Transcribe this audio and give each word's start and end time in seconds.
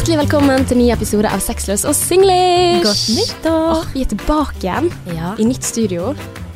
Hjertelig 0.00 0.16
velkommen 0.22 0.62
til 0.64 0.78
ny 0.80 0.86
episode 0.94 1.28
av 1.28 1.42
Sexløs 1.44 1.82
og 1.84 1.92
singlish. 1.92 2.80
Godt 2.86 3.02
nyttår! 3.18 3.66
Åh, 3.74 3.90
vi 3.92 4.00
er 4.00 4.08
tilbake 4.08 4.62
igjen 4.62 4.86
Ja. 5.12 5.34
i 5.36 5.44
nytt 5.44 5.60
studio. 5.62 6.14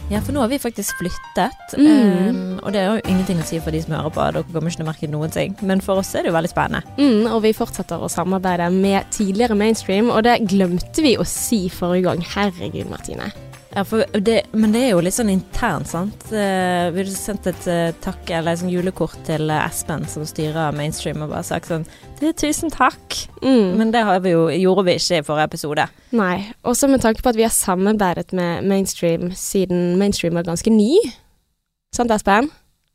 ja, 0.08 0.20
for 0.24 0.32
nå 0.32 0.40
har 0.40 0.48
vi 0.48 0.56
faktisk 0.58 0.96
flyttet. 0.96 1.52
Mm. 1.76 2.28
Um, 2.56 2.60
og 2.62 2.72
det 2.72 2.80
er 2.80 2.86
jo 2.94 3.02
ingenting 3.04 3.36
å 3.38 3.44
si 3.44 3.60
for 3.60 3.70
de 3.70 3.82
som 3.82 3.92
hører 3.92 4.08
på, 4.16 4.32
dere 4.32 4.44
kommer 4.48 4.70
ikke 4.70 4.76
til 4.80 4.86
å 4.86 4.88
merke 4.88 5.10
noen 5.12 5.30
ting. 5.30 5.54
Men 5.60 5.80
for 5.84 6.00
oss 6.00 6.14
er 6.14 6.22
det 6.22 6.32
jo 6.32 6.38
veldig 6.38 6.52
spennende. 6.54 6.82
Mm, 6.96 7.26
og 7.34 7.42
vi 7.42 7.52
fortsetter 7.52 8.00
å 8.00 8.08
samarbeide 8.08 8.70
med 8.72 9.04
tidligere 9.12 9.54
mainstream, 9.54 10.08
og 10.08 10.24
det 10.24 10.48
glemte 10.48 11.02
vi 11.02 11.18
å 11.18 11.24
si 11.28 11.68
forrige 11.68 12.04
gang. 12.08 12.24
Herregud, 12.24 12.88
Martine. 12.88 13.28
Ja, 13.74 13.82
det, 14.20 14.36
men 14.52 14.70
det 14.70 14.84
er 14.84 14.92
jo 14.92 15.00
litt 15.02 15.16
sånn 15.16 15.32
internt, 15.32 15.88
sant. 15.90 16.28
Uh, 16.30 16.92
vi 16.94 17.02
har 17.02 17.08
sendt 17.10 17.48
et 17.50 17.66
uh, 17.66 17.90
takk, 18.04 18.22
eller 18.30 18.54
sånn 18.60 18.70
julekort 18.70 19.16
til 19.26 19.50
uh, 19.50 19.64
Espen, 19.64 20.06
som 20.10 20.22
styrer 20.28 20.76
mainstream, 20.78 21.24
og 21.24 21.32
bare 21.34 21.42
sagt 21.46 21.72
sånn 21.72 21.86
det 22.20 22.30
er 22.30 22.36
Tusen 22.38 22.70
takk. 22.70 23.18
Mm. 23.42 23.74
Men 23.80 23.90
det 23.92 24.04
har 24.06 24.22
vi 24.22 24.32
jo, 24.36 24.46
gjorde 24.54 24.86
vi 24.86 24.94
ikke 25.00 25.18
i 25.18 25.26
forrige 25.26 25.48
episode. 25.50 25.88
Nei. 26.14 26.36
Også 26.62 26.88
med 26.88 27.02
tanke 27.02 27.24
på 27.24 27.32
at 27.32 27.38
vi 27.38 27.46
har 27.46 27.54
samarbeidet 27.54 28.30
med 28.36 28.64
mainstream 28.70 29.32
siden 29.36 29.98
mainstream 29.98 30.38
var 30.38 30.46
ganske 30.46 30.70
ny. 30.70 30.94
Sant, 31.94 32.14
Espen? 32.14 32.52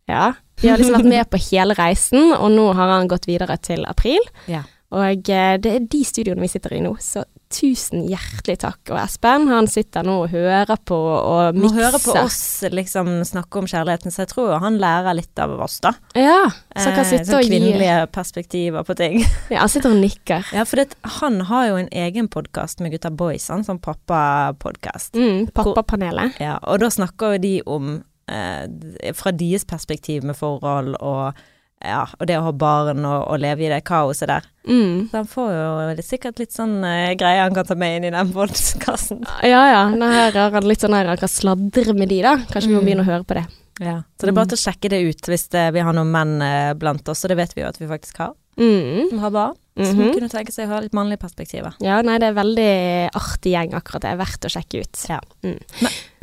Ja. 0.09 0.31
Vi 0.61 0.71
har 0.71 0.79
liksom 0.79 0.97
vært 0.97 1.11
med 1.11 1.29
på 1.31 1.39
hele 1.49 1.75
reisen, 1.77 2.33
og 2.35 2.49
nå 2.55 2.71
har 2.75 2.95
han 2.95 3.11
gått 3.11 3.27
videre 3.29 3.59
til 3.63 3.85
april. 3.87 4.23
Ja. 4.51 4.63
Og 4.95 5.29
eh, 5.29 5.59
det 5.61 5.75
er 5.75 5.85
de 5.85 6.01
studioene 6.07 6.43
vi 6.43 6.51
sitter 6.51 6.75
i 6.75 6.81
nå, 6.83 6.95
så 7.03 7.23
tusen 7.49 8.03
hjertelig 8.05 8.59
takk. 8.61 8.79
Og 8.93 8.97
Espen, 9.01 9.47
han 9.49 9.67
sitter 9.69 10.05
nå 10.05 10.19
og 10.23 10.29
hører 10.33 10.77
på 10.85 10.95
og 10.97 11.57
mikser. 11.57 11.79
høre 11.79 11.99
på 12.03 12.13
oss 12.21 12.39
liksom 12.69 13.09
snakke 13.25 13.61
om 13.63 13.69
kjærligheten, 13.69 14.13
så 14.13 14.21
jeg 14.23 14.31
tror 14.35 14.59
han 14.61 14.77
lærer 14.81 15.17
litt 15.17 15.41
av 15.41 15.55
oss, 15.65 15.79
da. 15.81 15.95
Ja, 16.13 16.43
så 16.75 16.85
han 16.91 16.97
kan 16.99 17.05
Eh, 17.05 17.09
sitte 17.09 17.25
sånn 17.31 17.39
og 17.39 17.47
gi 17.47 17.49
kvinnelige 17.55 17.97
perspektiver 18.13 18.85
på 18.85 18.95
ting. 18.99 19.19
Ja, 19.53 19.63
han 19.63 19.69
sitter 19.73 19.95
og 19.95 20.01
nikker. 20.03 20.45
Ja, 20.53 20.65
for 20.69 20.81
det, 20.83 20.93
han 21.19 21.41
har 21.49 21.67
jo 21.71 21.79
en 21.81 21.89
egen 21.91 22.29
podkast 22.29 22.79
med 22.85 22.93
Gutta 22.93 23.09
Boys, 23.09 23.49
han, 23.49 23.65
sånn 23.65 23.81
pappapodkast. 23.81 25.15
Mm, 25.17 25.47
Pappapanelet. 25.55 26.37
Ja, 26.39 26.59
og 26.69 26.79
da 26.83 26.89
snakker 26.93 27.35
jo 27.35 27.41
de 27.47 27.55
om 27.65 27.95
eh, 28.29 29.13
fra 29.17 29.33
deres 29.33 29.65
perspektiv 29.65 30.23
med 30.27 30.37
forhold 30.37 30.95
og 31.01 31.33
ja, 31.85 32.01
og 32.19 32.27
det 32.27 32.35
å 32.37 32.43
ha 32.43 32.51
barn 32.51 33.05
og, 33.07 33.21
og 33.31 33.39
leve 33.39 33.63
i 33.65 33.69
det 33.71 33.83
kaoset 33.87 34.27
der. 34.27 34.47
Mm. 34.67 35.07
Så 35.09 35.15
han 35.21 35.29
får 35.31 35.51
jo 35.55 35.67
er 35.93 36.01
sikkert 36.03 36.39
litt 36.41 36.51
sånn 36.51 36.75
uh, 36.83 37.13
greier 37.17 37.45
han 37.45 37.55
kan 37.55 37.65
ta 37.69 37.77
med 37.79 37.97
inn 38.01 38.09
i 38.09 38.15
den 38.17 38.33
podkasten. 38.35 39.23
Ja 39.53 39.61
ja, 39.71 39.85
nå 39.95 40.09
her 40.11 40.35
har 40.35 40.51
han 40.57 40.67
litt 40.67 40.83
sånn 40.83 40.93
her 40.97 41.07
han 41.13 41.17
kan 41.21 41.31
sladre 41.31 41.95
med 41.95 42.11
de, 42.11 42.19
da. 42.25 42.35
Kanskje 42.51 42.67
vi 42.69 42.75
må 42.75 42.81
Mm. 42.83 42.89
begynne 42.89 43.05
å 43.07 43.09
høre 43.13 43.23
på 43.29 43.39
det. 43.39 43.45
Ja. 43.79 43.95
Så 44.19 44.27
det 44.27 44.33
er 44.33 44.35
bare 44.41 44.51
til 44.51 44.59
å 44.59 44.65
sjekke 44.65 44.89
det 44.91 44.99
ut 45.07 45.29
hvis 45.31 45.47
det, 45.55 45.65
vi 45.73 45.79
har 45.87 45.95
noen 45.95 46.11
menn 46.11 46.33
eh, 46.43 46.73
blant 46.75 47.07
oss, 47.07 47.23
og 47.23 47.31
det 47.31 47.37
vet 47.39 47.53
vi 47.55 47.61
jo 47.63 47.69
at 47.71 47.79
vi 47.79 47.87
faktisk 47.87 48.17
har, 48.25 48.35
Mm. 48.59 49.09
som 49.13 49.19
har 49.23 49.31
barn. 49.31 49.55
Som 49.79 49.95
hun 50.03 50.09
kunne 50.11 50.27
tenke 50.27 50.51
seg 50.51 50.67
å 50.67 50.73
ha 50.73 50.79
litt 50.83 50.91
mannlige 50.97 51.21
perspektiver. 51.21 51.77
Ja, 51.79 52.01
nei, 52.03 52.17
det 52.19 52.27
er 52.27 52.35
veldig 52.35 52.71
artig 53.15 53.53
gjeng 53.53 53.71
akkurat. 53.79 54.01
Det 54.03 54.09
er 54.11 54.17
verdt 54.19 54.43
å 54.43 54.51
sjekke 54.51 54.81
ut. 54.83 54.99
Ja. 55.07 55.21
Mm. 55.47 55.55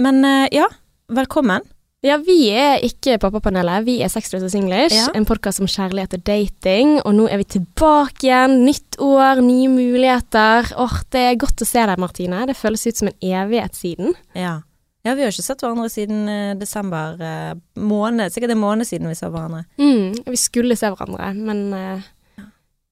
Men 0.04 0.20
eh, 0.28 0.48
ja, 0.58 0.66
velkommen. 1.08 1.64
Ja, 2.06 2.20
vi 2.22 2.36
er 2.54 2.84
ikke 2.86 3.16
Pappapanelet, 3.18 3.82
vi 3.86 3.96
er 4.04 4.10
Sexless 4.12 4.44
og 4.46 4.52
Singlish, 4.52 4.94
Ja. 4.94 5.08
en 5.14 5.24
podkast 5.26 5.58
om 5.60 5.66
kjærlighet 5.66 6.14
og 6.14 6.22
dating. 6.24 7.00
Og 7.04 7.14
nå 7.14 7.26
er 7.28 7.38
vi 7.38 7.44
tilbake 7.44 8.28
igjen, 8.28 8.64
nytt 8.64 8.98
år, 9.02 9.40
nye 9.42 9.66
muligheter. 9.68 10.70
Åh, 10.78 11.02
det 11.10 11.20
er 11.20 11.34
godt 11.34 11.62
å 11.62 11.66
se 11.66 11.82
deg, 11.86 11.98
Martine. 11.98 12.46
Det 12.46 12.54
føles 12.56 12.86
ut 12.86 12.96
som 12.96 13.08
en 13.08 13.18
evighet 13.20 13.74
siden. 13.74 14.14
Ja. 14.36 14.60
ja, 15.04 15.14
vi 15.14 15.22
har 15.22 15.32
ikke 15.32 15.42
sett 15.42 15.58
hverandre 15.64 15.90
siden 15.90 16.28
uh, 16.28 16.54
desember 16.54 17.16
Uh, 17.18 17.54
måned. 17.76 18.30
Sikkert 18.30 18.50
en 18.54 18.62
måned 18.62 18.86
siden 18.86 19.08
vi 19.08 19.14
så 19.14 19.28
hverandre. 19.28 19.64
Mm, 19.78 20.14
vi 20.30 20.36
skulle 20.36 20.76
se 20.76 20.86
hverandre, 20.86 21.34
men 21.34 21.72
eh, 21.74 22.00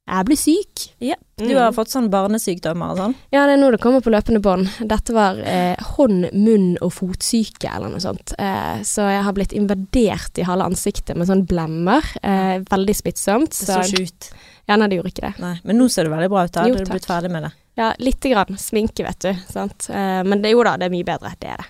jeg 0.07 0.27
ble 0.29 0.37
syk. 0.37 0.83
Ja, 1.01 1.15
Du 1.37 1.45
Mm. 1.49 1.57
har 1.59 1.73
fått 1.73 1.89
sånn 1.91 2.09
barnesykdommer 2.11 2.91
og 2.93 2.97
sånn? 2.99 3.15
Ja, 3.33 3.47
det 3.47 3.55
er 3.55 3.63
nå 3.63 3.71
det 3.73 3.81
kommer 3.81 4.01
på 4.01 4.13
løpende 4.13 4.41
bånd. 4.41 4.69
Dette 4.87 5.13
var 5.13 5.39
eh, 5.43 5.75
hånd-, 5.97 6.31
munn- 6.33 6.77
og 6.81 6.93
fotsyke 6.93 7.75
eller 7.75 7.89
noe 7.91 7.99
sånt. 7.99 8.33
Eh, 8.39 8.83
så 8.87 9.09
jeg 9.11 9.25
har 9.25 9.33
blitt 9.33 9.53
invadert 9.53 10.39
i 10.39 10.43
halve 10.47 10.65
ansiktet 10.71 11.17
med 11.17 11.27
sånn 11.27 11.45
blemmer. 11.47 12.05
Eh, 12.23 12.61
veldig 12.71 12.95
smittsomt. 12.95 13.51
Det 13.51 13.67
så 13.67 13.81
ikke 13.83 14.03
ut. 14.07 14.31
Ja, 14.69 14.77
nei, 14.77 14.87
det 14.89 15.01
gjorde 15.01 15.11
ikke 15.13 15.27
det. 15.33 15.39
Nei. 15.41 15.61
Men 15.65 15.79
nå 15.79 15.91
ser 15.91 16.05
du 16.05 16.11
veldig 16.11 16.31
bra 16.31 16.45
ut. 16.45 16.53
da 16.53 16.67
Jo, 16.69 16.75
Du 16.75 16.83
er 16.83 16.93
blitt 16.95 17.07
ferdig 17.07 17.31
med 17.33 17.43
det. 17.43 17.53
Ja, 17.77 17.93
lite 17.99 18.31
grann 18.31 18.57
sminke, 18.57 19.03
vet 19.05 19.19
du. 19.19 19.35
Sant? 19.51 19.89
Eh, 19.91 20.23
men 20.23 20.41
det, 20.41 20.53
jo 20.53 20.63
da, 20.63 20.77
det 20.77 20.87
er 20.87 20.95
mye 20.95 21.05
bedre. 21.05 21.35
Det 21.41 21.49
er 21.51 21.57
det. 21.57 21.67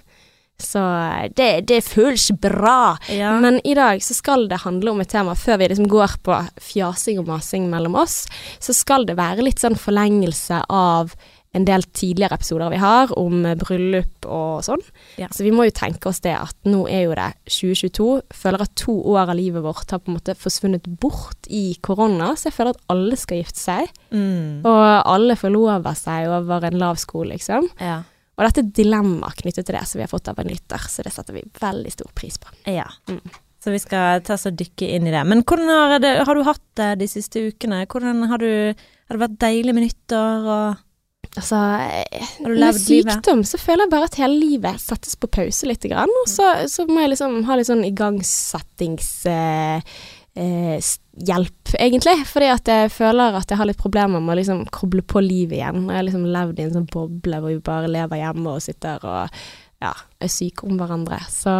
Så 0.60 0.81
eh, 0.81 1.28
det, 1.37 1.66
det 1.69 1.82
føles 1.87 2.31
bra. 2.41 2.97
Ja. 3.10 3.34
Men 3.42 3.60
i 3.66 3.75
dag 3.75 4.03
så 4.04 4.16
skal 4.16 4.48
det 4.50 4.62
handle 4.65 4.94
om 4.94 5.03
et 5.03 5.12
tema, 5.12 5.37
før 5.38 5.60
vi 5.60 5.70
liksom 5.72 5.91
går 5.91 6.19
på 6.26 6.41
fjasing 6.72 7.22
og 7.22 7.31
masing 7.31 7.70
mellom 7.72 7.97
oss, 7.98 8.25
så 8.62 8.76
skal 8.76 9.09
det 9.09 9.19
være 9.19 9.47
litt 9.47 9.62
sånn 9.62 9.78
forlengelse 9.78 10.65
av 10.70 11.16
en 11.54 11.66
del 11.66 11.84
tidligere 11.94 12.34
episoder 12.34 12.72
vi 12.72 12.78
har 12.82 13.12
om 13.19 13.44
bryllup 13.60 14.26
og 14.26 14.65
sånn. 14.66 14.81
Ja. 15.20 15.28
Så 15.31 15.44
vi 15.47 15.53
må 15.54 15.69
jo 15.69 15.75
tenke 15.76 16.10
oss 16.10 16.19
det 16.25 16.34
at 16.34 16.56
nå 16.66 16.82
er 16.91 17.04
jo 17.04 17.12
det 17.15 17.28
2022. 17.47 18.09
Føler 18.34 18.65
at 18.65 18.75
to 18.81 18.97
år 19.12 19.31
av 19.31 19.38
livet 19.38 19.62
vårt 19.62 19.94
har 19.94 20.03
på 20.03 20.10
en 20.10 20.19
måte 20.19 20.34
forsvunnet 20.38 20.88
bort 21.03 21.47
i 21.47 21.76
korona, 21.84 22.32
så 22.34 22.50
jeg 22.50 22.56
føler 22.56 22.75
at 22.75 22.82
alle 22.91 23.19
skal 23.21 23.38
gifte 23.38 23.62
seg. 23.62 23.94
Mm. 24.10 24.66
Og 24.66 24.82
alle 25.15 25.38
forlover 25.38 25.94
seg 25.98 26.26
over 26.41 26.66
en 26.66 26.81
lav 26.82 26.98
sko, 27.03 27.22
liksom. 27.31 27.71
ja. 27.78 28.03
Og 28.34 28.45
dette 28.47 28.65
er 28.65 28.71
dilemma 28.83 29.31
knyttet 29.39 29.67
til 29.67 29.77
det 29.77 29.84
som 29.87 30.00
vi 30.00 30.06
har 30.06 30.11
fått 30.11 30.31
av 30.33 30.41
en 30.43 30.50
lytter, 30.50 30.87
så 30.91 31.05
det 31.06 31.12
setter 31.15 31.37
vi 31.37 31.45
veldig 31.61 31.93
stor 31.95 32.15
pris 32.19 32.39
på. 32.43 32.55
ja. 32.71 32.87
Mm. 33.11 33.41
Så 33.65 33.72
vi 33.72 33.78
skal 33.81 34.19
ta 34.21 34.34
oss 34.34 34.45
og 34.45 34.59
dykke 34.61 34.91
inn 34.93 35.06
i 35.09 35.12
det. 35.15 35.22
Men 35.25 35.41
hvordan 35.41 35.71
har, 35.72 35.95
det, 36.03 36.11
har 36.28 36.37
du 36.37 36.43
hatt 36.45 36.65
det 36.77 36.89
de 37.00 37.06
siste 37.09 37.47
ukene? 37.49 37.87
Hvordan 37.89 38.27
har 38.28 38.43
du 38.43 38.50
Har 38.75 39.17
det 39.17 39.22
vært 39.22 39.39
deilig 39.41 39.72
med 39.72 39.87
nyttår 39.87 40.50
og 40.53 40.83
Altså, 41.34 41.56
med 42.45 42.59
levd 42.61 42.91
livet? 42.93 43.17
sykdom 43.17 43.41
så 43.49 43.59
føler 43.59 43.87
jeg 43.87 43.93
bare 43.95 44.06
at 44.11 44.19
hele 44.21 44.37
livet 44.39 44.83
settes 44.83 45.16
på 45.19 45.31
pause 45.34 45.66
litt, 45.66 45.83
grann, 45.91 46.12
og 46.21 46.28
så, 46.31 46.51
så 46.71 46.84
må 46.87 47.01
jeg 47.03 47.15
liksom 47.15 47.41
ha 47.49 47.56
litt 47.59 47.71
sånn 47.71 47.83
igangsettings... 47.89 49.09
eh, 49.33 49.97
s- 50.81 50.99
hjelp, 51.15 51.75
egentlig. 51.78 52.17
Fordi 52.27 52.49
at 52.50 52.67
jeg 52.67 52.91
føler 52.91 53.37
at 53.39 53.49
jeg 53.53 53.59
har 53.61 53.69
litt 53.71 53.78
problemer 53.78 54.21
med 54.21 54.34
å 54.34 54.39
liksom 54.41 54.65
koble 54.75 55.03
på 55.06 55.22
livet 55.22 55.61
igjen. 55.61 55.84
Jeg 55.87 55.97
har 56.00 56.06
liksom 56.09 56.25
levd 56.27 56.59
i 56.59 56.65
en 56.67 56.72
sånn 56.75 56.89
boble 56.91 57.39
hvor 57.41 57.53
vi 57.55 57.61
bare 57.62 57.91
lever 57.93 58.19
hjemme 58.22 58.56
og 58.56 58.62
sitter 58.65 59.05
og 59.06 59.39
ja, 59.84 59.93
er 60.21 60.33
syke 60.33 60.67
om 60.67 60.78
hverandre. 60.81 61.21
Så 61.31 61.53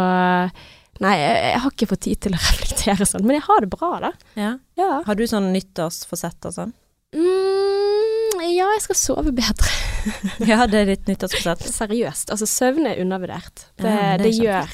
nei, 1.03 1.13
jeg, 1.19 1.35
jeg 1.51 1.61
har 1.63 1.71
ikke 1.75 1.89
fått 1.93 2.03
tid 2.07 2.21
til 2.25 2.35
å 2.35 2.41
reflektere 2.49 3.07
sånn, 3.07 3.23
men 3.27 3.37
jeg 3.39 3.45
har 3.47 3.63
det 3.65 3.71
bra, 3.73 3.91
da. 4.09 4.11
Ja. 4.39 4.51
Ja. 4.79 4.91
Har 5.07 5.15
du 5.19 5.23
sånn 5.29 5.51
nyttårsforsett 5.55 6.47
og 6.51 6.55
sånn? 6.57 6.73
Mm, 7.15 8.41
ja, 8.51 8.67
jeg 8.75 8.83
skal 8.89 8.99
sove 8.99 9.31
bedre. 9.35 9.71
Ja, 10.45 10.65
det 10.69 10.83
er 10.83 10.89
ditt 10.91 11.07
nyttårsforsett. 11.09 11.63
Seriøst. 11.73 12.29
Altså, 12.33 12.45
søvn 12.49 12.85
er 12.91 12.99
undervurdert. 13.01 13.63
Det, 13.79 13.87
det, 13.89 14.19
det 14.21 14.33
gjør 14.37 14.73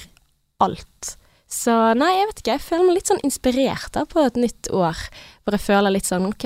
alt. 0.65 1.13
Så 1.51 1.73
nei, 1.99 2.13
jeg 2.15 2.27
vet 2.29 2.39
ikke. 2.41 2.53
Jeg 2.55 2.63
føler 2.63 2.85
meg 2.87 2.95
litt 2.95 3.09
sånn 3.11 3.21
inspirert 3.27 3.91
da 3.91 4.05
på 4.07 4.21
et 4.23 4.37
nytt 4.39 4.69
år. 4.71 4.99
Hvor 5.43 5.55
jeg 5.57 5.63
føler 5.65 5.91
litt 5.91 6.07
sånn 6.07 6.29
ok, 6.29 6.45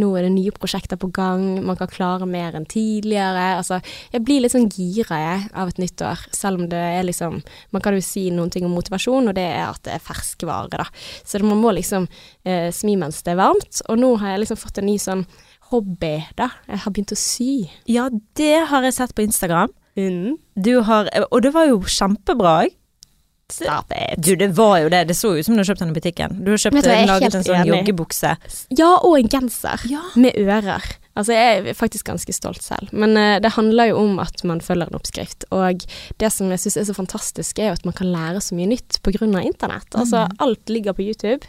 nå 0.00 0.08
er 0.18 0.26
det 0.26 0.32
nye 0.34 0.54
prosjekter 0.56 0.98
på 0.98 1.10
gang, 1.14 1.44
man 1.62 1.78
kan 1.78 1.90
klare 1.92 2.26
mer 2.26 2.56
enn 2.58 2.66
tidligere. 2.66 3.44
Altså, 3.60 3.78
jeg 4.10 4.24
blir 4.26 4.42
litt 4.42 4.56
sånn 4.56 4.66
gira 4.74 5.20
jeg 5.20 5.46
av 5.54 5.70
et 5.70 5.80
nytt 5.84 6.02
år, 6.02 6.26
selv 6.34 6.64
om 6.64 6.68
det 6.72 6.82
er 6.96 7.06
liksom 7.06 7.40
Man 7.74 7.82
kan 7.84 7.94
jo 7.94 8.02
si 8.02 8.26
noen 8.34 8.50
ting 8.50 8.66
om 8.66 8.74
motivasjon, 8.74 9.30
og 9.30 9.38
det 9.38 9.46
er 9.46 9.68
at 9.68 9.82
det 9.86 9.94
er 9.94 10.02
ferskvare, 10.02 10.82
da. 10.82 10.88
Så 11.22 11.38
man 11.44 11.60
må 11.62 11.70
liksom 11.76 12.08
eh, 12.42 12.70
smi 12.74 12.96
mens 12.98 13.22
det 13.22 13.34
er 13.34 13.42
varmt. 13.42 13.84
Og 13.86 14.00
nå 14.00 14.16
har 14.22 14.34
jeg 14.34 14.44
liksom 14.44 14.60
fått 14.60 14.82
en 14.82 14.88
ny 14.90 14.98
sånn 14.98 15.26
hobby, 15.70 16.16
da. 16.38 16.50
Jeg 16.66 16.82
har 16.82 16.94
begynt 16.94 17.14
å 17.14 17.18
sy. 17.18 17.68
Ja, 17.90 18.08
det 18.38 18.66
har 18.70 18.86
jeg 18.86 18.98
sett 18.98 19.14
på 19.14 19.26
Instagram. 19.26 19.70
Mm. 19.94 20.40
Du 20.58 20.80
har 20.82 21.06
Og 21.30 21.42
det 21.44 21.54
var 21.54 21.68
jo 21.70 21.84
kjempebra. 21.86 22.64
jeg. 22.64 22.74
Stop 23.52 23.92
it. 23.92 24.18
Du, 24.24 24.34
det 24.36 24.48
var 24.56 24.78
jo 24.80 24.88
det. 24.88 25.04
Det 25.08 25.16
så 25.16 25.34
ut 25.36 25.46
som 25.46 25.54
du 25.54 25.60
hadde 25.60 25.68
kjøpt 25.68 25.82
den 25.84 25.92
i 25.92 25.96
butikken. 25.98 26.36
Du 26.44 26.52
har 26.54 26.60
kjøpt 26.62 26.84
du 26.86 26.90
laget 27.10 27.36
en 27.36 27.46
sånn 27.46 27.68
joggebukse. 27.68 28.34
Ja, 28.72 28.92
og 29.04 29.18
en 29.18 29.28
genser. 29.32 29.84
Ja. 29.90 30.04
Med 30.16 30.38
ører. 30.40 30.86
Altså, 31.14 31.34
jeg 31.36 31.58
er 31.60 31.76
faktisk 31.78 32.08
ganske 32.08 32.34
stolt 32.34 32.64
selv. 32.64 32.90
Men 32.90 33.14
uh, 33.18 33.36
det 33.42 33.52
handler 33.54 33.92
jo 33.92 34.00
om 34.02 34.16
at 34.22 34.42
man 34.48 34.62
følger 34.64 34.90
en 34.90 34.98
oppskrift. 34.98 35.46
Og 35.54 35.84
det 36.22 36.32
som 36.34 36.50
jeg 36.50 36.64
syns 36.64 36.80
er 36.80 36.88
så 36.88 36.96
fantastisk, 36.96 37.60
er 37.60 37.70
jo 37.70 37.76
at 37.78 37.86
man 37.86 37.96
kan 37.96 38.10
lære 38.10 38.42
så 38.42 38.56
mye 38.58 38.72
nytt 38.72 38.98
pga. 39.04 39.28
internett. 39.44 39.92
Altså, 39.94 40.26
alt 40.40 40.72
ligger 40.72 40.96
på 40.96 41.06
YouTube. 41.06 41.46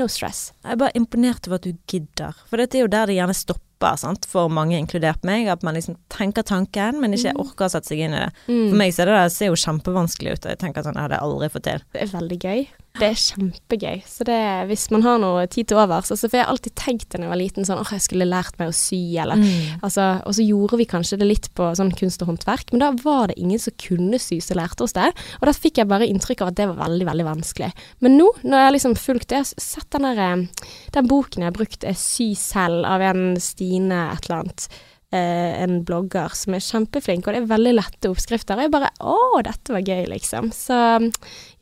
No 0.00 0.08
stress. 0.10 0.48
Jeg 0.64 0.74
er 0.74 0.80
bare 0.80 0.96
imponert 0.98 1.46
over 1.48 1.60
at 1.60 1.66
du 1.68 1.76
gidder. 1.90 2.34
For 2.50 2.60
dette 2.60 2.78
er 2.78 2.84
jo 2.86 2.90
der 2.90 3.10
det 3.10 3.18
gjerne 3.18 3.36
stopper, 3.36 3.98
sant? 4.00 4.24
for 4.30 4.48
mange, 4.48 4.78
inkludert 4.80 5.22
meg. 5.28 5.46
At 5.52 5.62
man 5.66 5.76
liksom 5.78 5.96
tenker 6.12 6.42
tanken, 6.46 7.00
men 7.02 7.14
ikke 7.14 7.34
orker 7.38 7.68
å 7.68 7.72
sette 7.74 7.92
seg 7.92 8.00
inn 8.06 8.16
i 8.16 8.22
det. 8.24 8.30
For 8.46 8.78
meg 8.80 8.94
så 8.96 9.04
er 9.04 9.10
det 9.10 9.18
der, 9.18 9.34
ser 9.34 9.52
jo 9.52 9.60
kjempevanskelig 9.60 10.34
ut, 10.38 10.46
og 10.46 10.54
jeg 10.54 10.62
tenker 10.62 10.86
sånn, 10.86 10.96
jeg 10.98 11.08
hadde 11.08 11.20
aldri 11.22 11.50
fått 11.52 11.68
til. 11.68 11.84
Det 11.94 12.02
er 12.06 12.14
veldig 12.14 12.40
gøy. 12.42 12.64
Det 12.94 13.08
er 13.08 13.16
kjempegøy. 13.18 14.02
Så 14.06 14.22
det, 14.22 14.36
hvis 14.68 14.84
man 14.94 15.02
har 15.02 15.16
noe 15.18 15.48
tid 15.50 15.66
til 15.66 15.80
overs 15.82 16.12
altså 16.14 16.28
For 16.28 16.38
jeg 16.38 16.44
har 16.44 16.52
alltid 16.52 16.74
tenkt 16.78 17.08
da 17.10 17.18
jeg 17.24 17.30
var 17.32 17.40
liten 17.40 17.66
sånn 17.66 17.80
åh, 17.82 17.90
jeg 17.90 18.04
skulle 18.04 18.28
lært 18.28 18.54
meg 18.60 18.70
å 18.70 18.76
sy, 18.76 19.00
eller 19.18 19.34
Mm. 19.34 19.80
altså 19.82 20.04
Og 20.28 20.36
så 20.36 20.44
gjorde 20.46 20.78
vi 20.78 20.86
kanskje 20.86 21.18
det 21.18 21.26
litt 21.26 21.48
på 21.58 21.66
sånn 21.74 21.90
kunst 21.98 22.22
og 22.22 22.28
håndverk, 22.30 22.70
men 22.70 22.84
da 22.84 22.92
var 23.02 23.28
det 23.32 23.38
ingen 23.42 23.58
som 23.58 23.74
kunne 23.82 24.20
sy 24.22 24.38
som 24.40 24.60
lærte 24.60 24.86
oss 24.86 24.94
det. 24.94 25.10
Og 25.40 25.48
da 25.50 25.52
fikk 25.56 25.78
jeg 25.82 25.90
bare 25.90 26.06
inntrykk 26.06 26.42
av 26.44 26.52
at 26.52 26.60
det 26.60 26.68
var 26.70 26.86
veldig, 26.86 27.06
veldig 27.10 27.26
vanskelig. 27.26 27.72
Men 28.00 28.16
nå, 28.20 28.30
når 28.44 28.58
jeg 28.58 28.68
har 28.68 28.76
liksom 28.78 28.94
fulgt 28.96 29.28
det, 29.34 29.42
har 29.42 29.50
sett 29.58 29.90
den 29.90 30.06
der 30.06 30.22
eh, 30.28 30.46
Den 30.94 31.10
boken 31.10 31.42
jeg 31.42 31.50
har 31.50 31.58
brukt, 31.58 31.82
er 31.84 31.98
Sy 31.98 32.34
selv, 32.38 32.84
av 32.86 33.02
en 33.02 33.34
Stine 33.42 34.04
et 34.14 34.28
eller 34.30 34.44
annet. 34.44 34.68
Eh, 35.14 35.62
en 35.62 35.78
blogger 35.86 36.34
som 36.36 36.56
er 36.56 36.64
kjempeflink, 36.64 37.26
og 37.26 37.34
det 37.34 37.42
er 37.42 37.50
veldig 37.52 37.74
lette 37.76 38.10
oppskrifter. 38.10 38.58
Og 38.58 38.66
jeg 38.66 38.74
bare 38.74 38.90
Å, 39.04 39.16
dette 39.46 39.74
var 39.74 39.86
gøy, 39.86 40.04
liksom. 40.10 40.50
Så 40.54 40.76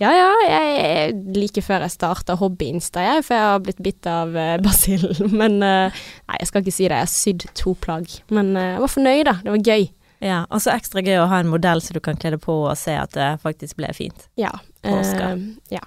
ja 0.03 0.11
ja, 0.17 0.29
jeg 0.49 1.17
like 1.37 1.63
før 1.65 1.87
jeg 1.87 1.95
starta 1.95 2.37
hobby-insta, 2.41 3.05
jeg, 3.07 3.25
for 3.27 3.37
jeg 3.39 3.49
har 3.53 3.65
blitt 3.65 3.83
bitt 3.85 4.09
av 4.11 4.37
uh, 4.37 4.57
basillen. 4.63 5.33
Men 5.41 5.59
eh, 5.63 6.05
nei, 6.29 6.39
jeg 6.41 6.51
skal 6.51 6.65
ikke 6.65 6.77
si 6.77 6.87
det. 6.87 7.01
Jeg 7.01 7.09
har 7.09 7.13
sydd 7.13 7.49
to 7.59 7.77
plagg. 7.85 8.21
Men 8.33 8.55
eh, 8.57 8.75
jeg 8.77 8.85
var 8.87 8.95
fornøyd, 8.97 9.25
da. 9.29 9.39
Det 9.45 9.57
var 9.57 9.67
gøy. 9.73 9.91
Ja, 10.23 10.45
og 10.55 10.63
så 10.63 10.71
ekstra 10.77 11.03
gøy 11.03 11.19
å 11.19 11.27
ha 11.33 11.41
en 11.43 11.51
modell 11.51 11.83
så 11.83 11.97
du 11.97 11.99
kan 12.03 12.19
kle 12.21 12.37
deg 12.37 12.45
på 12.45 12.55
og 12.63 12.77
se 12.79 12.95
at 12.95 13.11
det 13.17 13.33
faktisk 13.43 13.81
ble 13.81 13.91
fint. 13.97 14.29
Ja. 14.39 14.53
Eh, 14.87 15.35
ja. 15.75 15.83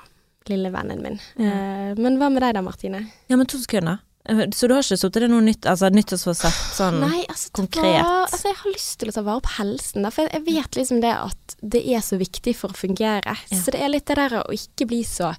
Lille 0.52 0.70
vennen 0.74 1.00
min. 1.02 1.16
Ja. 1.40 1.54
Eh, 1.54 1.94
men 1.98 2.20
hva 2.20 2.30
med 2.30 2.44
deg 2.44 2.58
da, 2.58 2.62
Martine? 2.66 3.06
Ja, 3.32 3.40
men 3.40 3.48
to 3.50 3.58
sekunder. 3.62 4.04
Så 4.26 4.68
du 4.68 4.74
har 4.74 4.82
ikke 4.82 4.98
sittet 4.98 5.22
det 5.22 5.30
noe 5.30 5.44
nytt, 5.46 5.68
altså 5.70 5.92
nyttårsforsett 5.94 6.62
sånn 6.74 6.98
Nei, 7.04 7.22
altså, 7.30 7.52
konkret. 7.60 8.00
Var, 8.00 8.24
altså, 8.24 8.48
jeg 8.50 8.58
har 8.62 8.74
lyst 8.74 8.96
til 9.02 9.12
å 9.12 9.18
ta 9.18 9.26
vare 9.28 9.46
på 9.46 9.54
helsen, 9.60 10.08
da, 10.08 10.14
for 10.14 10.32
jeg 10.32 10.46
vet 10.48 10.80
liksom 10.80 11.04
det 11.04 11.14
at 11.14 11.60
det 11.62 11.84
er 11.94 12.02
så 12.06 12.18
viktig 12.22 12.56
for 12.58 12.74
å 12.74 12.80
fungere. 12.80 13.36
Ja. 13.52 13.60
Så 13.62 13.76
det 13.76 13.84
er 13.86 13.94
litt 13.94 14.10
det 14.10 14.18
der 14.18 14.40
å 14.42 14.48
ikke 14.56 14.90
bli 14.90 15.04
så 15.06 15.36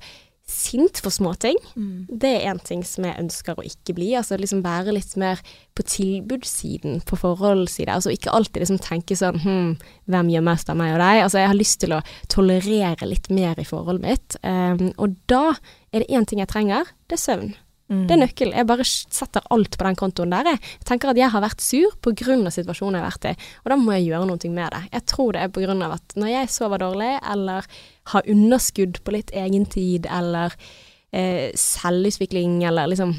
sint 0.47 1.01
for 1.03 1.11
småting. 1.11 1.59
Mm. 1.75 2.07
Det 2.07 2.31
er 2.31 2.45
en 2.53 2.61
ting 2.63 2.85
som 2.87 3.05
jeg 3.09 3.19
ønsker 3.19 3.59
å 3.59 3.65
ikke 3.67 3.97
bli. 3.97 4.13
Altså 4.15 4.39
liksom 4.39 4.63
være 4.63 4.95
litt 4.95 5.17
mer 5.19 5.43
på 5.75 5.83
tilbudssiden, 5.91 7.01
på 7.09 7.19
forholdssiden. 7.19 7.91
Altså 7.97 8.15
ikke 8.15 8.31
alltid 8.31 8.63
liksom 8.63 8.79
tenke 8.85 9.19
sånn 9.19 9.41
hm, 9.43 9.73
hvem 10.07 10.31
gjør 10.37 10.47
mest 10.47 10.71
av 10.71 10.79
meg 10.79 10.95
og 10.95 11.03
deg? 11.03 11.25
Altså 11.25 11.43
jeg 11.43 11.51
har 11.51 11.59
lyst 11.59 11.81
til 11.83 11.97
å 11.99 12.03
tolerere 12.33 13.11
litt 13.11 13.27
mer 13.35 13.59
i 13.59 13.67
forholdet 13.67 14.07
mitt. 14.07 14.39
Um, 14.47 14.93
og 15.03 15.19
da 15.31 15.49
er 15.91 16.05
det 16.05 16.11
én 16.15 16.29
ting 16.29 16.43
jeg 16.43 16.53
trenger, 16.53 16.95
det 17.11 17.19
er 17.19 17.25
søvn. 17.27 17.57
Mm. 17.87 18.07
Det 18.09 18.15
er 18.17 18.19
nøkkelen. 18.19 18.57
Jeg 18.59 18.67
bare 18.67 18.85
setter 18.87 19.45
alt 19.55 19.77
på 19.79 19.87
den 19.87 19.99
kontoen 19.99 20.33
der. 20.35 20.49
Jeg 20.57 20.87
tenker 20.89 21.13
at 21.13 21.21
jeg 21.21 21.31
har 21.31 21.45
vært 21.45 21.63
sur 21.63 21.95
pga. 22.03 22.51
situasjonen 22.51 22.99
jeg 22.99 23.05
har 23.05 23.13
vært 23.13 23.29
i, 23.31 23.35
og 23.63 23.71
da 23.71 23.77
må 23.79 23.95
jeg 23.95 24.09
gjøre 24.09 24.27
noe 24.27 24.51
med 24.51 24.75
det. 24.75 24.83
Jeg 24.93 25.07
tror 25.13 25.33
det 25.33 25.43
er 25.43 25.55
pga. 25.55 25.93
at 25.93 26.17
når 26.17 26.33
jeg 26.33 26.51
sover 26.51 26.83
dårlig, 26.83 27.13
eller 27.31 27.71
har 28.13 28.31
underskudd 28.31 29.03
på 29.05 29.15
litt 29.15 29.31
egentid, 29.35 30.07
eller 30.11 30.55
eh, 31.17 31.49
selvutvikling, 31.57 32.59
eller 32.69 32.91
liksom 32.93 33.15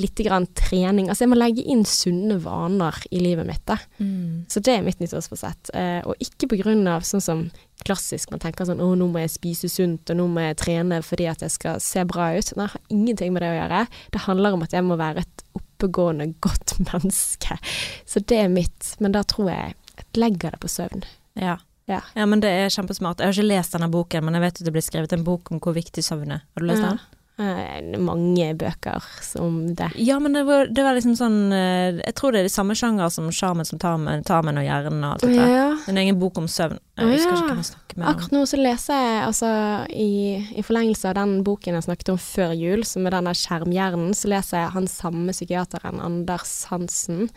litt 0.00 0.20
grann 0.24 0.46
trening 0.56 1.08
Altså 1.10 1.24
jeg 1.24 1.30
må 1.32 1.38
legge 1.40 1.64
inn 1.66 1.82
sunne 1.88 2.36
vaner 2.44 2.96
i 3.10 3.20
livet 3.22 3.48
mitt. 3.48 3.72
Mm. 3.98 4.44
Så 4.48 4.60
det 4.64 4.76
er 4.76 4.84
mitt 4.86 5.00
nyttårsforsett. 5.02 5.72
Eh, 5.74 6.00
og 6.06 6.20
ikke 6.22 6.50
på 6.52 6.60
grunn 6.62 6.86
av 6.90 7.04
sånn 7.06 7.24
som 7.24 7.42
klassisk, 7.84 8.30
man 8.30 8.42
tenker 8.42 8.68
sånn 8.68 8.82
å, 8.84 8.90
nå 8.98 9.06
må 9.08 9.22
jeg 9.22 9.32
spise 9.32 9.70
sunt, 9.72 10.10
og 10.12 10.18
nå 10.20 10.26
må 10.28 10.44
jeg 10.44 10.58
trene 10.60 11.00
fordi 11.06 11.26
at 11.30 11.40
jeg 11.46 11.54
skal 11.56 11.80
se 11.80 12.04
bra 12.08 12.30
ut. 12.36 12.52
Nei, 12.56 12.66
det 12.68 12.74
har 12.74 12.94
ingenting 12.98 13.32
med 13.34 13.42
det 13.46 13.50
å 13.54 13.58
gjøre. 13.58 13.80
Det 14.12 14.24
handler 14.26 14.58
om 14.58 14.66
at 14.66 14.76
jeg 14.76 14.84
må 14.86 14.98
være 15.00 15.24
et 15.24 15.44
oppegående, 15.56 16.28
godt 16.44 16.76
menneske. 16.90 17.56
Så 18.04 18.20
det 18.20 18.42
er 18.44 18.52
mitt. 18.52 18.94
Men 19.00 19.16
da 19.16 19.24
tror 19.24 19.50
jeg 19.52 19.74
jeg 20.00 20.06
legger 20.20 20.54
det 20.54 20.60
på 20.62 20.68
søvn. 20.70 21.02
Ja. 21.40 21.58
Ja. 21.90 21.98
ja, 22.14 22.24
men 22.28 22.38
det 22.40 22.48
er 22.54 22.68
kjempesmart. 22.70 23.18
Jeg 23.18 23.32
har 23.32 23.34
ikke 23.34 23.48
lest 23.50 23.72
denne 23.74 23.88
boken, 23.90 24.22
men 24.24 24.36
jeg 24.38 24.44
vet 24.44 24.60
at 24.60 24.68
det 24.68 24.72
ble 24.76 24.82
skrevet 24.84 25.12
en 25.16 25.24
bok 25.26 25.50
om 25.50 25.58
hvor 25.58 25.74
viktig 25.74 26.04
søvn 26.06 26.36
er. 26.36 26.44
Har 26.54 26.62
du 26.62 26.68
lest 26.68 26.84
Ja. 26.84 26.92
den? 26.92 27.00
Eh, 27.40 27.98
mange 27.98 28.50
bøker 28.58 29.04
om 29.40 29.74
det. 29.74 29.88
Ja, 29.96 30.18
men 30.20 30.34
det 30.36 30.42
var, 30.44 30.66
det 30.68 30.82
var 30.84 30.96
liksom 30.96 31.14
sånn 31.16 31.38
eh, 31.56 32.00
Jeg 32.02 32.12
tror 32.18 32.34
det 32.34 32.42
er 32.42 32.48
de 32.50 32.52
samme 32.52 32.74
sjanger 32.76 33.08
som 33.14 33.30
Sjarmen 33.32 33.64
som 33.64 33.80
tarmen, 33.80 34.24
tarmen 34.28 34.60
og 34.60 34.66
hjernen 34.66 35.06
og 35.06 35.14
alt 35.14 35.24
dette. 35.24 35.46
Ja. 35.48 35.70
En 35.88 36.00
egen 36.02 36.18
bok 36.20 36.36
om 36.42 36.48
søvn. 36.50 36.76
Jeg 37.00 37.14
husker 37.14 37.32
ja. 37.32 37.38
ikke 37.38 37.54
hvem 37.54 37.62
jeg 37.62 37.70
snakker 37.70 38.02
med. 38.02 38.08
Akkurat 38.10 38.36
nå 38.36 38.42
så 38.50 38.60
leser 38.60 39.00
jeg 39.06 39.22
altså 39.28 39.54
i, 39.94 40.10
i 40.52 40.66
forlengelse 40.66 41.08
av 41.08 41.16
den 41.16 41.34
boken 41.46 41.78
jeg 41.78 41.88
snakket 41.88 42.12
om 42.12 42.20
før 42.20 42.52
jul, 42.58 42.84
som 42.88 43.08
er 43.08 43.16
den 43.16 43.30
der 43.30 43.40
skjermhjernen, 43.40 44.12
så 44.18 44.34
leser 44.34 44.64
jeg 44.64 44.74
han 44.76 44.90
samme 44.90 45.32
psykiateren, 45.36 46.04
Anders 46.04 46.54
Hansen, 46.68 47.28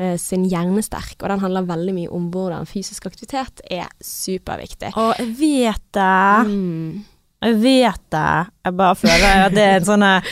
eh, 0.00 0.16
sin 0.20 0.48
Hjernesterk, 0.48 1.18
og 1.20 1.28
den 1.34 1.44
handler 1.44 1.68
veldig 1.68 1.98
mye 2.00 2.16
om 2.16 2.32
hvordan 2.32 2.68
fysisk 2.70 3.10
aktivitet 3.12 3.60
er 3.68 3.92
superviktig. 4.00 4.94
Å, 4.96 5.10
jeg 5.20 5.34
vet 5.42 5.88
det! 6.00 6.20
Mm. 6.48 7.00
Jeg 7.40 7.60
vet 7.62 8.02
det. 8.12 8.30
Jeg 8.66 8.76
bare 8.80 8.96
føler 9.00 9.44
at 9.46 9.54
det 9.56 9.62
er 9.64 9.78
en 9.80 9.86
sånn 9.88 10.02
eh, 10.04 10.26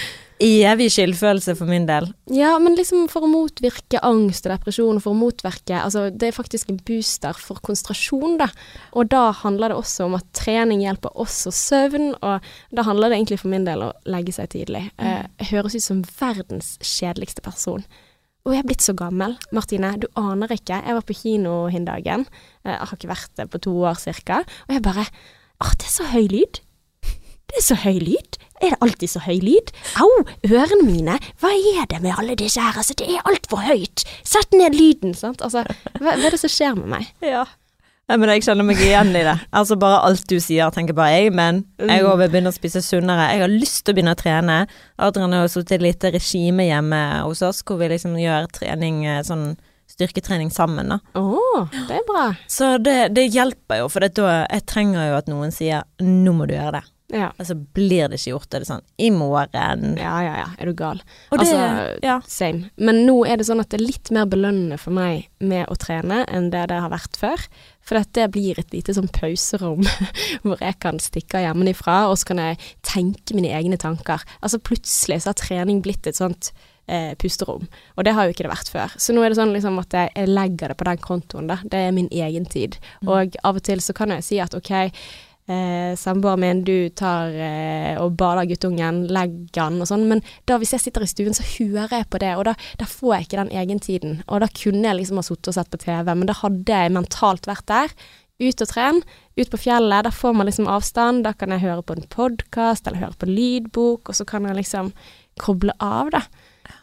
evig 0.45 0.91
skyldfølelse 0.95 1.55
for 1.59 1.67
min 1.71 1.87
del. 1.89 2.11
Ja, 2.31 2.51
men 2.63 2.77
liksom 2.79 3.07
for 3.11 3.25
å 3.27 3.31
motvirke 3.31 3.99
angst 4.07 4.45
og 4.47 4.53
depresjon, 4.53 5.01
for 5.03 5.15
å 5.15 5.19
motvirke 5.19 5.79
Altså, 5.81 6.09
det 6.15 6.29
er 6.29 6.37
faktisk 6.37 6.69
en 6.71 6.79
booster 6.87 7.35
for 7.41 7.59
konsentrasjon, 7.65 8.37
da. 8.43 8.51
Og 8.93 9.09
da 9.11 9.31
handler 9.41 9.73
det 9.73 9.79
også 9.81 10.07
om 10.07 10.19
at 10.21 10.29
trening 10.37 10.85
hjelper 10.85 11.17
også 11.19 11.51
søvn, 11.55 12.13
og 12.21 12.45
da 12.77 12.85
handler 12.87 13.11
det 13.11 13.19
egentlig 13.23 13.41
for 13.41 13.51
min 13.55 13.65
del 13.67 13.87
å 13.89 13.93
legge 14.07 14.37
seg 14.37 14.53
tidlig. 14.55 14.85
Eh, 15.01 15.25
jeg 15.41 15.51
høres 15.55 15.75
ut 15.81 15.87
som 15.89 16.05
verdens 16.21 16.77
kjedeligste 16.85 17.43
person. 17.43 17.83
Og 18.47 18.55
jeg 18.55 18.63
er 18.63 18.69
blitt 18.69 18.85
så 18.85 18.95
gammel. 18.97 19.35
Martine, 19.53 19.91
du 20.01 20.07
aner 20.17 20.53
ikke. 20.55 20.79
Jeg 20.85 20.95
var 20.97 21.05
på 21.09 21.17
kino 21.19 21.57
hin 21.73 21.85
dagen. 21.89 22.29
Eh, 22.65 22.71
Jeg 22.77 22.87
har 22.93 22.97
ikke 23.01 23.11
vært 23.17 23.35
det 23.41 23.49
på 23.53 23.61
to 23.67 23.75
år 23.91 23.99
cirka. 24.01 24.45
Og 24.69 24.77
jeg 24.77 24.85
bare 24.87 25.09
Å, 25.59 25.73
det 25.75 25.89
er 25.89 25.91
så 25.91 26.05
høy 26.13 26.29
lyd. 26.31 26.61
Det 27.49 27.61
er 27.63 27.65
så 27.65 27.79
høy 27.83 27.99
lyd. 28.03 28.39
Er 28.59 28.73
det 28.75 28.81
alltid 28.83 29.13
så 29.13 29.21
høy 29.23 29.39
lyd? 29.43 29.71
Au, 30.03 30.09
ørene 30.49 30.83
mine. 30.85 31.15
Hva 31.41 31.53
er 31.55 31.87
det 31.91 32.01
med 32.03 32.17
alle 32.19 32.35
disse 32.39 32.61
her? 32.61 32.77
Altså, 32.81 32.97
det 32.99 33.07
er 33.15 33.23
altfor 33.29 33.63
høyt. 33.63 34.03
Sett 34.27 34.53
ned 34.57 34.75
lyden, 34.75 35.15
sant. 35.15 35.43
Altså, 35.47 35.63
hva, 35.99 36.17
hva 36.19 36.27
er 36.27 36.35
det 36.35 36.43
som 36.43 36.53
skjer 36.53 36.77
med 36.81 36.93
meg? 36.97 37.09
Ja. 37.35 37.47
Nei, 38.09 38.17
men 38.17 38.31
jeg 38.33 38.45
kjenner 38.47 38.65
meg 38.65 38.79
igjen 38.81 39.11
i 39.13 39.21
det. 39.21 39.35
Altså 39.53 39.77
Bare 39.77 39.99
alt 40.09 40.23
du 40.31 40.39
sier, 40.41 40.71
tenker 40.73 40.97
bare 40.97 41.13
jeg, 41.13 41.33
men 41.37 41.59
jeg 41.77 42.07
òg 42.09 42.15
vil 42.23 42.31
begynne 42.33 42.49
å 42.49 42.57
spise 42.57 42.81
sunnere. 42.81 43.27
Jeg 43.35 43.43
har 43.43 43.53
lyst 43.53 43.83
til 43.85 43.93
å 43.93 43.99
begynne 43.99 44.15
å 44.17 44.19
trene. 44.19 44.57
Adrian 45.05 45.37
har 45.37 45.51
sittet 45.53 45.75
et 45.77 45.85
lite 45.85 46.13
regime 46.15 46.65
hjemme 46.71 47.03
hos 47.27 47.45
oss 47.45 47.61
hvor 47.69 47.77
vi 47.83 47.91
liksom 47.93 48.17
gjør 48.17 48.49
trening, 48.57 49.03
eh, 49.05 49.21
sånn 49.29 49.51
styrketrening 49.93 50.49
sammen, 50.55 50.89
da. 50.95 50.99
Å, 51.21 51.67
det 51.85 51.99
er 52.01 52.07
bra. 52.09 52.31
Så 52.49 52.79
det, 52.81 52.97
det 53.13 53.27
hjelper 53.29 53.83
jo, 53.83 53.91
for 53.93 54.01
det, 54.05 54.15
da, 54.17 54.39
jeg 54.57 54.65
trenger 54.73 55.11
jo 55.11 55.19
at 55.21 55.29
noen 55.29 55.53
sier 55.53 55.85
'nå 56.01 56.33
må 56.33 56.49
du 56.49 56.57
gjøre 56.57 56.79
det'. 56.81 56.89
Ja. 57.09 57.31
så 57.41 57.55
blir 57.55 58.11
det 58.11 58.19
ikke 58.19 58.35
gjort, 58.35 58.53
er 58.53 58.61
det 58.61 58.69
sånn 58.69 58.83
'i 59.01 59.09
morgen'. 59.11 59.97
Ja, 59.97 60.21
ja, 60.21 60.35
ja. 60.43 60.49
Er 60.59 60.67
du 60.67 60.75
gal? 60.75 61.01
Og 61.33 61.39
det, 61.39 61.49
Altså, 61.49 61.99
ja. 62.03 62.21
Same. 62.27 62.71
Men 62.77 63.07
nå 63.07 63.25
er 63.27 63.39
det 63.39 63.47
sånn 63.47 63.61
at 63.61 63.71
det 63.71 63.81
er 63.81 63.87
litt 63.87 64.11
mer 64.11 64.27
belønnende 64.27 64.79
for 64.79 64.93
meg 64.93 65.29
med 65.41 65.67
å 65.69 65.77
trene 65.77 66.27
enn 66.29 66.51
det 66.51 66.69
det 66.69 66.81
har 66.81 66.91
vært 66.91 67.17
før. 67.17 67.39
For 67.81 67.97
dette 67.97 68.13
det 68.13 68.33
blir 68.33 68.59
et 68.59 68.71
lite 68.73 68.93
sånn 68.93 69.09
pauserom 69.09 69.87
hvor 70.43 70.59
jeg 70.61 70.79
kan 70.81 70.99
stikke 70.99 71.39
av 71.39 71.47
hjemmefra, 71.49 72.11
og 72.11 72.19
så 72.19 72.27
kan 72.27 72.37
jeg 72.45 72.59
tenke 72.83 73.35
mine 73.35 73.55
egne 73.57 73.79
tanker. 73.79 74.21
Altså 74.43 74.59
plutselig 74.59 75.23
så 75.23 75.33
har 75.33 75.41
trening 75.41 75.81
blitt 75.81 76.07
et 76.07 76.17
sånt 76.17 76.53
eh, 76.89 77.15
pusterom, 77.15 77.69
og 77.97 78.05
det 78.05 78.13
har 78.13 78.27
jo 78.27 78.35
ikke 78.35 78.45
det 78.45 78.53
vært 78.53 78.73
før. 78.73 78.93
Så 79.01 79.15
nå 79.15 79.23
er 79.25 79.33
det 79.33 79.39
sånn 79.41 79.55
liksom 79.55 79.79
at 79.81 79.97
jeg, 79.97 80.13
jeg 80.15 80.29
legger 80.29 80.69
det 80.69 80.77
på 80.77 80.85
den 80.85 81.01
kontoen, 81.05 81.49
da. 81.49 81.59
Det 81.65 81.81
er 81.87 81.97
min 81.97 82.11
egen 82.13 82.45
tid. 82.45 82.77
Og 83.07 83.37
av 83.45 83.57
og 83.57 83.65
til 83.65 83.81
så 83.81 83.97
kan 83.97 84.13
jeg 84.17 84.25
si 84.27 84.41
at 84.45 84.57
ok, 84.59 84.73
Eh, 85.49 85.95
Samboeren 85.97 86.43
min, 86.43 86.59
du 86.67 86.91
tar 86.93 87.33
eh, 87.33 87.97
og 88.03 88.17
bader 88.21 88.45
guttungen, 88.51 89.07
legger 89.09 89.63
han 89.65 89.81
og 89.81 89.89
sånn. 89.89 90.05
Men 90.11 90.21
da 90.49 90.59
hvis 90.61 90.75
jeg 90.77 90.85
sitter 90.85 91.07
i 91.07 91.09
stuen, 91.09 91.37
så 91.37 91.47
hører 91.57 91.95
jeg 92.03 92.09
på 92.13 92.21
det, 92.21 92.35
og 92.37 92.45
da, 92.51 92.55
da 92.81 92.89
får 92.89 93.15
jeg 93.15 93.27
ikke 93.29 93.41
den 93.43 93.53
egentiden. 93.63 94.19
Og 94.29 94.43
da 94.45 94.51
kunne 94.53 94.85
jeg 94.91 95.01
liksom 95.01 95.23
ha 95.23 95.25
sittet 95.27 95.53
og 95.53 95.57
sett 95.57 95.71
på 95.73 95.81
TV, 95.87 96.13
men 96.13 96.29
da 96.29 96.37
hadde 96.43 96.81
jeg 96.83 96.93
mentalt 96.99 97.49
vært 97.49 97.67
der. 97.73 97.95
Ut 98.39 98.63
og 98.63 98.69
tren, 98.71 99.01
ut 99.35 99.49
på 99.51 99.59
fjellet. 99.59 100.05
Da 100.07 100.13
får 100.15 100.37
man 100.37 100.47
liksom 100.47 100.69
avstand. 100.71 101.25
Da 101.27 101.33
kan 101.35 101.51
jeg 101.51 101.65
høre 101.65 101.83
på 101.83 101.97
en 101.97 102.05
podkast 102.13 102.87
eller 102.87 103.01
høre 103.03 103.19
på 103.19 103.27
lydbok, 103.27 104.13
og 104.13 104.15
så 104.15 104.29
kan 104.29 104.47
jeg 104.47 104.61
liksom 104.61 104.93
koble 105.43 105.75
av, 105.83 106.13
da. 106.15 106.23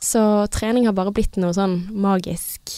Så 0.03 0.19
trening 0.51 0.89
har 0.89 0.97
bare 0.97 1.13
blitt 1.15 1.37
noe 1.39 1.53
sånn 1.55 1.85
magisk 1.93 2.73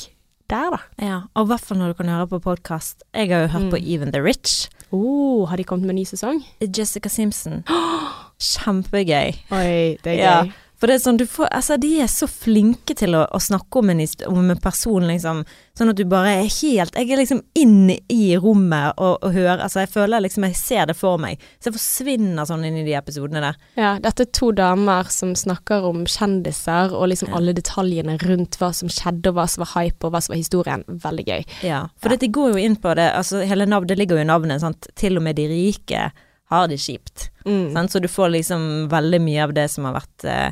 der, 0.52 0.70
da. 0.76 0.80
ja. 1.02 1.18
Og 1.36 1.48
i 1.48 1.52
hvert 1.52 1.66
fall 1.66 1.80
når 1.80 1.96
du 1.96 1.98
kan 2.04 2.12
høre 2.12 2.28
på 2.32 2.40
podkast. 2.44 3.02
Jeg 3.16 3.32
har 3.32 3.48
jo 3.48 3.54
hørt 3.56 3.72
på 3.74 3.80
Mm. 3.82 3.88
Even 3.96 4.12
the 4.14 4.22
Rich. 4.22 4.70
Oh, 4.92 5.48
har 5.50 5.58
de 5.58 5.64
kommet 5.68 5.86
med 5.86 5.96
en 5.96 6.00
ny 6.02 6.06
sesong? 6.06 6.40
Jessica 6.62 7.10
Simpson. 7.10 7.64
Kjempegøy. 8.40 9.34
Oi, 9.52 9.98
det 10.04 10.14
er 10.14 10.18
Ja. 10.22 10.38
For 10.78 10.86
det 10.86 10.96
er 10.98 11.02
sånn, 11.02 11.18
du 11.18 11.26
får, 11.26 11.48
altså 11.58 11.78
de 11.82 11.90
er 12.04 12.10
så 12.12 12.28
flinke 12.30 12.94
til 12.98 13.16
å, 13.18 13.24
å 13.34 13.40
snakke 13.42 13.80
om 13.82 13.90
en, 13.90 14.02
om 14.30 14.52
en 14.54 14.60
person, 14.62 15.08
liksom. 15.10 15.40
Sånn 15.78 15.90
at 15.90 15.98
du 15.98 16.04
bare 16.10 16.36
er 16.40 16.48
helt 16.50 16.96
Jeg 16.98 17.10
er 17.14 17.20
liksom 17.22 17.40
inn 17.58 17.90
i 18.14 18.36
rommet 18.42 18.98
og, 18.98 19.20
og 19.26 19.34
hører 19.36 19.62
Altså, 19.62 19.84
jeg 19.84 19.92
føler 19.94 20.24
liksom 20.26 20.46
Jeg 20.48 20.56
ser 20.58 20.88
det 20.90 20.96
for 20.98 21.20
meg. 21.22 21.42
Så 21.62 21.70
jeg 21.70 21.76
forsvinner 21.78 22.48
sånn 22.50 22.66
inn 22.66 22.80
i 22.82 22.86
de 22.86 22.96
episodene 22.98 23.42
der. 23.44 23.60
Ja, 23.78 23.92
dette 24.02 24.26
er 24.26 24.32
to 24.38 24.52
damer 24.58 25.10
som 25.14 25.34
snakker 25.38 25.86
om 25.90 26.06
kjendiser 26.10 26.94
og 26.98 27.10
liksom 27.12 27.34
alle 27.38 27.54
detaljene 27.58 28.18
rundt 28.24 28.58
hva 28.62 28.72
som 28.74 28.90
skjedde 28.90 29.32
og 29.34 29.38
hva 29.40 29.48
som 29.50 29.66
var 29.66 29.74
hype 29.76 30.06
og 30.08 30.14
hva 30.14 30.22
som 30.26 30.34
var 30.34 30.42
historien. 30.42 30.86
Veldig 30.88 31.26
gøy. 31.30 31.44
Ja. 31.66 31.84
For 31.98 32.10
Ja. 32.10 32.16
dette 32.16 32.32
går 32.34 32.54
jo 32.54 32.64
inn 32.68 32.78
på 32.82 32.94
det, 32.98 33.10
altså 33.18 33.42
hele 33.46 33.66
navnet, 33.70 33.90
det 33.94 33.98
ligger 34.02 34.18
jo 34.18 34.26
i 34.26 34.30
navnet, 34.30 34.62
sant. 34.62 34.90
Til 34.98 35.18
og 35.18 35.26
med 35.26 35.38
de 35.38 35.48
rike 35.52 36.08
har 36.50 36.68
det 36.72 36.78
kjipt. 36.80 37.30
Mm. 37.46 37.76
Så 37.90 38.00
du 38.00 38.08
får 38.08 38.30
liksom 38.38 38.88
veldig 38.92 39.20
mye 39.22 39.44
av 39.44 39.54
det 39.54 39.68
som 39.72 39.86
har 39.88 39.98
vært 40.00 40.26
eh, 40.26 40.52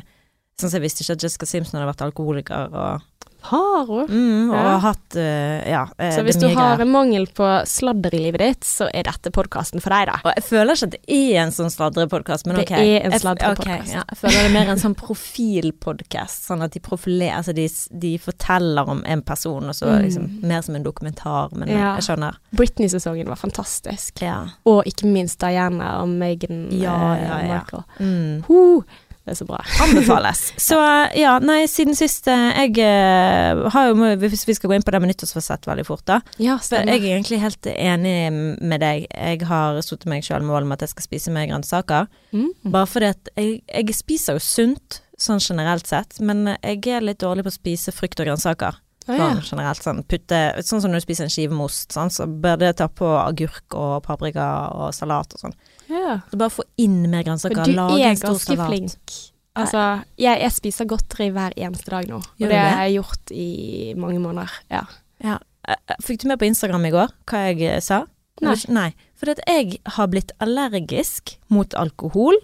Sånn 0.56 0.70
som 0.72 0.78
jeg 0.80 0.86
visste 0.88 1.04
ikke 1.04 1.18
at 1.18 1.24
Jessica 1.26 1.46
Simpson 1.50 1.76
hadde 1.80 1.90
vært 1.92 2.06
alkoholiker 2.06 2.72
og, 2.72 3.02
Har 3.46 3.84
hun? 3.86 4.06
mm, 4.08 4.48
og 4.50 4.54
Ja. 4.56 4.62
har 4.72 4.80
hatt 4.80 5.16
uh, 5.16 5.68
Ja, 5.68 5.82
eh, 5.98 6.10
Så 6.16 6.24
hvis 6.24 6.40
du 6.40 6.48
har 6.48 6.78
greier. 6.78 6.80
en 6.80 6.90
mangel 6.90 7.26
på 7.26 7.44
sladder 7.68 8.14
i 8.14 8.18
livet 8.24 8.38
ditt, 8.40 8.60
så 8.64 8.88
er 8.92 9.02
dette 9.04 9.30
podkasten 9.30 9.82
for 9.82 9.90
deg, 9.90 10.06
da. 10.08 10.16
Og 10.24 10.32
jeg 10.34 10.44
føler 10.44 10.72
ikke 10.72 10.88
at 10.88 10.90
det 10.96 11.02
er 11.12 11.42
en 11.44 11.50
sånn 11.52 11.70
sladrepodkast, 11.70 12.46
men 12.46 12.56
Det 12.56 12.64
ok. 12.70 12.72
er 12.72 13.04
en 13.04 13.12
sladrepodkast. 13.12 13.84
Okay, 13.84 13.92
ja, 13.92 14.02
jeg 14.08 14.18
føler 14.18 14.32
det 14.40 14.46
er 14.48 14.54
mer 14.56 14.70
en 14.72 14.78
sånn 14.78 14.96
profilpodkast, 14.96 16.46
sånn 16.48 16.62
at 16.64 16.72
de 16.72 16.80
profilerer 16.80 17.36
Altså 17.36 17.54
de, 17.54 17.68
de 18.00 18.16
forteller 18.18 18.88
om 18.88 19.02
en 19.04 19.22
person, 19.22 19.62
og 19.68 19.74
så 19.74 19.86
Mm. 19.92 20.02
liksom 20.08 20.42
mer 20.42 20.62
som 20.62 20.74
en 20.74 20.82
dokumentar, 20.82 21.52
men 21.54 21.68
Ja. 21.68 21.96
jeg 22.00 22.04
skjønner. 22.08 22.36
Britney-sesongen 22.54 23.26
var 23.28 23.36
fantastisk. 23.36 24.22
Ja. 24.22 24.46
Og 24.64 24.84
ikke 24.86 25.04
minst 25.06 25.38
Diana 25.38 26.00
og 26.02 26.08
Meghan 26.08 26.70
Ja, 26.72 27.12
eh, 27.14 27.22
ja, 27.28 27.38
ja. 27.46 27.58
Michael. 27.60 27.84
Mm. 28.00 28.44
Huh, 28.48 28.82
det 29.26 29.32
er 29.34 29.38
så 29.40 29.44
bra. 29.48 29.58
Anbefales. 29.82 30.40
Så 30.68 30.76
ja, 31.18 31.32
nei, 31.42 31.64
siden 31.66 31.96
sist 31.98 32.28
eh, 32.30 32.44
Jeg 32.54 32.76
eh, 32.78 33.64
har 33.74 33.88
jo 33.88 34.10
Hvis 34.22 34.44
vi 34.46 34.54
skal 34.54 34.70
gå 34.70 34.76
inn 34.76 34.84
på 34.86 34.94
det 34.94 35.00
med 35.02 35.10
nyttårsfasett 35.10 35.66
veldig 35.66 35.86
fort, 35.88 36.04
da. 36.06 36.20
Ja, 36.38 36.54
For 36.60 36.68
stemmer. 36.68 36.94
jeg 36.94 37.02
er 37.02 37.16
egentlig 37.16 37.40
helt 37.42 37.66
enig 37.72 38.14
med 38.62 38.84
deg. 38.84 39.08
Jeg 39.10 39.42
har 39.50 39.80
satt 39.82 40.06
meg 40.06 40.22
sjøl 40.22 40.46
mål 40.46 40.68
om 40.68 40.76
at 40.76 40.86
jeg 40.86 40.94
skal 40.94 41.08
spise 41.08 41.34
mer 41.34 41.48
grønnsaker. 41.50 42.06
Mm. 42.30 42.52
Bare 42.70 42.86
fordi 42.86 43.10
at 43.16 43.34
jeg, 43.34 43.58
jeg 43.66 43.98
spiser 43.98 44.38
jo 44.38 44.46
sunt, 44.46 45.00
sånn 45.18 45.42
generelt 45.42 45.90
sett, 45.90 46.20
men 46.22 46.52
jeg 46.54 46.86
er 46.86 47.02
litt 47.02 47.24
dårlig 47.24 47.48
på 47.48 47.50
å 47.50 47.58
spise 47.58 47.94
frukt 47.96 48.22
og 48.22 48.30
grønnsaker. 48.30 48.78
Å, 49.06 49.14
ja. 49.14 49.26
Sånn 49.34 49.42
generelt 49.58 49.84
sånn 49.84 50.00
putte 50.10 50.38
Sånn 50.66 50.80
som 50.82 50.90
når 50.90 50.98
du 50.98 51.04
spiser 51.04 51.28
en 51.28 51.30
skive 51.30 51.54
med 51.54 51.68
ost, 51.68 51.92
sånn, 51.94 52.10
så 52.10 52.26
bør 52.26 52.58
det 52.62 52.72
ta 52.80 52.88
på 52.90 53.10
agurk 53.20 53.74
og 53.78 54.00
paprika 54.06 54.46
og 54.74 54.94
salat 54.94 55.34
og 55.34 55.44
sånn. 55.48 55.58
Ja. 55.90 56.18
Så 56.30 56.38
bare 56.40 56.54
få 56.54 56.66
inn 56.82 57.02
mer 57.10 57.24
grønnsaker. 57.26 57.64
du 57.64 57.76
lage 57.76 57.98
er 58.00 58.12
en 58.12 58.20
stor 58.20 58.36
ganske 58.36 58.58
flink. 58.66 59.16
Altså, 59.56 59.82
jeg, 60.20 60.40
jeg 60.42 60.52
spiser 60.52 60.88
godteri 60.90 61.30
hver 61.32 61.54
eneste 61.56 61.92
dag 61.92 62.08
nå. 62.10 62.20
Gjør 62.36 62.50
du 62.50 62.52
det 62.52 62.58
det? 62.58 62.72
har 62.76 62.82
jeg 62.84 62.98
gjort 62.98 63.32
i 63.32 63.48
mange 63.96 64.20
måneder. 64.20 64.52
Ja. 64.72 64.82
Ja. 65.24 65.38
Eh, 65.66 65.78
eh, 65.88 66.02
Fikk 66.04 66.22
du 66.22 66.28
med 66.30 66.40
på 66.42 66.48
Instagram 66.48 66.84
i 66.88 66.92
går 66.94 67.14
hva 67.30 67.46
jeg 67.48 67.62
eh, 67.70 67.80
sa? 67.84 68.02
Nei. 68.44 68.56
Nei. 68.68 68.90
For 69.16 69.32
jeg 69.32 69.78
har 69.96 70.10
blitt 70.12 70.34
allergisk 70.44 71.38
mot 71.48 71.72
alkohol, 71.78 72.36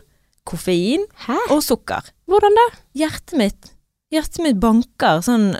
koffein 0.49 1.05
Hæ? 1.27 1.37
og 1.53 1.61
sukker. 1.67 2.09
Hvordan 2.31 2.57
da? 2.57 2.67
Hjertet 2.97 3.37
mitt 3.39 3.73
Hjertet 4.13 4.43
mitt 4.45 4.59
banker 4.61 5.23
sånn 5.25 5.55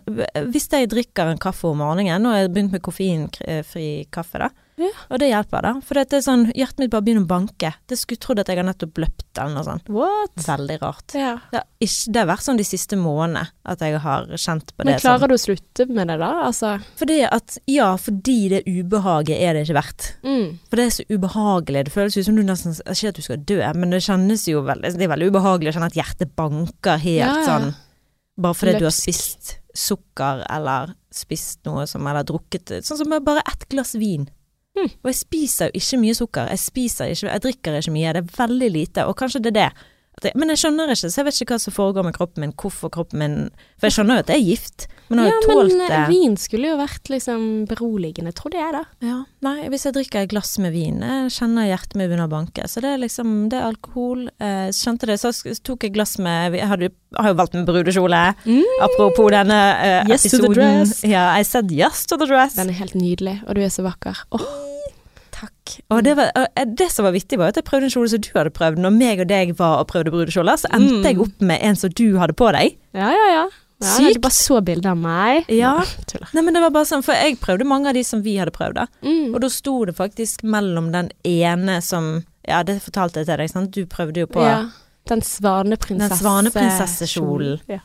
Hvis 0.53 0.67
jeg 0.73 0.91
drikker 0.93 1.31
en 1.31 1.41
kaffe 1.41 1.71
om 1.71 1.79
morgenen 1.81 2.21
Nå 2.21 2.33
har 2.33 2.43
jeg 2.43 2.51
begynt 2.53 2.75
med 2.75 2.83
koffeinfri 2.85 3.87
kaffe, 4.13 4.41
da. 4.43 4.49
Ja. 4.83 4.91
Og 5.09 5.21
det 5.23 5.29
hjelper, 5.31 5.63
da. 5.67 5.73
For 5.87 5.99
det 5.99 6.19
er 6.19 6.25
sånn 6.25 6.45
Hjertet 6.53 6.83
mitt 6.83 6.91
bare 6.93 7.05
begynner 7.07 7.25
å 7.25 7.31
banke. 7.31 7.71
Det 7.89 7.99
skulle 8.01 8.21
trodd 8.23 8.43
at 8.43 8.51
jeg 8.51 8.59
har 8.61 8.67
nettopp 8.67 8.99
løpt 9.03 9.39
eller 9.41 9.55
noe 9.57 9.67
sånt. 9.67 9.89
What? 9.93 10.35
Veldig 10.47 10.79
rart. 10.83 11.15
Ja. 11.17 11.37
Det 11.53 11.61
har, 11.61 11.67
ikke, 11.87 12.13
det 12.13 12.23
har 12.23 12.29
vært 12.33 12.47
sånn 12.47 12.61
de 12.61 12.67
siste 12.67 12.99
månedene 13.01 13.45
at 13.73 13.85
jeg 13.87 14.01
har 14.03 14.27
kjent 14.35 14.73
på 14.75 14.83
det. 14.83 14.89
Men 14.91 15.01
klarer 15.03 15.31
du 15.31 15.37
å 15.37 15.41
slutte 15.41 15.87
med 15.89 16.11
det, 16.11 16.19
da? 16.23 16.33
Altså 16.49 16.75
Fordi 16.99 17.21
at 17.29 17.59
Ja, 17.71 17.93
fordi 18.01 18.37
det 18.53 18.63
ubehaget 18.67 19.39
er 19.39 19.55
det 19.57 19.65
ikke 19.67 19.79
verdt. 19.79 20.11
mm. 20.27 20.59
For 20.69 20.81
det 20.81 20.85
er 20.89 20.95
så 20.99 21.07
ubehagelig. 21.13 21.85
Det 21.87 21.95
føles 21.95 22.17
ut 22.19 22.27
som 22.27 22.37
du 22.37 22.43
nesten 22.47 22.75
Ikke 22.83 23.13
at 23.13 23.19
du 23.19 23.23
skal 23.25 23.43
dø, 23.49 23.61
men 23.79 23.95
det 23.95 24.03
kjennes 24.05 24.45
jo 24.49 24.63
veldig 24.67 24.93
Det 24.99 25.07
er 25.07 25.13
veldig 25.15 25.31
ubehagelig 25.33 25.73
å 25.73 25.79
kjenne 25.79 25.91
at 25.93 25.99
hjertet 25.99 26.37
banker 26.37 27.01
helt 27.03 27.23
Ja, 27.23 27.43
sånn 27.47 27.73
Bare 28.43 28.57
fordi 28.57 28.79
du 28.81 28.87
har 28.89 28.95
spist 28.97 29.59
sukker 29.77 30.43
eller 30.53 30.95
spist 31.13 31.63
noe 31.69 31.87
som 31.89 32.07
Eller 32.09 32.25
drukket 32.29 32.73
Sånn 32.85 33.01
som 33.01 33.13
bare 33.25 33.45
ett 33.49 33.67
glass 33.73 33.95
vin. 34.01 34.29
Mm. 34.79 34.89
Og 34.89 35.11
jeg 35.11 35.19
spiser 35.21 35.69
jo 35.71 35.81
ikke 35.83 36.01
mye 36.01 36.15
sukker. 36.17 36.53
Jeg 36.55 36.59
spiser 36.63 37.13
ikke 37.13 37.29
Jeg 37.33 37.45
drikker 37.49 37.81
ikke 37.81 37.97
mye. 37.97 38.13
Det 38.17 38.23
er 38.25 38.37
veldig 38.39 38.71
lite. 38.73 39.07
Og 39.09 39.17
kanskje 39.21 39.43
det 39.45 39.53
er 39.57 39.59
det. 39.61 39.73
Jeg, 40.23 40.37
men 40.39 40.53
jeg 40.53 40.61
skjønner 40.61 40.91
ikke, 40.93 41.09
så 41.11 41.19
jeg 41.19 41.27
vet 41.27 41.39
ikke 41.43 41.57
hva 41.57 41.63
som 41.63 41.75
foregår 41.75 42.05
med 42.07 42.15
kroppen 42.15 42.45
min. 42.45 42.53
Hvorfor 42.61 42.91
kroppen 42.93 43.19
min 43.23 43.37
For 43.81 43.89
jeg 43.89 43.95
skjønner 43.97 44.19
jo 44.19 44.23
at 44.23 44.29
det 44.29 44.35
er 44.37 44.43
gift, 44.45 44.85
men 45.09 45.23
Ja, 45.25 45.39
men 45.49 45.81
eh, 45.83 46.03
vin 46.11 46.37
skulle 46.39 46.69
jo 46.69 46.77
vært 46.79 47.09
liksom 47.11 47.47
beroligende, 47.71 48.31
trodde 48.37 48.61
jeg 48.61 48.75
da. 48.77 48.83
Ja, 49.03 49.17
nei, 49.45 49.67
hvis 49.73 49.87
jeg 49.89 49.97
drikker 49.97 50.23
et 50.23 50.31
glass 50.31 50.53
med 50.63 50.77
vin, 50.77 51.01
jeg 51.03 51.33
kjenner 51.35 51.67
hjertet 51.67 51.97
mitt 51.99 52.11
begynner 52.13 52.29
å 52.29 52.33
banke. 52.33 52.69
Så 52.71 52.85
det 52.85 52.93
er 52.93 53.01
liksom, 53.03 53.33
det 53.51 53.59
er 53.59 53.67
alkohol. 53.73 54.29
Eh, 54.39 54.69
skjønte 54.77 55.09
det, 55.11 55.19
så 55.25 55.33
tok 55.65 55.89
jeg 55.89 55.97
glass 55.97 56.15
med 56.23 56.59
Jeg 56.61 56.71
hadde, 56.71 56.93
har 57.19 57.33
jo 57.33 57.39
valgt 57.41 57.57
med 57.59 57.67
brudekjole. 57.73 58.23
Apropos 58.85 59.33
denne 59.35 59.61
eh, 59.81 60.13
Yes 60.13 60.29
to 60.29 60.37
the 60.37 60.45
episoden. 60.45 60.55
dress. 60.61 61.03
Ja, 61.09 61.31
I 61.35 61.43
said 61.49 61.73
yes 61.73 62.05
to 62.07 62.21
the 62.21 62.29
dress. 62.31 62.61
Den 62.61 62.71
er 62.71 62.79
helt 62.85 62.95
nydelig, 62.95 63.41
og 63.49 63.57
du 63.59 63.65
er 63.65 63.73
så 63.75 63.85
vakker. 63.89 64.23
Åh, 64.37 64.47
Og 65.91 66.03
det, 66.05 66.17
var, 66.19 66.31
eh, 66.37 66.65
det 66.67 66.91
som 66.93 67.05
var 67.07 67.13
vittig, 67.15 67.39
var 67.39 67.53
at 67.53 67.57
jeg 67.61 67.65
prøvde 67.69 67.89
en 67.89 67.95
kjole 67.95 68.09
som 68.13 68.21
du 68.21 68.31
hadde 68.35 68.53
prøvd. 68.55 68.79
Når 68.83 68.95
meg 68.97 69.21
og 69.25 69.29
deg 69.31 69.55
var 69.59 69.79
og 69.83 69.89
prøvde 69.91 70.13
brudekjoler, 70.15 70.57
så 70.61 70.71
endte 70.73 71.01
Mm. 71.01 71.05
jeg 71.05 71.21
opp 71.21 71.41
med 71.41 71.59
en 71.63 71.77
som 71.77 71.91
du 71.91 72.19
hadde 72.19 72.33
på 72.39 72.53
deg. 72.53 72.77
ja, 72.95 73.11
ja, 73.11 73.27
ja. 73.33 73.45
ja 73.83 73.93
Sykt. 73.97 74.15
Du 74.15 74.21
bare 74.21 74.37
så 74.37 74.61
bilder 74.63 74.91
av 74.91 74.97
meg. 74.97 75.49
Ja. 75.49 75.73
ja 75.83 76.21
Nei, 76.35 76.43
men 76.43 76.55
det 76.55 76.63
var 76.63 76.71
bare 76.71 76.87
sånn, 76.87 77.03
for 77.03 77.13
jeg 77.15 77.39
prøvde 77.41 77.65
mange 77.67 77.89
av 77.89 77.95
de 77.95 78.05
som 78.05 78.23
vi 78.23 78.37
hadde 78.39 78.53
prøvd, 78.55 78.75
da. 78.75 78.87
Mm. 79.03 79.35
Og 79.35 79.41
da 79.41 79.49
sto 79.51 79.85
det 79.85 79.97
faktisk 79.97 80.43
mellom 80.45 80.93
den 80.93 81.11
ene 81.25 81.81
som 81.83 82.25
Ja, 82.47 82.63
det 82.67 82.81
fortalte 82.83 83.21
jeg 83.21 83.27
til 83.27 83.37
deg, 83.39 83.51
sant. 83.51 83.71
Du 83.75 83.87
prøvde 83.87 84.21
jo 84.25 84.27
på 84.27 84.43
Ja. 84.43 84.69
Den 85.09 85.21
svaneprinsesse... 85.23 87.07
Den. 87.07 87.61
Ja. 87.69 87.81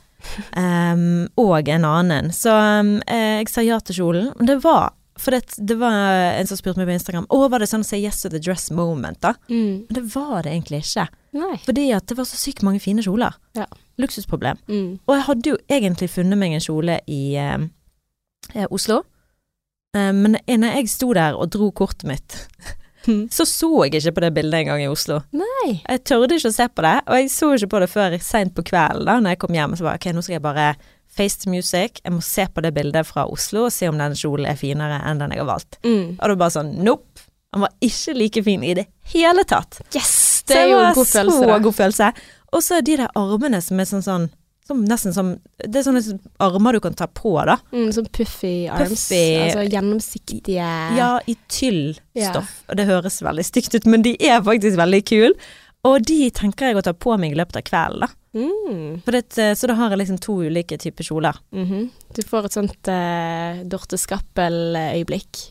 um, 0.93 1.27
og 1.37 1.67
en 1.69 1.85
annen. 1.85 2.31
Så 2.33 2.51
um, 2.53 2.99
jeg 3.07 3.49
sa 3.49 3.61
ja 3.65 3.79
til 3.79 3.95
kjolen. 3.99 4.31
Men 4.37 4.49
det 4.49 4.59
var 4.63 4.93
For 5.17 5.33
det, 5.33 5.57
det 5.57 5.77
var 5.81 5.93
en 6.37 6.47
som 6.49 6.59
spurte 6.59 6.79
meg 6.79 6.89
på 6.89 6.95
Instagram 6.97 7.25
Å, 7.33 7.39
var 7.51 7.63
det 7.63 7.69
sånn 7.71 7.85
say 7.85 7.99
yes 8.03 8.21
to 8.21 8.29
the 8.33 8.41
dress 8.41 8.69
moment, 8.73 9.19
da? 9.25 9.33
Mm. 9.49 9.87
Men 9.87 9.97
det 9.97 10.05
var 10.13 10.45
det 10.45 10.53
egentlig 10.53 10.83
ikke. 10.85 11.07
Nei. 11.37 11.57
Fordi 11.65 11.89
at 11.97 12.07
det 12.09 12.17
var 12.19 12.29
så 12.29 12.39
sykt 12.39 12.63
mange 12.65 12.81
fine 12.83 13.03
kjoler. 13.05 13.37
Ja. 13.57 13.67
Luksusproblem. 14.01 14.59
Mm. 14.69 14.89
Og 15.05 15.15
jeg 15.15 15.27
hadde 15.29 15.53
jo 15.53 15.59
egentlig 15.79 16.09
funnet 16.13 16.39
meg 16.39 16.55
en 16.55 16.63
kjole 16.63 16.99
i 17.09 17.21
eh, 17.41 17.69
eh, 18.53 18.67
Oslo. 18.69 19.01
Eh, 19.97 20.11
men 20.13 20.37
når 20.47 20.81
jeg 20.81 20.93
sto 20.93 21.11
der 21.17 21.37
og 21.37 21.49
dro 21.53 21.71
kortet 21.75 22.07
mitt, 22.09 22.37
så 23.35 23.47
så 23.47 23.71
jeg 23.85 23.97
ikke 24.01 24.17
på 24.17 24.25
det 24.25 24.33
bildet 24.35 24.61
engang 24.61 24.83
i 24.83 24.91
Oslo. 24.91 25.21
Nei. 25.35 25.79
Jeg 25.81 26.03
tørde 26.09 26.37
ikke 26.37 26.51
å 26.51 26.57
se 26.57 26.67
på 26.69 26.85
det, 26.85 26.97
og 27.07 27.21
jeg 27.21 27.33
så 27.33 27.51
ikke 27.55 27.71
på 27.73 27.81
det 27.83 27.89
før 27.91 28.19
seint 28.23 28.55
på 28.57 28.65
kvelden 28.67 29.07
da 29.09 29.17
når 29.21 29.35
jeg 29.35 29.43
kom 29.45 29.57
hjem. 29.57 29.77
Så 29.77 29.87
bare 29.87 30.01
ok, 30.01 30.11
nå 30.13 30.25
skal 30.25 30.37
jeg 30.37 30.45
bare 30.45 30.69
face 31.17 31.41
to 31.43 31.51
music. 31.51 32.01
Jeg 32.03 32.15
må 32.15 32.21
se 32.25 32.47
på 32.47 32.63
det 32.63 32.73
bildet 32.77 33.07
fra 33.09 33.25
Oslo 33.31 33.67
og 33.67 33.73
se 33.75 33.89
om 33.89 33.97
den 33.99 34.15
kjolen 34.17 34.49
er 34.49 34.59
finere 34.59 35.01
enn 35.09 35.21
den 35.21 35.33
jeg 35.35 35.43
har 35.43 35.49
valgt. 35.49 35.79
Mm. 35.83 36.15
Og 36.15 36.23
det 36.23 36.33
var 36.35 36.41
bare 36.45 36.57
sånn 36.59 36.73
nope. 36.85 37.27
Han 37.55 37.63
var 37.63 37.73
ikke 37.83 38.13
like 38.17 38.43
fin 38.43 38.63
i 38.63 38.73
det 38.77 38.87
hele 39.13 39.45
tatt. 39.47 39.79
Yes! 39.95 40.43
Det 40.47 40.57
er 40.61 40.69
jo 40.71 40.81
en 40.81 40.93
god 40.95 41.07
følelse. 41.09 41.37
Så 41.37 41.47
da. 41.47 41.61
god 41.63 41.75
følelse. 41.75 42.11
Og 42.55 42.63
så 42.63 42.81
de 42.85 42.99
der 43.01 43.15
armene 43.19 43.59
som 43.63 43.79
er 43.81 43.89
sånn 43.89 44.05
sånn 44.05 44.27
som 44.67 44.81
nesten 44.83 45.13
som 45.15 45.29
Det 45.57 45.79
er 45.79 45.85
sånne 45.85 46.17
armer 46.43 46.75
du 46.75 46.81
kan 46.83 46.95
ta 46.97 47.07
på, 47.07 47.31
da. 47.47 47.55
Mm, 47.71 47.87
sånn 47.95 48.09
puffy 48.11 48.67
arms. 48.67 49.05
Puffy. 49.07 49.21
Altså 49.45 49.63
gjennomsiktige 49.63 50.71
Ja, 50.97 51.13
i 51.23 51.37
tyllstoff. 51.51 52.51
Og 52.67 52.79
det 52.79 52.87
høres 52.89 53.21
veldig 53.23 53.45
stygt 53.47 53.77
ut, 53.77 53.87
men 53.87 54.03
de 54.03 54.17
er 54.19 54.43
faktisk 54.43 54.79
veldig 54.79 55.01
kule. 55.07 55.49
Og 55.85 56.01
de 56.05 56.29
tenker 56.33 56.67
jeg 56.71 56.77
å 56.79 56.81
ta 56.83 56.93
på 56.93 57.13
meg 57.21 57.31
i 57.35 57.37
løpet 57.37 57.59
av 57.61 57.65
kvelden, 57.67 58.07
da. 58.07 58.09
Mm. 58.37 59.01
Det, 59.05 59.21
så 59.57 59.67
da 59.69 59.73
har 59.79 59.89
jeg 59.93 59.99
liksom 60.03 60.19
to 60.21 60.35
ulike 60.45 60.77
typer 60.77 61.03
kjoler. 61.07 61.37
Mhm. 61.55 61.89
Du 62.13 62.21
får 62.25 62.45
et 62.49 62.57
sånt 62.57 62.89
uh, 62.91 63.63
Dorte 63.69 63.97
Skappel-øyeblikk. 63.97 65.43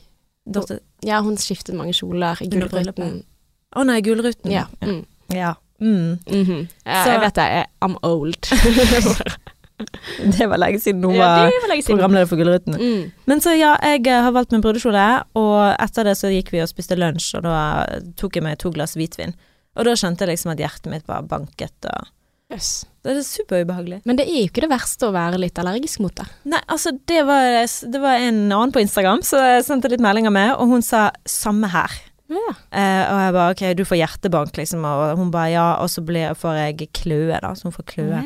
Dorte- 0.46 0.80
Ja, 1.02 1.20
hun 1.22 1.36
skiftet 1.36 1.74
mange 1.74 1.94
kjoler 1.94 2.38
i 2.42 2.48
Gullruten. 2.48 3.22
Å 3.74 3.80
Å 3.80 3.86
nei, 3.86 4.00
Gullruten. 4.02 4.50
Ja. 4.50 4.66
Mm. 4.82 5.04
ja. 5.34 5.54
Mm. 5.80 6.18
Mhm. 6.26 6.68
ja 6.86 7.04
Så- 7.04 7.10
jeg 7.12 7.20
vet 7.20 7.34
det. 7.34 7.66
I'm 7.82 7.96
old. 8.02 8.36
Det 10.38 10.46
var 10.48 10.56
lenge 10.58 10.80
siden 10.80 11.02
hun 11.04 11.18
var 11.18 11.50
ja, 11.50 11.50
var 11.68 11.74
siden. 11.76 11.84
programleder 11.98 12.26
for 12.30 12.36
Gullruten. 12.40 12.74
Mm. 12.80 13.10
Men 13.26 13.40
så 13.44 13.52
ja, 13.58 13.74
jeg 13.82 14.06
eh, 14.06 14.22
har 14.24 14.32
valgt 14.32 14.52
min 14.52 14.62
brudekjole, 14.64 15.02
og 15.36 15.74
etter 15.82 16.04
det 16.08 16.14
så 16.16 16.30
gikk 16.32 16.52
vi 16.54 16.62
og 16.64 16.70
spiste 16.70 16.96
lunsj, 16.96 17.34
og 17.36 17.44
da 17.44 17.58
tok 18.16 18.36
jeg 18.38 18.46
meg 18.46 18.56
to 18.62 18.70
glass 18.72 18.96
hvitvin. 18.96 19.34
Og 19.76 19.84
da 19.84 19.92
skjønte 19.98 20.24
jeg 20.24 20.34
liksom 20.34 20.52
at 20.54 20.62
hjertet 20.62 20.92
mitt 20.92 21.06
bare 21.06 21.26
banket, 21.28 21.76
og 21.92 22.12
Yes. 22.52 22.84
Det 23.02 23.10
er 23.10 23.24
superubehagelig. 23.26 24.00
Men 24.06 24.18
det 24.18 24.26
er 24.28 24.36
jo 24.38 24.46
ikke 24.46 24.62
det 24.62 24.70
verste 24.70 25.08
å 25.08 25.14
være 25.14 25.38
litt 25.42 25.58
allergisk 25.58 25.98
mot 26.04 26.14
det. 26.14 26.26
Nei, 26.46 26.60
altså 26.70 26.92
det 27.10 27.24
var, 27.26 27.56
det 27.66 28.02
var 28.02 28.22
en 28.22 28.38
annen 28.44 28.74
på 28.74 28.82
Instagram 28.84 29.24
som 29.26 29.42
sendte 29.66 29.90
litt 29.90 30.02
meldinger 30.04 30.30
med, 30.34 30.52
og 30.54 30.70
hun 30.70 30.82
sa 30.82 31.10
'samme 31.26 31.66
her'. 31.74 31.96
Ja. 32.30 32.54
Eh, 32.70 33.02
og 33.10 33.18
jeg 33.20 33.34
bare 33.34 33.50
'ok, 33.54 33.74
du 33.74 33.84
får 33.84 33.98
hjertebank', 33.98 34.56
liksom, 34.56 34.84
og 34.84 35.18
hun 35.18 35.30
bare 35.30 35.50
'ja', 35.50 35.80
og 35.82 35.90
så 35.90 36.04
blir, 36.04 36.34
får 36.34 36.54
jeg 36.54 36.88
kløe, 36.92 37.40
da, 37.40 37.54
så 37.54 37.64
hun 37.64 37.72
får 37.72 37.84
kløe. 37.84 38.24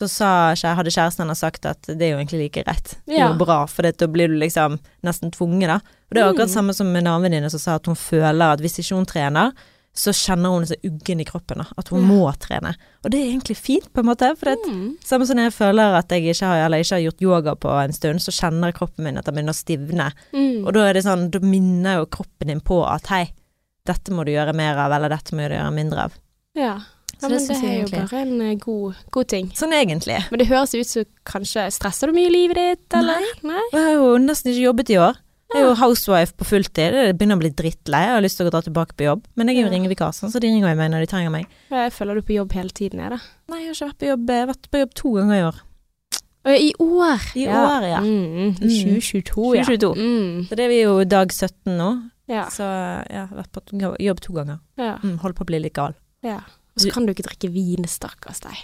Så 0.00 0.08
sa, 0.08 0.54
hadde 0.74 0.90
kjæresten 0.90 1.20
hennes 1.26 1.38
sagt 1.38 1.66
at 1.66 1.82
det 1.82 2.02
er 2.02 2.10
jo 2.16 2.18
egentlig 2.18 2.40
like 2.50 2.64
rett. 2.66 2.96
Det 3.06 3.18
er 3.18 3.28
jo 3.28 3.44
bra, 3.44 3.66
for 3.66 3.82
da 3.82 4.06
blir 4.06 4.28
du 4.28 4.34
liksom 4.34 4.78
nesten 5.04 5.30
tvunget, 5.30 5.68
da. 5.68 5.74
Og 5.76 6.14
det 6.14 6.22
er 6.22 6.32
akkurat 6.32 6.48
Mm. 6.48 6.54
samme 6.54 6.74
som 6.74 6.92
med 6.92 7.04
venninne 7.04 7.50
som 7.50 7.60
sa 7.60 7.74
at 7.74 7.86
hun 7.86 7.94
føler 7.94 8.52
at 8.52 8.60
hvis 8.60 8.78
ikke 8.78 8.96
hun 8.96 9.06
trener, 9.06 9.52
så 9.96 10.12
kjenner 10.14 10.52
hun 10.54 10.66
seg 10.70 10.78
uggen 10.86 11.20
i 11.20 11.24
kroppen, 11.26 11.58
da. 11.58 11.64
At 11.76 11.88
hun 11.88 12.02
Ja. 12.02 12.06
må 12.08 12.32
trene. 12.38 12.74
Og 13.04 13.10
det 13.10 13.18
er 13.20 13.32
egentlig 13.32 13.56
fint, 13.56 13.92
på 13.92 14.00
en 14.00 14.06
måte. 14.06 14.36
For 14.38 14.46
det, 14.46 14.58
Mm. 14.66 14.96
samme 15.04 15.26
som 15.26 15.36
jeg 15.36 15.52
føler 15.52 15.98
at 15.98 16.08
jeg 16.08 16.22
ikke 16.22 16.46
har, 16.46 16.64
eller 16.66 16.78
ikke 16.78 16.94
har 16.94 17.10
gjort 17.10 17.20
yoga 17.22 17.54
på 17.56 17.84
en 17.84 17.92
stund, 17.92 18.20
så 18.20 18.30
kjenner 18.30 18.72
kroppen 18.72 19.04
min 19.04 19.18
at 19.18 19.24
den 19.24 19.34
begynner 19.34 19.52
å 19.52 19.64
stivne. 19.64 20.12
Mm. 20.32 20.66
Og 20.66 20.72
da 20.74 20.80
er 20.88 20.92
det 20.94 21.04
sånn, 21.04 21.30
da 21.30 21.38
minner 21.40 21.98
jo 21.98 22.06
kroppen 22.06 22.46
din 22.46 22.60
på 22.60 22.86
at 22.88 23.06
hei, 23.08 23.32
dette 23.84 24.10
må 24.12 24.24
du 24.24 24.30
gjøre 24.32 24.54
mer 24.54 24.76
av, 24.76 24.92
eller 24.92 25.08
dette 25.08 25.32
må 25.34 25.48
du 25.48 25.54
gjøre 25.56 25.74
mindre 25.74 25.98
av. 26.04 26.12
Ja. 26.54 26.78
Ja 27.22 27.28
men 27.28 27.46
det 27.46 27.50
er 27.50 27.80
jo 27.82 27.88
bare 27.88 28.20
en 28.22 28.40
eh, 28.40 28.54
god, 28.54 28.94
god 29.10 29.26
ting. 29.28 29.50
Sånn 29.50 29.72
egentlig. 29.76 30.24
Men 30.30 30.38
det 30.38 30.48
høres 30.48 30.72
ut 30.74 30.86
som 30.86 31.04
kanskje 31.26 31.70
Stresser 31.70 32.06
du 32.06 32.12
mye 32.14 32.28
i 32.28 32.30
livet 32.32 32.56
ditt, 32.56 32.94
eller? 32.96 33.20
Nei. 33.42 33.60
Jeg 33.74 33.82
har 33.82 33.92
jo 33.92 34.16
nesten 34.18 34.52
ikke 34.54 34.64
jobbet 34.72 34.90
i 34.90 34.96
år. 34.96 35.16
Jeg 35.50 35.62
er 35.62 35.66
jo 35.66 35.74
housewife 35.74 36.32
på 36.38 36.44
fulltid. 36.46 36.92
Det 36.94 37.16
begynner 37.18 37.36
å 37.38 37.42
bli 37.42 37.50
drittlei. 37.50 38.00
Jeg 38.06 38.14
har 38.14 38.22
lyst 38.22 38.38
til 38.38 38.46
å 38.46 38.50
dra 38.54 38.60
tilbake 38.62 38.94
på 38.94 39.06
jobb. 39.08 39.24
Men 39.36 39.48
jeg 39.48 39.56
er 39.58 39.62
jo 39.64 39.66
Ja. 39.66 39.72
ringevikar, 39.74 40.12
så 40.14 40.30
de 40.40 40.46
ringer 40.46 40.76
meg 40.76 40.90
når 40.92 41.00
de 41.00 41.06
trenger 41.10 41.30
meg. 41.30 41.46
Jeg 41.70 41.92
føler 41.92 42.14
du 42.14 42.22
på 42.22 42.34
jobb 42.36 42.52
hele 42.52 42.70
tiden, 42.70 43.00
jeg, 43.00 43.10
da. 43.10 43.18
Nei, 43.48 43.58
jeg 43.64 43.66
har 43.66 43.74
ikke 43.74 43.88
vært 43.90 43.98
på 43.98 44.06
jobb. 44.10 44.26
Jeg 44.30 44.38
har 44.46 44.54
vært 44.54 44.70
på 44.70 44.78
jobb 44.78 44.94
to 44.94 45.10
ganger 45.16 45.34
i 45.34 45.44
år. 45.50 45.60
I 46.46 46.72
år. 46.80 47.20
I 47.36 47.46
år, 47.48 47.82
ja. 47.90 48.00
Mm, 48.00 48.54
Mm. 48.54 48.54
2022, 48.54 49.54
ja. 49.56 49.64
2022. 49.64 49.94
Mm. 49.96 50.46
Så 50.48 50.56
det 50.56 50.60
er 50.64 50.68
vi 50.68 50.82
jo 50.82 51.04
dag 51.04 51.28
17 51.32 51.76
nå. 51.76 52.10
Ja. 52.28 52.44
Så 52.48 52.62
jeg 53.10 53.28
har 53.28 53.36
vært 53.36 53.50
på 53.52 53.98
jobb 54.00 54.20
to 54.20 54.32
ganger. 54.32 54.60
ja. 54.78 54.96
Mm, 55.02 55.18
holder 55.18 55.34
på 55.34 55.42
å 55.44 55.46
bli 55.46 55.58
litt 55.60 55.74
gal. 55.74 55.94
ja. 56.22 56.40
Og 56.76 56.82
så 56.86 56.92
kan 56.92 57.04
du 57.04 57.12
ikke 57.12 57.26
drikke 57.26 57.50
vin, 57.52 57.84
stakkars 57.84 58.40
deg. 58.40 58.56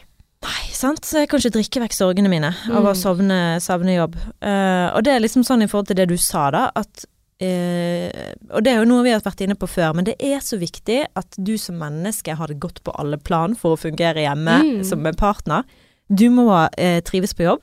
Nei, 0.46 0.62
sant. 0.72 1.02
Så 1.04 1.18
jeg 1.24 1.28
kan 1.32 1.40
ikke 1.42 1.56
drikke 1.58 1.80
vekk 1.82 1.94
sorgene 1.96 2.30
mine 2.30 2.52
av 2.70 2.86
å 2.86 2.92
sovne, 2.94 3.58
savne, 3.58 3.60
savne 3.64 3.96
jobb. 3.98 4.14
Uh, 4.38 4.94
og 4.94 5.02
det 5.06 5.12
er 5.16 5.20
liksom 5.24 5.42
sånn 5.46 5.64
i 5.64 5.68
forhold 5.70 5.88
til 5.90 5.98
det 5.98 6.08
du 6.12 6.16
sa, 6.16 6.48
da, 6.54 6.68
at 6.74 7.06
Uh, 7.36 8.08
Og 8.56 8.62
det 8.64 8.70
er 8.72 8.78
jo 8.80 8.86
noe 8.88 9.02
vi 9.04 9.10
har 9.12 9.20
vært 9.20 9.42
inne 9.44 9.52
på 9.60 9.66
før, 9.68 9.90
men 9.92 10.06
det 10.08 10.14
er 10.24 10.38
så 10.40 10.56
viktig 10.56 11.02
at 11.20 11.36
du 11.36 11.58
som 11.60 11.76
menneske 11.76 12.32
har 12.32 12.48
det 12.48 12.56
godt 12.62 12.78
på 12.86 12.94
alle 12.96 13.18
plan 13.20 13.52
for 13.54 13.74
å 13.76 13.80
fungere 13.82 14.22
hjemme 14.24 14.54
Mm. 14.64 14.84
som 14.88 15.04
en 15.04 15.14
partner. 15.14 15.66
Du 16.08 16.30
må 16.32 16.46
uh, 16.48 17.00
trives 17.04 17.34
på 17.36 17.44
jobb, 17.44 17.60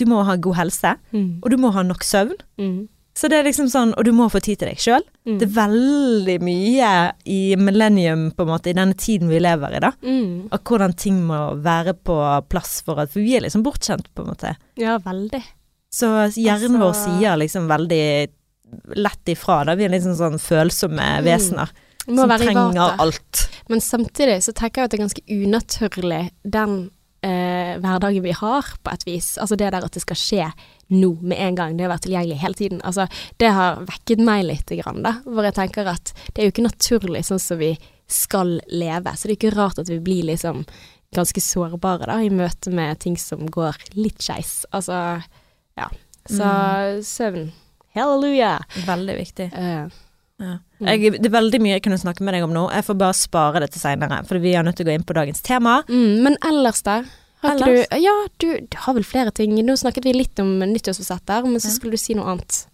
du 0.00 0.06
må 0.08 0.22
ha 0.24 0.36
god 0.36 0.56
helse, 0.56 0.94
Mm. 1.12 1.40
og 1.42 1.50
du 1.50 1.56
må 1.58 1.70
ha 1.76 1.82
nok 1.82 2.00
søvn. 2.02 2.32
Mm. 2.58 2.88
Så 3.20 3.28
det 3.28 3.36
er 3.36 3.44
liksom 3.44 3.66
sånn, 3.68 3.90
Og 3.98 4.06
du 4.06 4.12
må 4.16 4.30
få 4.32 4.40
tid 4.40 4.60
til 4.62 4.70
deg 4.70 4.78
sjøl. 4.80 5.02
Mm. 5.28 5.34
Det 5.42 5.44
er 5.48 5.52
veldig 5.58 6.36
mye 6.46 6.90
i 7.28 7.40
millennium, 7.60 8.30
på 8.32 8.46
en 8.46 8.52
måte, 8.54 8.70
i 8.72 8.76
denne 8.78 8.96
tiden 8.96 9.28
vi 9.28 9.42
lever 9.42 9.76
i, 9.76 9.80
da. 9.84 9.90
Mm. 10.00 10.48
Og 10.48 10.58
hvordan 10.70 10.94
ting 10.96 11.18
må 11.28 11.40
være 11.60 11.92
på 12.00 12.16
plass 12.48 12.78
for 12.86 13.02
at 13.02 13.12
For 13.12 13.20
vi 13.20 13.36
er 13.36 13.44
liksom 13.44 13.64
bortskjemt, 13.66 14.08
på 14.16 14.24
en 14.24 14.30
måte. 14.32 14.54
Ja, 14.80 14.96
veldig. 15.04 15.42
Så 15.92 16.08
hjernen 16.38 16.78
vår 16.80 16.94
Altså- 16.94 17.18
sier 17.18 17.36
liksom 17.36 17.68
veldig 17.68 18.30
lett 18.96 19.24
ifra. 19.26 19.64
Da. 19.66 19.74
Vi 19.74 19.84
er 19.84 19.90
liksom 19.90 20.14
sånn 20.16 20.38
følsomme 20.38 21.18
Mm. 21.20 21.24
vesener 21.24 21.68
som 22.06 22.28
trenger 22.38 22.98
alt. 22.98 23.48
Men 23.68 23.80
samtidig 23.80 24.38
så 24.42 24.52
tenker 24.54 24.80
jeg 24.80 24.84
at 24.84 24.90
det 24.90 25.00
er 25.00 25.04
ganske 25.04 25.26
unaturlig 25.28 26.30
den 26.48 26.90
eh, 27.22 27.78
hverdagen 27.80 28.22
vi 28.24 28.32
har, 28.36 28.66
på 28.82 28.92
et 28.92 29.06
vis. 29.06 29.32
Altså 29.38 29.56
det 29.56 29.70
der 29.72 29.84
at 29.86 29.92
det 29.96 30.02
skal 30.02 30.16
skje 30.16 30.50
nå 30.90 31.12
med 31.22 31.38
en 31.38 31.54
gang, 31.58 31.76
det 31.76 31.86
har 31.86 31.92
vært 31.94 32.06
tilgjengelig 32.08 32.38
hele 32.42 32.54
tiden. 32.58 32.80
Altså 32.82 33.06
det 33.38 33.50
har 33.54 33.82
vekket 33.86 34.22
meg 34.26 34.44
litt, 34.48 34.72
grann, 34.82 35.02
da, 35.06 35.16
hvor 35.24 35.44
jeg 35.46 35.54
tenker 35.58 35.86
at 35.92 36.12
det 36.34 36.42
er 36.42 36.48
jo 36.48 36.54
ikke 36.54 36.66
naturlig 36.68 37.24
sånn 37.28 37.42
som 37.42 37.60
vi 37.60 37.74
skal 38.10 38.56
leve. 38.68 39.12
Så 39.16 39.28
det 39.28 39.36
er 39.36 39.38
ikke 39.38 39.56
rart 39.56 39.78
at 39.78 39.88
vi 39.92 40.00
blir 40.02 40.24
liksom 40.32 40.64
ganske 41.14 41.40
sårbare 41.42 42.06
da, 42.06 42.18
i 42.22 42.30
møte 42.30 42.70
med 42.74 42.98
ting 43.02 43.16
som 43.18 43.46
går 43.50 43.78
litt 43.98 44.22
skeis. 44.22 44.64
Altså, 44.72 45.22
ja. 45.78 45.88
Så 46.30 46.44
Mm. 46.44 47.02
søvn. 47.02 47.52
Halleluja. 47.94 48.60
Veldig 48.86 49.16
viktig. 49.18 49.46
Eh, 49.54 49.86
Ja. 50.40 50.54
Mm. 50.80 50.86
Jeg, 50.88 51.12
det 51.20 51.26
er 51.28 51.34
veldig 51.36 51.58
mye 51.60 51.74
jeg 51.76 51.82
kunne 51.84 51.98
snakke 52.00 52.24
med 52.24 52.32
deg 52.34 52.44
om 52.46 52.52
nå. 52.56 52.66
Jeg 52.72 52.84
får 52.86 52.96
bare 53.02 53.16
spare 53.18 53.60
det 53.60 53.70
til 53.74 53.82
seinere, 53.82 54.22
for 54.26 54.40
vi 54.40 54.54
er 54.56 54.62
nødt 54.64 54.76
til 54.80 54.86
å 54.86 54.90
gå 54.90 54.94
inn 54.96 55.04
på 55.04 55.16
dagens 55.18 55.42
tema. 55.44 55.82
Mm, 55.90 56.22
men 56.24 56.36
ellers 56.48 56.80
da? 56.86 57.02
Har 57.42 57.54
Ellers? 57.56 57.86
du 57.88 58.00
Ja, 58.00 58.14
du, 58.40 58.48
du 58.68 58.76
har 58.84 58.94
vel 58.96 59.04
flere 59.04 59.30
ting. 59.32 59.54
Nå 59.64 59.76
snakket 59.80 60.04
vi 60.04 60.12
litt 60.16 60.40
om 60.40 60.58
nyttårsforsetter, 60.60 61.44
men 61.48 61.60
så 61.60 61.70
skulle 61.72 61.96
du 61.96 62.02
si 62.02 62.16
noe 62.16 62.26
annet. 62.34 62.66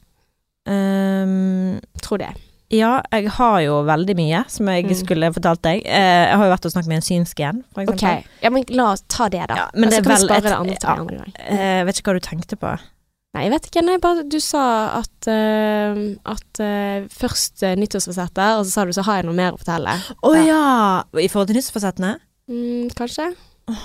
Um, 0.66 1.78
Tror 2.02 2.18
det. 2.18 2.32
ja, 2.74 2.96
jeg 3.14 3.28
har 3.36 3.60
jo 3.62 3.76
veldig 3.86 4.16
mye 4.18 4.40
som 4.50 4.66
jeg 4.66 4.84
Mm. 4.88 4.94
skulle 4.98 5.32
fortalt 5.32 5.62
deg. 5.62 5.82
Eh, 5.86 6.24
jeg 6.26 6.36
har 6.36 6.44
jo 6.46 6.50
vært 6.54 6.66
og 6.66 6.72
snakket 6.72 6.88
med 6.90 6.96
en 6.96 7.06
synsk 7.06 7.40
en, 7.46 7.64
for 7.74 7.82
eksempel. 7.84 7.94
Okay. 7.94 8.24
Ja, 8.42 8.50
men 8.50 8.64
la 8.70 8.88
oss 8.92 9.04
ta 9.06 9.28
det, 9.28 9.44
da. 9.48 9.54
Ja, 9.56 9.66
men 9.74 9.88
det 9.90 9.98
er 9.98 10.02
vel 10.02 10.30
et- 10.30 10.42
det 10.42 10.52
andre 10.52 10.74
ja. 10.74 10.96
gang. 10.96 11.32
Eh, 11.38 11.56
Jeg 11.78 11.86
vet 11.86 11.96
ikke 12.00 12.10
hva 12.10 12.20
du 12.20 12.26
tenkte 12.26 12.56
på. 12.58 12.78
Nei, 13.36 13.42
jeg 13.46 13.52
vet 13.52 13.66
ikke. 13.68 13.82
Nei, 13.84 13.96
bare 14.00 14.22
du 14.32 14.38
sa 14.40 14.62
at, 14.96 15.28
uh, 15.28 15.98
at 16.32 16.60
uh, 16.64 17.04
først 17.12 17.60
uh, 17.66 17.74
nyttårsforsetter, 17.76 18.56
og 18.56 18.64
så 18.64 18.72
sa 18.72 18.86
du 18.88 18.94
så 18.96 19.04
har 19.04 19.20
jeg 19.20 19.28
noe 19.28 19.36
mer 19.36 19.52
å 19.52 19.60
fortelle. 19.60 19.98
Å 20.24 20.32
ja. 20.40 20.62
I 21.20 21.28
forhold 21.28 21.50
til 21.52 21.58
nyttårsforsettene? 21.60 22.14
Mm, 22.48 22.88
kanskje? 22.96 23.28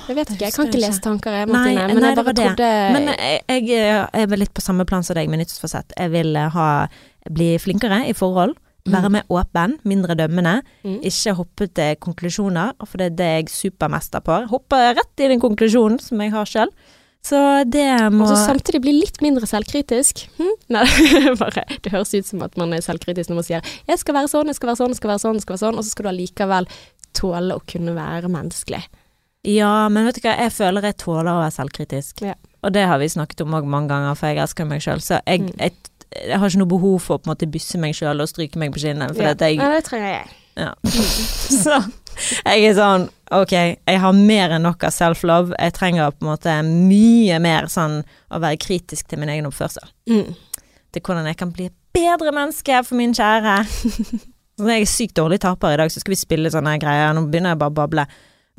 Jeg 0.07 0.15
vet 0.15 0.31
ikke. 0.35 0.45
Jeg 0.45 0.53
kan 0.55 0.67
ikke 0.69 0.79
lese 0.83 1.01
tanker, 1.01 1.35
jeg, 1.35 1.47
Nei, 1.49 1.73
men 1.73 2.03
jeg 2.05 2.17
bare 2.19 2.33
det. 2.37 2.43
trodde 2.45 2.67
Men 2.93 3.07
jeg, 3.15 3.63
jeg 3.67 4.25
er 4.29 4.37
litt 4.37 4.53
på 4.53 4.61
samme 4.63 4.85
plan 4.87 5.03
som 5.03 5.17
deg 5.17 5.31
med 5.31 5.41
nyttårsforsett. 5.41 5.95
Jeg 5.97 6.13
vil 6.13 6.37
ha, 6.55 6.67
bli 7.33 7.55
flinkere 7.59 8.03
i 8.07 8.13
forhold. 8.15 8.55
Være 8.89 9.09
Mm. 9.09 9.13
mer 9.13 9.25
åpen, 9.29 9.75
mindre 9.85 10.15
dømmende. 10.17 10.61
Mm. 10.83 11.01
Ikke 11.05 11.35
hoppe 11.37 11.67
til 11.69 11.95
konklusjoner, 12.01 12.71
for 12.87 12.97
det 12.97 13.11
er 13.11 13.17
det 13.19 13.27
jeg 13.27 13.43
er 13.43 13.51
supermester 13.53 14.23
på. 14.25 14.37
Hoppe 14.49 14.79
rett 14.97 15.21
i 15.21 15.27
den 15.29 15.39
konklusjonen 15.41 15.99
som 16.01 16.21
jeg 16.21 16.31
har 16.33 16.45
sjøl. 16.49 16.71
Så 17.21 17.37
det 17.69 17.85
må 18.13 18.25
Og 18.25 18.31
så 18.31 18.37
samtidig 18.47 18.81
bli 18.81 18.93
litt 18.97 19.19
mindre 19.21 19.45
selvkritisk. 19.45 20.23
Hm? 20.39 20.53
Nei, 20.73 20.85
bare, 21.41 21.65
det 21.83 21.91
høres 21.93 22.13
ut 22.17 22.25
som 22.25 22.41
at 22.41 22.55
man 22.57 22.73
er 22.73 22.81
selvkritisk 22.81 23.29
når 23.29 23.35
man 23.41 23.45
sier 23.45 23.61
'jeg 23.87 23.99
skal 24.01 24.15
være 24.17 24.31
sånn, 24.31 24.47
jeg 24.49 24.55
skal 24.57 24.69
være 24.71 24.79
sånn, 24.81 24.89
jeg 24.95 24.97
skal 24.97 25.11
være 25.11 25.21
sånn', 25.21 25.37
jeg 25.37 25.41
skal 25.45 25.53
være 25.55 25.63
sånn, 25.65 25.77
og 25.77 25.83
så 25.85 25.89
skal 25.93 26.03
du 26.03 26.09
allikevel 26.09 26.67
tåle 27.13 27.53
å 27.53 27.61
kunne 27.67 27.93
være 27.93 28.27
menneskelig. 28.31 28.81
Ja, 29.43 29.89
men 29.89 30.05
vet 30.05 30.15
du 30.15 30.21
hva, 30.21 30.37
jeg 30.37 30.51
føler 30.53 30.81
jeg 30.81 30.97
tåler 30.97 31.29
å 31.33 31.41
være 31.41 31.53
selvkritisk. 31.57 32.21
Ja. 32.21 32.33
Og 32.63 32.73
det 32.73 32.85
har 32.87 32.97
vi 33.01 33.05
snakket 33.09 33.41
om 33.41 33.53
òg 33.57 33.65
mange 33.65 33.89
ganger, 33.89 34.15
for 34.15 34.27
jeg 34.27 34.37
elsker 34.37 34.65
meg 34.65 34.81
sjøl. 34.81 35.01
Så 35.01 35.19
jeg, 35.25 35.41
Mm. 35.41 35.55
jeg, 35.59 35.73
jeg 36.27 36.37
har 36.39 36.47
ikke 36.49 36.57
noe 36.61 36.67
behov 36.73 36.99
for 37.01 37.17
å 37.17 37.21
på 37.21 37.27
en 37.29 37.33
måte 37.35 37.49
bysse 37.51 37.77
meg 37.79 37.93
sjøl 37.95 38.21
og 38.21 38.29
stryke 38.29 38.55
meg 38.57 38.71
på 38.73 38.79
kinnet. 38.81 39.15
For 39.15 39.23
Ja. 39.23 39.33
jeg, 39.33 39.57
ja, 39.57 39.69
det 39.75 39.83
trenger 39.85 40.09
jeg. 40.09 40.27
Ja. 40.57 40.73
Så 41.63 41.91
jeg 42.45 42.69
er 42.69 42.77
sånn 42.77 43.09
Ok, 43.31 43.53
jeg 43.55 43.99
har 44.03 44.15
mer 44.17 44.51
enn 44.57 44.65
nok 44.67 44.81
av 44.83 44.91
self-love. 44.91 45.55
Jeg 45.55 45.71
trenger 45.77 46.11
på 46.11 46.25
en 46.25 46.31
måte 46.33 46.55
mye 46.67 47.37
mer 47.39 47.69
sånn 47.71 48.01
å 48.27 48.41
være 48.43 48.59
kritisk 48.59 49.07
til 49.07 49.21
min 49.21 49.31
egen 49.31 49.47
oppførsel. 49.47 49.87
Mm. 50.11 50.33
Til 50.91 51.05
hvordan 51.05 51.29
jeg 51.29 51.37
kan 51.39 51.53
bli 51.55 51.69
et 51.69 51.77
bedre 51.95 52.33
menneske 52.35 52.81
for 52.83 52.99
min 52.99 53.15
kjære. 53.15 53.61
Når 54.59 54.73
jeg 54.73 54.83
er 54.83 54.91
sykt 54.91 55.15
dårlig 55.15 55.39
taper 55.45 55.77
i 55.77 55.79
dag, 55.79 55.93
så 55.93 56.03
skal 56.03 56.11
vi 56.11 56.19
spille 56.19 56.51
sånne 56.51 56.75
greier. 56.83 57.15
Nå 57.15 57.23
begynner 57.31 57.55
jeg 57.55 57.61
bare 57.63 57.71
å 57.71 57.77
bable. 57.79 58.05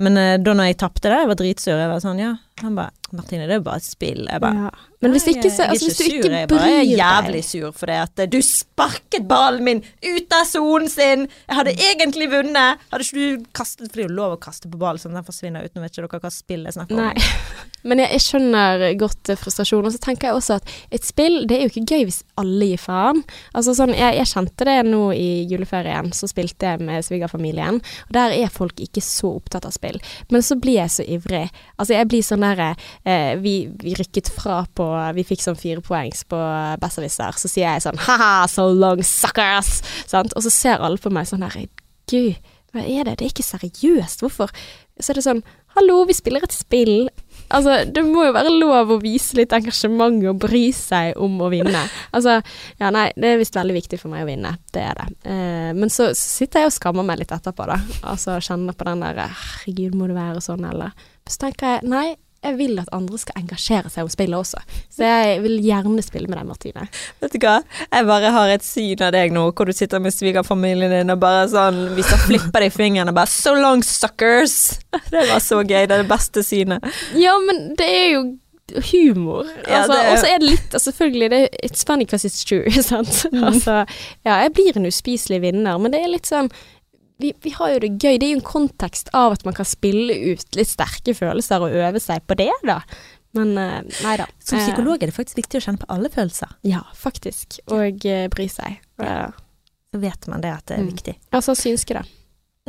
Men 0.01 0.17
uh, 0.17 0.39
da 0.41 0.55
når 0.57 0.71
jeg 0.71 0.81
tapte 0.81 1.11
det, 1.13 1.21
jeg 1.21 1.31
var 1.31 1.39
dritsur. 1.39 1.77
Jeg 1.77 1.91
var 1.93 2.01
sånn, 2.03 2.23
ja. 2.23 2.33
Han 2.61 2.75
bare 2.77 2.91
Martine, 3.13 3.45
det 3.49 3.59
er 3.59 3.65
bare 3.65 3.81
et 3.81 3.85
spill. 3.85 4.27
Jeg 4.31 4.41
bare 4.41 4.65
Ja. 4.67 4.71
Men 5.03 5.11
hvis 5.11 5.27
ikke 5.27 5.51
så 5.51 5.65
altså, 5.67 5.87
Hvis 5.87 5.97
du 5.99 6.05
sur, 6.05 6.29
deg 6.29 6.39
jeg 6.39 6.49
bare 6.49 6.69
er 6.71 6.85
jævlig 6.87 7.41
sur 7.45 7.73
fordi 7.75 7.97
at 7.99 8.21
eh, 8.23 8.29
du 8.31 8.39
sparket 8.39 9.27
ballen 9.29 9.65
min 9.65 9.81
ut 9.83 10.33
av 10.33 10.47
sonen 10.47 10.89
sin. 10.89 11.27
Jeg 11.49 11.57
hadde 11.59 11.75
egentlig 11.75 12.31
vunnet. 12.31 12.79
Hadde 12.93 13.05
ikke 13.09 13.19
du 13.19 13.45
kastet 13.53 13.91
For 13.91 13.99
det 13.99 14.05
er 14.05 14.09
jo 14.09 14.15
lov 14.21 14.37
å 14.37 14.41
kaste 14.41 14.71
på 14.71 14.79
ballen 14.79 15.03
sånn 15.03 15.19
den 15.19 15.27
forsvinner 15.27 15.67
uten 15.67 15.83
vet 15.83 15.93
ikke 15.93 16.07
dere 16.07 16.23
hva 16.23 16.31
spill 16.33 16.65
jeg 16.69 16.77
snakker 16.79 16.95
om. 16.95 17.11
Nei. 17.11 17.15
Men 17.91 17.99
jeg, 17.99 18.13
jeg 18.15 18.25
skjønner 18.29 18.85
godt 19.01 19.33
eh, 19.35 19.41
frustrasjonen. 19.43 19.91
Og 19.91 19.97
så 19.97 20.03
tenker 20.07 20.31
jeg 20.31 20.39
også 20.39 20.61
at 20.61 20.73
et 20.95 21.05
spill, 21.05 21.41
det 21.51 21.59
er 21.59 21.67
jo 21.67 21.73
ikke 21.73 21.97
gøy 21.97 22.07
hvis 22.07 22.23
alle 22.39 22.71
gir 22.71 22.81
faen. 22.81 23.25
Altså 23.59 23.75
sånn, 23.75 23.97
jeg, 23.99 24.21
jeg 24.21 24.31
kjente 24.31 24.69
det 24.71 24.79
nå 24.87 25.03
i 25.19 25.29
juleferien, 25.51 26.13
så 26.15 26.31
spilte 26.31 26.71
jeg 26.71 26.87
med 26.87 27.03
svigerfamilien. 27.05 27.83
Og 28.07 28.15
der 28.15 28.37
er 28.39 28.55
folk 28.55 28.79
ikke 28.81 29.03
så 29.03 29.35
opptatt 29.41 29.67
av 29.67 29.75
spill. 29.75 29.99
Men 30.31 30.47
så 30.47 30.57
blir 30.63 30.79
jeg 30.79 30.95
så 30.95 31.09
ivrig. 31.19 31.49
Altså 31.75 31.99
jeg 31.99 32.11
blir 32.13 32.23
sånn 32.23 32.42
derre 32.45 32.73
eh, 33.05 33.35
vi, 33.43 33.55
vi 33.83 33.95
rykket 33.99 34.31
fra 34.35 34.63
på 34.75 34.87
Vi 35.17 35.27
fikk 35.27 35.45
sånn 35.45 35.59
fire 35.59 35.83
poengs 35.85 36.25
på 36.29 36.41
Besserwisser. 36.83 37.39
Så 37.39 37.51
sier 37.51 37.69
jeg 37.69 37.85
sånn 37.87 38.01
ha-ha, 38.07 38.49
so 38.51 38.69
long 38.71 39.03
suckers! 39.07 39.81
Sant? 40.11 40.35
Og 40.37 40.45
så 40.47 40.53
ser 40.53 40.83
alle 40.83 41.01
på 41.01 41.13
meg 41.13 41.29
sånn 41.31 41.45
her 41.47 41.65
Gud, 42.11 42.39
hva 42.73 42.85
er 42.85 43.07
det? 43.07 43.19
Det 43.21 43.27
er 43.27 43.33
ikke 43.33 43.45
seriøst. 43.47 44.25
Hvorfor? 44.25 44.53
Så 45.01 45.13
er 45.13 45.21
det 45.21 45.27
sånn 45.27 45.45
Hallo, 45.73 46.03
vi 46.05 46.13
spiller 46.13 46.43
et 46.45 46.53
spill. 46.53 47.07
Altså, 47.53 47.79
det 47.89 48.03
må 48.05 48.27
jo 48.27 48.35
være 48.37 48.51
lov 48.53 48.91
å 48.93 48.99
vise 49.01 49.39
litt 49.39 49.55
engasjement 49.57 50.19
og 50.29 50.41
bry 50.43 50.67
seg 50.77 51.17
om 51.21 51.39
å 51.41 51.49
vinne. 51.53 51.81
Altså, 52.13 52.35
ja 52.81 52.91
nei, 52.93 53.07
det 53.17 53.31
er 53.31 53.41
visst 53.41 53.57
veldig 53.57 53.77
viktig 53.79 53.99
for 54.01 54.13
meg 54.13 54.27
å 54.27 54.29
vinne. 54.29 54.53
Det 54.73 54.83
er 54.85 54.99
det. 55.01 55.07
Eh, 55.33 55.71
men 55.77 55.93
så 55.93 56.11
sitter 56.19 56.67
jeg 56.67 56.73
og 56.73 56.77
skammer 56.77 57.07
meg 57.09 57.23
litt 57.23 57.33
etterpå, 57.33 57.65
da. 57.71 57.79
Altså 58.05 58.37
kjenner 58.45 58.77
på 58.77 58.89
den 58.89 59.05
der 59.05 59.23
Herregud, 59.23 59.97
må 59.97 60.11
det 60.11 60.19
være 60.19 60.45
sånn, 60.45 60.69
eller? 60.69 60.93
Så 61.25 61.41
tenker 61.47 61.79
jeg 61.79 61.89
nei. 61.89 62.07
Jeg 62.43 62.57
vil 62.59 62.79
at 62.83 62.89
andre 62.93 63.19
skal 63.23 63.39
engasjere 63.39 63.91
seg 63.93 64.03
om 64.03 64.11
spillet 64.11 64.35
også. 64.39 64.59
Så 64.91 65.05
jeg 65.07 65.43
vil 65.45 65.61
gjerne 65.63 66.03
spille 66.03 66.27
med 66.31 66.39
deg, 66.41 66.47
Martine. 66.49 66.87
Vet 67.23 67.37
du 67.37 67.39
hva, 67.47 67.57
jeg 67.87 68.09
bare 68.09 68.33
har 68.35 68.53
et 68.57 68.67
syn 68.67 69.05
av 69.07 69.13
deg 69.15 69.31
nå, 69.35 69.45
hvor 69.55 69.71
du 69.71 69.73
sitter 69.77 70.03
med 70.03 70.15
svigerfamilien 70.15 70.91
din 70.91 71.15
og 71.15 71.21
bare 71.23 71.45
sånn 71.53 71.79
Hvis 71.97 72.11
jeg 72.11 72.25
flipper 72.27 72.65
deg 72.65 72.73
i 72.73 72.75
fingeren 72.75 73.13
og 73.13 73.19
bare 73.21 73.31
So 73.31 73.55
long, 73.55 73.83
suckers! 73.87 74.57
Det 75.11 75.27
var 75.31 75.39
så 75.43 75.63
gøy. 75.63 75.87
Det 75.87 75.95
er 75.97 76.03
det 76.03 76.11
beste 76.11 76.43
synet. 76.47 76.85
Ja, 77.19 77.37
men 77.47 77.75
det 77.79 77.87
er 77.89 78.09
jo 78.17 78.25
humor. 78.93 79.47
Altså, 79.67 79.93
ja, 79.97 80.03
er- 80.03 80.13
Og 80.13 80.19
så 80.19 80.27
er 80.33 80.39
det 80.39 80.49
litt 80.51 80.75
altså, 80.75 80.91
Selvfølgelig, 80.91 81.31
det, 81.31 81.41
it's 81.65 81.85
funny 81.87 82.05
because 82.07 82.25
it's 82.29 82.45
true. 82.45 82.71
Sant? 82.83 83.27
Altså, 83.33 83.83
ja, 84.25 84.39
jeg 84.47 84.53
blir 84.57 84.77
en 84.79 84.87
uspiselig 84.89 85.41
vinner, 85.43 85.79
men 85.79 85.93
det 85.93 86.01
er 86.03 86.13
litt 86.15 86.27
sånn 86.31 86.51
vi, 87.23 87.33
vi 87.45 87.51
har 87.57 87.73
jo 87.77 87.81
det 87.87 87.91
gøy. 88.03 88.19
Det 88.19 88.27
er 88.29 88.33
jo 88.35 88.41
en 88.41 88.47
kontekst 88.51 89.09
av 89.17 89.33
at 89.39 89.45
man 89.49 89.55
kan 89.57 89.69
spille 89.69 90.15
ut 90.33 90.59
litt 90.59 90.69
sterke 90.71 91.15
følelser 91.17 91.63
og 91.65 91.75
øve 91.79 92.01
seg 92.03 92.25
på 92.29 92.37
det, 92.43 92.51
da. 92.67 92.81
Men 93.33 93.55
eh, 93.57 93.79
nei 94.05 94.17
da. 94.21 94.27
Som 94.45 94.59
Eh, 94.59 94.67
psykolog 94.67 95.01
er 95.01 95.09
det 95.09 95.17
faktisk 95.17 95.39
viktig 95.41 95.61
å 95.61 95.65
kjenne 95.65 95.81
på 95.81 95.89
alle 95.95 96.11
følelser. 96.13 96.51
ja, 96.69 96.83
faktisk. 96.99 97.61
Og 97.73 98.05
eh, 98.05 98.27
bry 98.29 98.49
seg. 98.53 98.81
Ja. 99.01 99.31
så 99.93 100.01
vet 100.01 100.27
man 100.29 100.41
det 100.45 100.51
at 100.53 100.67
det 100.69 100.77
er 100.79 100.83
Mm. 100.83 100.91
viktig. 100.93 101.15
Altså 101.33 101.55
synske, 101.57 101.95
da. 101.95 102.03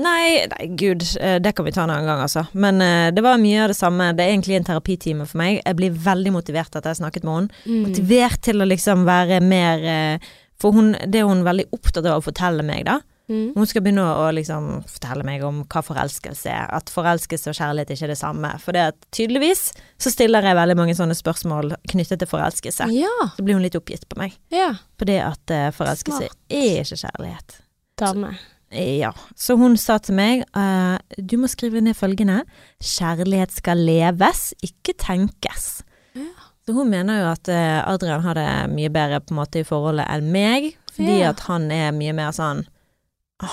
Nei, 0.03 0.47
nei, 0.49 0.65
gud, 0.75 1.03
det 1.43 1.51
kan 1.55 1.65
vi 1.67 1.71
ta 1.71 1.83
en 1.83 1.91
annen 1.93 2.07
gang, 2.09 2.21
altså. 2.25 2.47
Men 2.57 2.79
det 3.13 3.21
var 3.23 3.37
mye 3.37 3.61
av 3.61 3.69
det 3.69 3.77
samme. 3.77 4.07
Det 4.17 4.23
er 4.25 4.31
egentlig 4.33 4.55
en 4.57 4.63
terapitime 4.65 5.27
for 5.29 5.37
meg. 5.37 5.59
Jeg 5.65 5.75
blir 5.77 5.91
veldig 5.93 6.31
motivert 6.33 6.71
etter 6.73 6.89
jeg 6.89 6.95
har 6.97 7.01
snakket 7.03 7.23
med 7.27 7.35
henne. 7.35 7.61
Mm. 7.67 7.83
Motivert 7.87 8.41
til 8.41 8.57
å 8.63 8.65
liksom 8.67 9.05
være 9.05 9.37
mer 9.45 10.19
For 10.59 10.71
hun, 10.73 10.93
det 11.05 11.19
er 11.21 11.27
hun 11.29 11.43
veldig 11.45 11.65
opptatt 11.75 12.05
av 12.09 12.21
å 12.21 12.25
fortelle 12.25 12.63
meg, 12.65 12.85
da. 12.89 12.99
Mm. 13.31 13.53
Hun 13.55 13.67
skal 13.69 13.83
begynne 13.85 14.03
å, 14.03 14.25
liksom 14.35 14.81
fortelle 14.89 15.23
meg 15.27 15.43
om 15.47 15.61
hva 15.71 15.83
forelskelse 15.85 16.51
er. 16.51 16.67
At 16.75 16.91
forelskelse 16.91 17.53
og 17.53 17.57
kjærlighet 17.57 17.93
ikke 17.95 18.07
er 18.09 18.13
det 18.13 18.19
samme. 18.19 18.51
For 18.63 18.75
det 18.75 18.87
at 18.91 19.05
tydeligvis 19.15 19.69
så 20.01 20.11
stiller 20.11 20.43
jeg 20.43 20.59
veldig 20.59 20.77
mange 20.79 20.95
sånne 20.97 21.15
spørsmål 21.17 21.75
knyttet 21.93 22.23
til 22.23 22.29
forelskelse. 22.29 22.89
Ja. 22.95 23.13
Så 23.37 23.45
blir 23.45 23.57
hun 23.57 23.63
litt 23.63 23.77
oppgitt 23.79 24.07
på 24.11 24.19
meg. 24.19 24.35
Ja. 24.53 24.73
På 24.99 25.07
det 25.07 25.21
at 25.23 25.55
uh, 25.55 25.69
forelskelse 25.75 26.27
Smart. 26.27 26.41
er 26.51 26.83
ikke 26.83 26.99
kjærlighet. 27.05 27.57
Dame. 28.01 28.33
Ja. 28.73 29.13
Så 29.37 29.55
hun 29.59 29.77
sa 29.77 29.99
til 30.01 30.17
meg 30.17 30.43
uh, 30.57 30.97
du 31.15 31.37
må 31.39 31.47
skrive 31.51 31.83
ned 31.85 31.95
følgende. 31.95 32.41
Kjærlighet 32.83 33.55
skal 33.55 33.85
leves, 33.87 34.49
ikke 34.65 34.97
tenkes. 34.99 35.85
Ja. 36.17 36.31
Så 36.63 36.75
hun 36.75 36.91
mener 36.91 37.21
jo 37.21 37.31
at 37.31 37.49
uh, 37.51 37.87
Adrian 37.87 38.23
har 38.25 38.39
det 38.39 38.49
mye 38.73 38.91
bedre 38.91 39.23
på 39.23 39.35
en 39.35 39.39
måte 39.39 39.61
i 39.61 39.67
forholdet 39.67 40.07
enn 40.11 40.31
meg, 40.33 40.73
fordi 40.93 41.21
at 41.27 41.43
han 41.47 41.71
er 41.73 41.95
mye 41.95 42.13
mer 42.15 42.35
sånn 42.35 42.65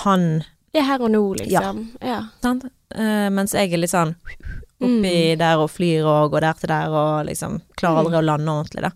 Han 0.05 0.43
Ja, 0.73 0.85
her 0.87 1.01
og 1.03 1.11
nå, 1.11 1.21
liksom. 1.35 1.81
Ja. 1.99 2.21
Sant? 2.43 2.63
Uh, 2.95 3.27
mens 3.33 3.53
jeg 3.55 3.73
er 3.73 3.81
litt 3.81 3.91
sånn 3.91 4.15
oppi 4.81 5.11
Mm. 5.35 5.37
der 5.37 5.59
og 5.61 5.69
flyr 5.69 6.07
og 6.09 6.31
går 6.31 6.41
der 6.41 6.53
til 6.57 6.71
der 6.71 6.89
og 6.89 7.25
liksom 7.27 7.59
klarer 7.77 8.01
aldri 8.01 8.17
å 8.17 8.23
lande 8.25 8.51
ordentlig, 8.51 8.81
da. 8.87 8.91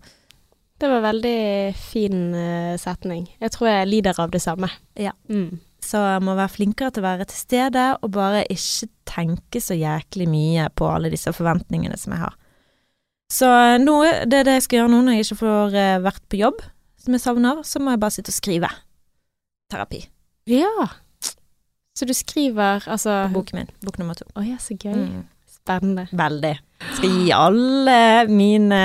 Det 0.76 0.88
var 0.90 1.04
veldig 1.04 1.74
fin 1.78 2.34
uh, 2.34 2.76
setning. 2.80 3.28
Jeg 3.40 3.52
tror 3.54 3.68
jeg 3.70 3.88
lider 3.88 4.18
av 4.20 4.32
det 4.34 4.42
samme. 4.42 4.68
Ja. 4.98 5.12
Mm. 5.28 5.60
Så 5.86 6.00
jeg 6.02 6.24
må 6.26 6.34
være 6.34 6.52
flinkere 6.52 6.90
til 6.90 7.04
å 7.04 7.06
være 7.06 7.26
til 7.30 7.38
stede, 7.38 7.84
og 8.02 8.10
bare 8.16 8.42
ikke 8.50 8.88
tenke 9.06 9.62
så 9.62 9.76
jæklig 9.78 10.26
mye 10.28 10.66
på 10.74 10.88
alle 10.90 11.12
disse 11.12 11.30
forventningene 11.36 11.96
som 12.00 12.16
jeg 12.16 12.24
har. 12.24 12.34
Så 13.32 13.46
nå, 13.82 13.94
det 14.26 14.40
er 14.40 14.48
det 14.48 14.56
jeg 14.58 14.66
skal 14.66 14.80
gjøre 14.80 14.92
nå 14.92 15.04
når 15.06 15.16
jeg 15.16 15.26
ikke 15.26 15.38
får 15.40 15.78
eh, 15.78 15.94
vært 16.02 16.24
på 16.30 16.40
jobb, 16.40 16.60
som 17.02 17.14
jeg 17.16 17.22
savner, 17.22 17.62
så 17.66 17.82
må 17.82 17.94
jeg 17.94 18.02
bare 18.02 18.14
sitte 18.14 18.34
og 18.34 18.38
skrive. 18.38 18.70
Terapi. 19.70 20.02
Ja. 20.46 20.88
Så 21.96 22.04
du 22.06 22.12
skriver 22.14 22.84
altså 22.92 23.22
På 23.30 23.40
boken 23.40 23.58
min. 23.62 23.70
Bok 23.84 23.96
nummer 23.98 24.14
to. 24.18 24.26
Å 24.36 24.44
ja, 24.46 24.58
så 24.60 24.76
gøy. 24.76 24.94
Mm. 24.94 25.22
Spennende. 25.50 26.04
Veldig. 26.12 26.52
Skal 26.98 27.14
gi 27.16 27.30
alle 27.34 27.96
mine 28.28 28.80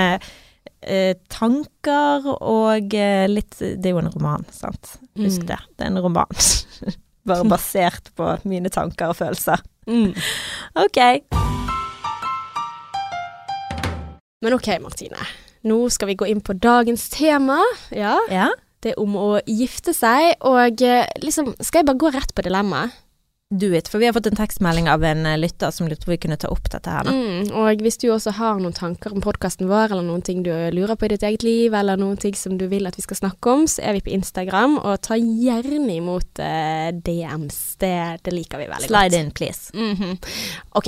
eh, 0.82 1.13
tanker 1.30 2.26
og 2.41 2.95
eh, 2.97 3.28
litt 3.30 3.60
Det 3.60 3.86
er 3.86 3.93
jo 3.93 4.00
en 4.02 4.10
roman, 4.15 4.45
sant. 4.56 4.95
Husk 5.19 5.43
Mm. 5.43 5.47
det. 5.52 5.60
Det 5.78 5.86
er 5.86 5.91
en 5.91 6.02
roman. 6.02 6.32
Bare 7.28 7.45
basert 7.45 8.10
på 8.17 8.32
mine 8.50 8.69
tanker 8.74 9.12
og 9.12 9.19
følelser. 9.19 9.62
Mm. 9.88 10.15
Ok. 10.86 10.97
Men 14.41 14.54
ok, 14.58 14.67
Martine. 14.82 15.19
Nå 15.69 15.78
skal 15.93 16.10
vi 16.10 16.15
gå 16.17 16.26
inn 16.32 16.41
på 16.41 16.56
dagens 16.58 17.10
tema. 17.13 17.60
Ja, 17.93 18.15
Ja. 18.32 18.47
Det 18.86 18.96
om 19.02 19.15
å 19.20 19.30
gifte 19.46 19.94
seg, 19.96 20.36
og 20.48 20.82
eh, 20.86 21.08
liksom 21.24 21.54
Skal 21.60 21.82
jeg 21.82 21.89
bare 21.91 22.02
gå 22.02 22.12
rett 22.13 22.36
på 22.36 22.46
dilemmaet? 22.46 22.98
Do 23.52 23.74
it. 23.76 23.90
For 23.92 24.00
vi 24.00 24.08
har 24.08 24.14
fått 24.16 24.30
en 24.30 24.38
tekstmelding 24.40 24.86
av 24.88 25.04
en 25.04 25.26
eh, 25.28 25.36
lytter 25.36 25.74
som 25.76 25.90
lurte 25.90 26.06
på 26.06 26.12
om 26.12 26.14
vi 26.14 26.22
kunne 26.24 26.38
ta 26.40 26.48
opp 26.48 26.70
dette 26.72 26.88
her. 26.88 27.08
Mm, 27.12 27.50
og 27.60 27.82
hvis 27.84 28.00
du 28.00 28.06
også 28.14 28.32
har 28.38 28.62
noen 28.64 28.76
tanker 28.76 29.12
om 29.12 29.24
podkasten 29.24 29.68
vår, 29.68 29.92
eller 29.92 30.06
noen 30.08 30.24
ting 30.24 30.40
du 30.46 30.54
lurer 30.72 30.96
på 30.96 31.10
i 31.10 31.12
ditt 31.12 31.26
eget 31.28 31.44
liv, 31.44 31.76
eller 31.76 32.00
noen 32.00 32.16
ting 32.22 32.38
som 32.40 32.56
du 32.56 32.64
vil 32.72 32.88
at 32.88 32.96
vi 32.96 33.04
skal 33.04 33.20
snakke 33.20 33.52
om, 33.52 33.66
så 33.68 33.84
er 33.84 33.98
vi 33.98 34.06
på 34.06 34.14
Instagram, 34.16 34.78
og 34.80 35.02
ta 35.04 35.18
gjerne 35.20 35.98
imot 35.98 36.40
uh, 36.40 36.96
DMs. 36.96 37.58
Det, 37.82 37.96
det 38.24 38.36
liker 38.38 38.62
vi 38.62 38.70
veldig 38.72 38.88
godt. 38.88 38.94
Slide 38.94 39.20
in, 39.20 39.32
please. 39.36 39.76
Mhm. 39.76 40.16
Ok. 40.80 40.88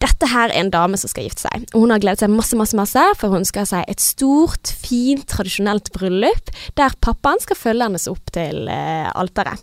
Dette 0.00 0.30
her 0.32 0.48
er 0.48 0.62
en 0.62 0.72
dame 0.72 0.96
som 0.98 1.12
skal 1.12 1.28
gifte 1.28 1.44
seg. 1.44 1.66
Hun 1.76 1.92
har 1.92 2.00
gledet 2.00 2.24
seg 2.24 2.32
masse, 2.32 2.56
masse, 2.56 2.78
masse, 2.78 3.04
for 3.20 3.36
hun 3.36 3.44
skal 3.44 3.66
ha 3.66 3.72
seg 3.74 3.92
et 3.92 4.00
stort, 4.00 4.72
fint, 4.80 5.28
tradisjonelt 5.28 5.92
bryllup, 5.92 6.48
der 6.80 6.96
pappaen 7.04 7.44
skal 7.44 7.60
følge 7.60 7.90
hennes 7.90 8.08
opp 8.08 8.32
til 8.32 8.64
uh, 8.72 9.12
alteret. 9.12 9.60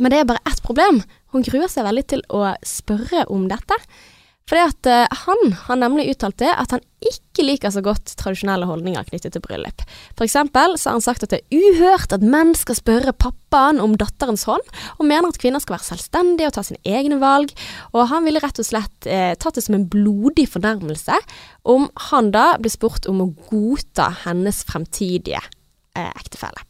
Men 0.00 0.10
det 0.10 0.18
er 0.18 0.26
bare 0.26 0.42
ett 0.50 0.62
problem. 0.66 1.04
Hun 1.34 1.46
gruer 1.46 1.70
seg 1.70 1.86
veldig 1.86 2.04
til 2.14 2.26
å 2.32 2.52
spørre 2.66 3.26
om 3.32 3.48
dette. 3.50 3.78
Fordi 4.44 4.60
at 4.60 4.88
eh, 4.92 5.20
han 5.24 5.54
har 5.64 5.78
nemlig 5.80 6.10
uttalt 6.12 6.36
det 6.42 6.50
at 6.52 6.74
han 6.74 6.82
ikke 7.04 7.46
liker 7.46 7.72
så 7.72 7.80
godt 7.84 8.12
tradisjonelle 8.20 8.66
holdninger 8.68 9.06
knyttet 9.08 9.32
til 9.32 9.42
bryllup. 9.44 9.84
For 10.18 10.26
eksempel 10.26 10.76
så 10.76 10.90
har 10.90 10.98
han 10.98 11.04
sagt 11.04 11.24
at 11.24 11.32
det 11.32 11.40
er 11.40 11.64
uhørt 11.64 12.12
at 12.12 12.24
menn 12.24 12.52
skal 12.56 12.76
spørre 12.76 13.14
pappaen 13.16 13.80
om 13.80 13.96
datterens 14.00 14.44
hånd, 14.48 14.64
og 14.98 15.08
mener 15.08 15.30
at 15.32 15.40
kvinner 15.40 15.64
skal 15.64 15.78
være 15.78 15.88
selvstendige 15.88 16.50
og 16.50 16.56
ta 16.58 16.64
sine 16.68 16.82
egne 16.84 17.18
valg. 17.22 17.54
Og 17.96 18.10
han 18.12 18.28
ville 18.28 18.42
rett 18.44 18.60
og 18.60 18.68
slett 18.68 19.08
eh, 19.08 19.32
tatt 19.40 19.56
det 19.56 19.64
som 19.64 19.78
en 19.78 19.88
blodig 19.88 20.46
fornærmelse 20.52 21.16
om 21.72 21.88
han 22.10 22.28
da 22.34 22.50
ble 22.60 22.72
spurt 22.72 23.08
om 23.08 23.24
å 23.24 23.30
godta 23.48 24.10
hennes 24.26 24.60
fremtidige 24.68 25.40
eh, 25.40 26.12
ektefelle. 26.12 26.68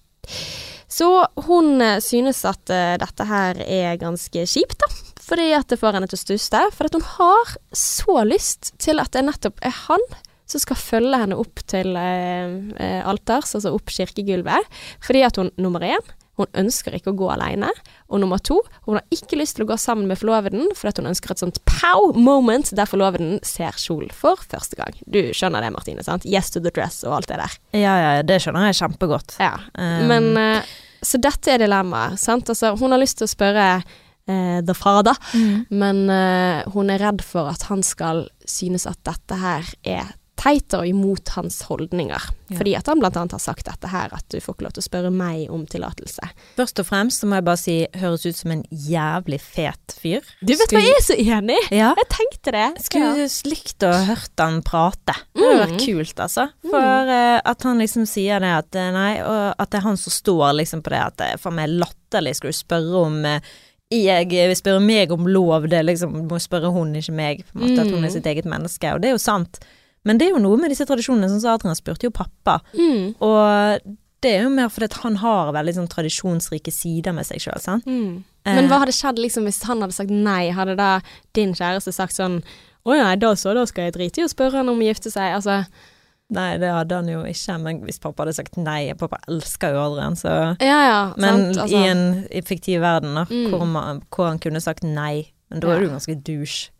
Så 0.95 1.09
hun 1.49 1.81
eh, 1.83 1.99
synes 2.05 2.45
at 2.47 2.71
eh, 2.71 2.95
dette 3.03 3.27
her 3.27 3.59
er 3.65 3.99
ganske 3.99 4.47
kjipt, 4.47 4.79
da. 4.85 4.91
Fordi 5.25 5.49
at 5.57 5.71
det 5.73 5.81
får 5.81 5.97
henne 5.97 6.09
til 6.11 6.21
å 6.21 6.23
stusse. 6.23 6.61
For 6.77 6.87
at 6.87 6.95
hun 6.95 7.07
har 7.17 7.57
så 7.75 8.21
lyst 8.29 8.75
til 8.83 9.03
at 9.03 9.15
det 9.17 9.25
nettopp 9.27 9.63
er 9.65 9.75
han 9.87 10.05
som 10.47 10.61
skal 10.61 10.77
følge 10.79 11.23
henne 11.23 11.39
opp 11.41 11.63
til 11.71 11.97
eh, 11.97 12.59
eh, 12.77 13.01
alters, 13.09 13.57
altså 13.57 13.73
opp 13.75 13.91
kirkegulvet. 13.91 14.69
Fordi 15.05 15.25
at 15.27 15.41
hun, 15.41 15.51
nummer 15.61 15.83
én, 15.87 16.13
hun 16.39 16.51
ønsker 16.59 16.97
ikke 16.97 17.13
å 17.13 17.19
gå 17.19 17.29
alene. 17.33 17.71
Og 18.11 18.21
nummer 18.23 18.41
to, 18.43 18.59
hun 18.87 18.99
har 18.99 19.05
ikke 19.15 19.39
lyst 19.39 19.57
til 19.57 19.65
å 19.65 19.71
gå 19.71 19.79
sammen 19.81 20.09
med 20.11 20.19
forloveden, 20.21 20.67
fordi 20.77 21.03
hun 21.03 21.11
ønsker 21.13 21.35
et 21.35 21.43
sånt 21.43 21.61
pow 21.69 22.13
moment 22.19 22.73
der 22.75 22.91
forloveden 22.91 23.39
ser 23.47 23.75
kjolen 23.81 24.13
for 24.15 24.41
første 24.51 24.79
gang. 24.81 24.99
Du 25.07 25.21
skjønner 25.35 25.65
det, 25.65 25.73
Martine, 25.75 26.05
sant? 26.07 26.27
Yes 26.29 26.51
to 26.55 26.63
the 26.63 26.75
dress 26.75 27.03
og 27.07 27.21
alt 27.21 27.31
det 27.31 27.39
der. 27.41 27.59
Ja, 27.79 27.95
ja, 28.03 28.17
det 28.27 28.41
skjønner 28.43 28.69
jeg 28.69 28.81
kjempegodt. 28.83 29.39
Ja. 29.43 29.55
Um, 29.79 30.11
Men 30.11 30.33
eh, 30.41 30.75
Så 31.05 31.21
dette 31.23 31.53
er 31.53 31.63
dilemmaet, 31.63 32.19
sant. 32.21 32.49
Altså, 32.51 32.75
hun 32.81 32.95
har 32.95 33.03
lyst 33.03 33.21
til 33.21 33.29
å 33.29 33.33
spørre 33.33 33.69
eh, 33.77 34.61
the 34.65 34.75
father, 34.77 35.17
mm. 35.35 35.57
men 35.77 36.05
eh, 36.13 36.65
hun 36.75 36.93
er 36.93 37.03
redd 37.05 37.25
for 37.25 37.51
at 37.53 37.67
han 37.71 37.85
skal 37.87 38.27
synes 38.49 38.89
at 38.91 39.01
dette 39.07 39.41
her 39.41 39.69
er 39.85 40.15
teit 40.37 40.75
og 40.75 40.87
imot 40.89 41.29
hans 41.37 41.61
holdninger. 41.69 42.23
Ja. 42.51 42.57
Fordi 42.59 42.73
at 42.77 42.89
han 42.91 43.01
annet 43.05 43.33
har 43.33 43.41
sagt 43.43 43.67
dette 43.69 43.89
her, 43.89 44.11
at 44.13 44.25
du 44.29 44.41
får 44.43 44.55
ikke 44.57 44.65
lov 44.67 44.73
til 44.77 44.83
å 44.83 44.87
spørre 44.89 45.11
meg 45.15 45.51
om 45.55 45.63
tillatelse. 45.71 46.27
Først 46.59 46.81
og 46.83 46.87
fremst 46.89 47.23
så 47.23 47.29
må 47.31 47.39
jeg 47.39 47.47
bare 47.47 47.61
si 47.61 47.77
høres 48.01 48.27
ut 48.27 48.37
som 48.37 48.51
en 48.53 48.65
jævlig 48.71 49.39
fet 49.41 49.95
fyr. 50.01 50.27
Du 50.43 50.53
vet 50.59 50.75
hva, 50.75 50.83
jeg 50.83 50.97
er 50.99 51.05
så 51.07 51.17
enig! 51.23 51.59
Ja. 51.75 51.93
Jeg 52.01 52.09
tenkte 52.13 52.55
det. 52.57 52.67
Skulle 52.85 53.29
likt 53.51 53.87
å 53.87 53.93
hørt 54.11 54.43
han 54.43 54.61
prate. 54.67 55.15
Det 55.35 55.45
hadde 55.45 55.61
vært 55.65 55.75
Mm. 55.75 55.85
kult, 55.87 56.21
altså. 56.21 56.49
For 56.71 57.13
eh, 57.19 57.41
at 57.45 57.63
han 57.63 57.79
liksom 57.79 58.07
sier 58.07 58.41
det 58.43 58.51
at 58.59 58.75
eh, 58.81 58.91
nei, 58.95 59.13
og 59.23 59.55
at 59.59 59.71
det 59.71 59.79
er 59.81 59.87
han 59.89 59.97
som 60.01 60.13
står 60.13 60.53
liksom 60.61 60.83
på 60.85 60.91
det 60.93 61.01
at 61.05 61.17
det 61.21 61.31
er 61.35 61.41
faen 61.43 61.57
meg 61.57 61.71
latterlig. 61.73 62.35
Skal 62.37 62.51
du 62.53 62.59
spørre 62.59 63.05
om 63.07 63.23
uh, 63.25 63.39
jeg 63.95 64.57
spørre 64.59 64.81
meg 64.83 65.13
om 65.15 65.27
lov, 65.29 65.69
det 65.71 65.85
liksom 65.85 66.27
må 66.29 66.39
spørre 66.43 66.73
hun, 66.75 66.95
ikke 66.99 67.13
meg. 67.15 67.45
På 67.53 67.61
en 67.61 67.69
måte, 67.69 67.81
At 67.85 67.91
hun 67.93 68.01
Mm. 68.03 68.05
er 68.05 68.11
sitt 68.11 68.27
eget 68.27 68.45
menneske. 68.45 68.93
Og 68.95 69.01
det 69.01 69.09
er 69.09 69.15
jo 69.15 69.19
sant. 69.23 69.61
Men 70.05 70.19
det 70.21 70.27
er 70.29 70.35
jo 70.35 70.43
noe 70.45 70.57
med 70.61 70.71
disse 70.73 70.85
tradisjonene, 70.89 71.29
sånn 71.33 71.41
som 71.41 71.55
Adrian 71.55 71.77
spurte 71.79 72.05
jo 72.09 72.11
pappa. 72.15 72.59
Mm. 72.77 73.15
Og 73.25 73.95
det 74.25 74.33
er 74.39 74.43
jo 74.47 74.51
mer 74.53 74.69
fordi 74.73 74.89
han 75.03 75.17
har 75.21 75.53
veldig 75.57 75.75
sånn 75.79 75.89
tradisjonsrike 75.93 76.73
sider 76.73 77.13
med 77.17 77.27
seg 77.29 77.41
sjøl. 77.45 77.81
Mm. 77.87 78.23
Eh. 78.45 78.55
Men 78.59 78.69
hva 78.69 78.83
hadde 78.83 78.93
skjedd 78.97 79.19
liksom 79.21 79.45
hvis 79.49 79.63
han 79.69 79.81
hadde 79.85 79.97
sagt 79.97 80.13
nei? 80.13 80.51
Hadde 80.57 80.77
da 80.81 80.99
din 81.37 81.53
kjæreste 81.57 81.93
sagt 81.97 82.17
sånn 82.17 82.43
å 82.85 82.93
nei, 83.01 83.15
da 83.17 83.31
så, 83.37 83.55
da 83.57 83.65
skal 83.65 83.87
jeg 83.89 83.95
drite 83.97 84.21
i 84.21 84.25
å 84.27 84.29
spørre 84.33 84.61
han 84.61 84.69
om 84.69 84.81
å 84.81 84.85
gifte 84.89 85.11
seg. 85.13 85.35
Altså, 85.41 85.63
Nei, 86.35 86.55
det 86.57 86.71
hadde 86.73 86.97
han 86.97 87.09
jo 87.09 87.19
ikke, 87.29 87.55
men 87.61 87.83
hvis 87.85 87.99
pappa 88.01 88.25
hadde 88.25 88.33
sagt 88.33 88.57
nei 88.57 88.95
Pappa 88.97 89.19
elsker 89.29 89.75
jo 89.77 89.83
Adrian, 89.83 90.15
så 90.17 90.31
ja 90.57 90.79
ja. 90.89 91.01
Men 91.21 91.53
sant? 91.53 91.59
Altså, 91.67 91.77
i 91.77 91.91
en 91.91 92.45
fiktiv 92.49 92.81
verden, 92.81 93.13
da, 93.15 93.27
Mm. 93.29 93.51
hvor, 93.53 93.67
man, 93.69 94.01
hvor 94.09 94.31
han 94.31 94.39
kunne 94.41 94.61
sagt 94.65 94.83
nei. 94.89 95.29
Men 95.51 95.61
da 95.61 95.69
Ja. 95.69 95.75
er 95.77 95.81
du 95.85 95.89
ganske 95.93 96.17
douche. 96.25 96.71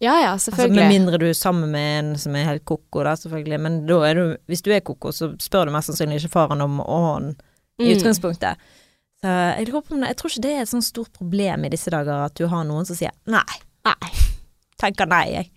Ja 0.00 0.14
ja, 0.22 0.32
Altså, 0.32 0.50
selvfølgelig. 0.50 0.76
med 0.76 0.88
mindre 0.94 1.18
du 1.18 1.26
er 1.28 1.36
sammen 1.38 1.70
med 1.74 1.98
en 1.98 2.10
som 2.18 2.34
er 2.36 2.44
helt 2.48 2.64
koko, 2.64 3.02
da, 3.06 3.14
selvfølgelig. 3.18 3.60
Men 3.60 3.78
da 3.86 3.98
er 4.08 4.14
du, 4.14 4.24
hvis 4.50 4.62
du 4.62 4.70
er 4.74 4.80
koko, 4.80 5.12
så 5.12 5.30
spør 5.42 5.66
du 5.68 5.74
mest 5.76 5.90
sannsynlig 5.92 6.20
ikke 6.22 6.32
faren 6.36 6.60
om 6.64 6.78
hånden 6.84 7.36
i 7.78 7.92
Mm. 7.92 7.96
utgangspunktet. 7.98 8.56
Så 9.22 9.28
jeg, 9.58 9.68
håper, 9.74 9.96
jeg 10.06 10.16
tror 10.16 10.30
ikke 10.30 10.42
det 10.42 10.50
er 10.56 10.60
et 10.62 10.68
sånt 10.70 10.84
stort 10.86 11.12
problem 11.12 11.64
i 11.64 11.70
disse 11.70 11.90
dager 11.90 12.24
at 12.24 12.34
du 12.38 12.46
har 12.50 12.64
noen 12.66 12.86
som 12.86 12.94
sier 12.98 13.10
nei. 13.26 13.42
Nei. 13.86 14.10
Tenker 14.78 15.06
nei, 15.10 15.24
jeg. 15.32 15.48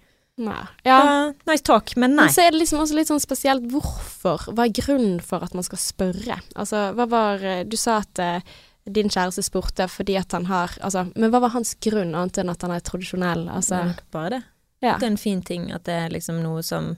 Nei. 0.42 0.62
Ja. 0.88 0.98
Uh, 1.30 1.34
nice 1.46 1.62
talk, 1.68 1.92
men 2.02 2.16
nei. 2.16 2.26
Men 2.26 2.34
så 2.34 2.42
er 2.48 2.54
det 2.56 2.62
liksom 2.64 2.80
også 2.82 2.96
litt 2.98 3.10
sånn 3.12 3.22
spesielt 3.22 3.68
hvorfor. 3.70 4.48
Hva 4.56 4.66
er 4.66 4.74
grunnen 4.74 5.20
for 5.22 5.44
at 5.46 5.54
man 5.54 5.66
skal 5.68 5.78
spørre? 5.82 6.40
Altså, 6.56 6.88
hva 6.98 7.06
var 7.12 7.44
eh, 7.46 7.64
Du 7.70 7.76
sa 7.78 8.00
at 8.02 8.22
eh, 8.24 8.42
din 8.90 9.10
kjæreste 9.10 9.44
spurte 9.46 9.86
fordi 9.88 10.16
at 10.18 10.32
han 10.32 10.46
har 10.50 10.72
Altså, 10.82 11.04
men 11.16 11.30
hva 11.32 11.40
var 11.44 11.54
hans 11.54 11.76
grunn, 11.84 12.16
annet 12.16 12.38
enn 12.42 12.50
at 12.50 12.62
han 12.66 12.72
er 12.72 12.80
tradisjonell? 12.80 13.48
Altså, 13.50 13.76
Ja, 13.76 13.94
bare 14.12 14.30
det. 14.30 14.42
ja. 14.82 14.96
Det 14.98 15.04
er 15.06 15.12
en 15.12 15.18
fin 15.22 15.42
ting 15.42 15.72
at 15.72 15.84
det 15.86 15.94
er 15.94 16.10
liksom 16.10 16.42
noe 16.42 16.64
som 16.64 16.96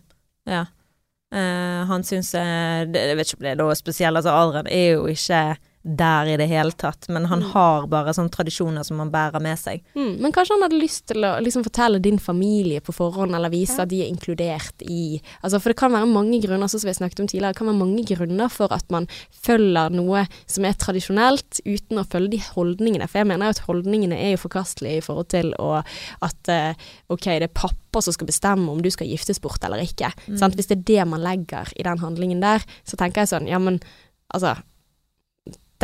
Ja. 0.48 0.66
Uh, 1.34 1.84
han 1.90 2.04
syns 2.06 2.34
eh, 2.38 2.86
det, 2.86 3.00
Jeg 3.10 3.18
vet 3.18 3.28
ikke 3.28 3.38
om 3.40 3.44
det 3.44 3.52
er 3.52 3.56
noe 3.64 3.76
spesielt. 3.76 4.16
Altså, 4.18 4.30
Adrian 4.30 4.68
er 4.70 4.92
jo 4.94 5.08
ikke 5.10 5.58
der 5.84 6.30
i 6.32 6.38
det 6.40 6.46
hele 6.48 6.72
tatt, 6.72 7.10
men 7.12 7.26
han 7.28 7.42
har 7.52 7.90
bare 7.92 8.14
sånne 8.16 8.32
tradisjoner 8.32 8.86
som 8.88 9.02
han 9.04 9.12
bærer 9.12 9.44
med 9.44 9.60
seg. 9.60 9.82
Mm, 9.98 10.16
men 10.24 10.32
kanskje 10.32 10.56
han 10.56 10.64
hadde 10.64 10.80
lyst 10.80 11.04
til 11.12 11.26
å 11.28 11.34
liksom 11.44 11.66
fortelle 11.66 12.00
din 12.04 12.22
familie 12.24 12.80
på 12.84 12.96
forhånd, 12.96 13.36
eller 13.36 13.52
vise 13.52 13.82
at 13.84 13.92
de 13.92 14.00
er 14.06 14.12
inkludert 14.12 14.86
i 14.88 15.20
altså 15.44 15.60
For 15.60 15.74
det 15.74 15.80
kan 15.82 15.92
være 15.92 16.08
mange 16.08 16.40
grunner, 16.44 16.72
sånn 16.72 16.86
som 16.86 16.90
vi 16.90 16.96
snakket 16.96 17.24
om 17.26 17.28
tidligere, 17.28 17.52
det 17.52 17.60
kan 17.60 17.70
være 17.70 17.82
mange 17.82 18.06
grunner 18.08 18.52
for 18.54 18.72
at 18.76 18.88
man 18.96 19.10
følger 19.44 19.92
noe 19.92 20.24
som 20.48 20.68
er 20.68 20.80
tradisjonelt, 20.80 21.60
uten 21.68 22.00
å 22.00 22.08
følge 22.08 22.38
de 22.38 22.42
holdningene. 22.46 23.10
For 23.12 23.20
jeg 23.20 23.32
mener 23.34 23.52
at 23.52 23.64
holdningene 23.68 24.16
er 24.16 24.38
jo 24.38 24.44
forkastelige 24.46 25.04
i 25.04 25.06
forhold 25.06 25.32
til 25.36 25.52
å, 25.60 25.82
at 26.24 26.54
eh, 26.54 26.90
OK, 27.12 27.28
det 27.28 27.50
er 27.50 27.56
pappa 27.60 28.02
som 28.04 28.16
skal 28.16 28.32
bestemme 28.32 28.72
om 28.72 28.80
du 28.84 28.92
skal 28.94 29.12
giftes 29.12 29.44
bort 29.44 29.64
eller 29.68 29.84
ikke. 29.84 30.14
Sant? 30.32 30.56
Hvis 30.56 30.72
det 30.72 30.80
er 30.80 30.88
det 30.94 31.12
man 31.12 31.28
legger 31.28 31.76
i 31.76 31.84
den 31.84 32.00
handlingen 32.00 32.44
der, 32.44 32.64
så 32.88 33.00
tenker 33.00 33.24
jeg 33.24 33.36
sånn, 33.36 33.52
ja 33.52 33.60
men 33.60 33.84
altså 34.34 34.56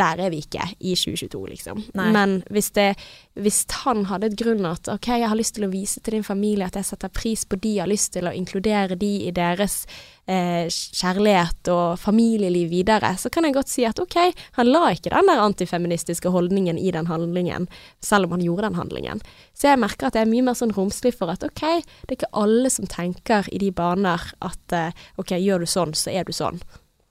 der 0.00 0.22
er 0.24 0.32
vi 0.32 0.40
ikke 0.44 0.64
i 0.78 0.94
2022, 0.96 1.42
liksom. 1.52 1.82
Nei. 1.98 2.08
Men 2.14 2.38
hvis, 2.52 2.70
det, 2.76 2.94
hvis 3.38 3.62
han 3.84 4.06
hadde 4.10 4.30
et 4.30 4.38
grunn 4.40 4.64
at 4.68 4.88
OK, 4.92 5.10
jeg 5.20 5.28
har 5.28 5.38
lyst 5.38 5.56
til 5.58 5.66
å 5.68 5.72
vise 5.72 6.00
til 6.00 6.16
din 6.16 6.26
familie 6.26 6.68
at 6.68 6.78
jeg 6.78 6.88
setter 6.88 7.12
pris 7.12 7.44
på 7.44 7.58
de, 7.60 7.76
jeg 7.76 7.84
har 7.84 7.90
lyst 7.90 8.14
til 8.16 8.28
å 8.28 8.34
inkludere 8.36 8.98
de 9.00 9.12
i 9.28 9.34
deres 9.36 9.82
eh, 10.30 10.66
kjærlighet 10.70 11.70
og 11.72 12.00
familieliv 12.00 12.70
videre, 12.72 13.12
så 13.20 13.32
kan 13.32 13.46
jeg 13.46 13.56
godt 13.56 13.72
si 13.72 13.86
at 13.88 14.00
OK, 14.02 14.18
han 14.58 14.70
la 14.70 14.86
ikke 14.94 15.12
den 15.12 15.30
der 15.30 15.44
antifeministiske 15.44 16.32
holdningen 16.32 16.78
i 16.80 16.92
den 16.94 17.10
handlingen, 17.10 17.68
selv 18.04 18.28
om 18.28 18.36
han 18.36 18.44
gjorde 18.46 18.68
den 18.70 18.80
handlingen. 18.80 19.24
Så 19.54 19.70
jeg 19.70 19.82
merker 19.82 20.08
at 20.08 20.18
jeg 20.18 20.26
er 20.26 20.32
mye 20.32 20.48
mer 20.48 20.58
sånn 20.58 20.74
romslig 20.76 21.14
for 21.18 21.32
at 21.32 21.44
OK, 21.46 21.64
det 22.06 22.14
er 22.14 22.18
ikke 22.20 22.34
alle 22.40 22.72
som 22.72 22.88
tenker 22.90 23.48
i 23.52 23.60
de 23.62 23.72
baner 23.74 24.30
at 24.40 24.76
eh, 24.76 25.08
OK, 25.20 25.36
gjør 25.36 25.64
du 25.64 25.70
sånn, 25.70 25.96
så 25.98 26.14
er 26.14 26.28
du 26.28 26.34
sånn. 26.36 26.62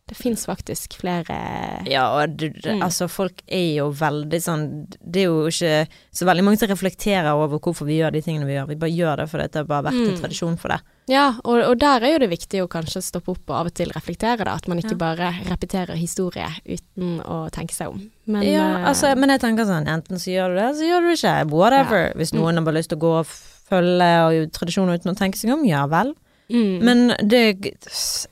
Det 0.10 0.18
fins 0.18 0.42
faktisk 0.50 0.96
flere 0.98 1.36
Ja, 1.88 2.08
og 2.18 2.36
du, 2.38 2.48
Mm. 2.50 2.82
altså 2.82 3.08
folk 3.08 3.42
er 3.48 3.76
jo 3.78 3.92
veldig 3.94 4.40
sånn 4.42 4.64
Det 5.00 5.22
er 5.22 5.28
jo 5.30 5.44
ikke 5.48 5.88
så 6.12 6.26
veldig 6.26 6.44
mange 6.44 6.58
som 6.58 6.68
reflekterer 6.72 7.30
over 7.38 7.60
hvorfor 7.60 7.86
vi 7.86 8.00
gjør 8.00 8.12
de 8.18 8.22
tingene 8.26 8.48
vi 8.50 8.56
gjør. 8.58 8.68
Vi 8.72 8.76
bare 8.82 8.90
gjør 8.98 9.18
det 9.22 9.28
fordi 9.30 9.46
det 9.52 9.56
har 9.62 9.64
bare 9.70 9.84
vært 9.92 10.00
en 10.08 10.16
Mm. 10.16 10.20
tradisjon 10.22 10.58
for 10.58 10.68
det. 10.74 10.80
Ja, 11.10 11.28
og, 11.46 11.62
og 11.64 11.78
der 11.80 12.02
er 12.04 12.12
jo 12.14 12.20
det 12.20 12.30
viktig 12.30 12.62
å 12.62 12.68
kanskje 12.68 13.02
stoppe 13.02 13.30
opp 13.34 13.50
og 13.50 13.56
av 13.56 13.66
og 13.68 13.74
til 13.74 13.90
reflektere, 13.90 14.44
da. 14.46 14.54
At 14.56 14.68
man 14.68 14.78
ikke 14.82 14.92
Ja. 14.98 14.98
bare 14.98 15.30
repeterer 15.50 15.96
historie 15.98 16.50
uten 16.68 17.22
å 17.24 17.50
tenke 17.52 17.72
seg 17.74 17.88
om. 17.90 18.12
Men 18.28 18.44
ja, 18.44 18.78
eh, 18.80 18.86
altså, 18.90 19.16
men 19.18 19.30
jeg 19.30 19.42
tenker 19.42 19.66
sånn, 19.66 19.88
enten 19.88 20.18
så 20.22 20.30
gjør 20.34 20.50
du 20.50 20.56
det, 20.62 20.76
så 20.78 20.84
gjør 20.90 21.02
du 21.02 21.08
det 21.10 21.18
ikke. 21.18 21.50
Whatever. 21.52 22.14
Hvis 22.16 22.34
noen 22.34 22.56
har 22.56 22.64
bare 22.66 22.76
lyst 22.82 22.90
til 22.90 22.98
å 22.98 23.02
gå 23.02 23.14
og 23.20 23.26
følge 23.26 24.12
og 24.46 24.52
tradisjoner 24.52 24.98
uten 25.00 25.14
å 25.14 25.18
tenke 25.18 25.38
seg 25.38 25.52
om, 25.54 25.64
ja 25.66 25.86
vel. 25.88 26.14
mm, 26.50 26.82
Men 26.84 27.08
det 27.28 27.76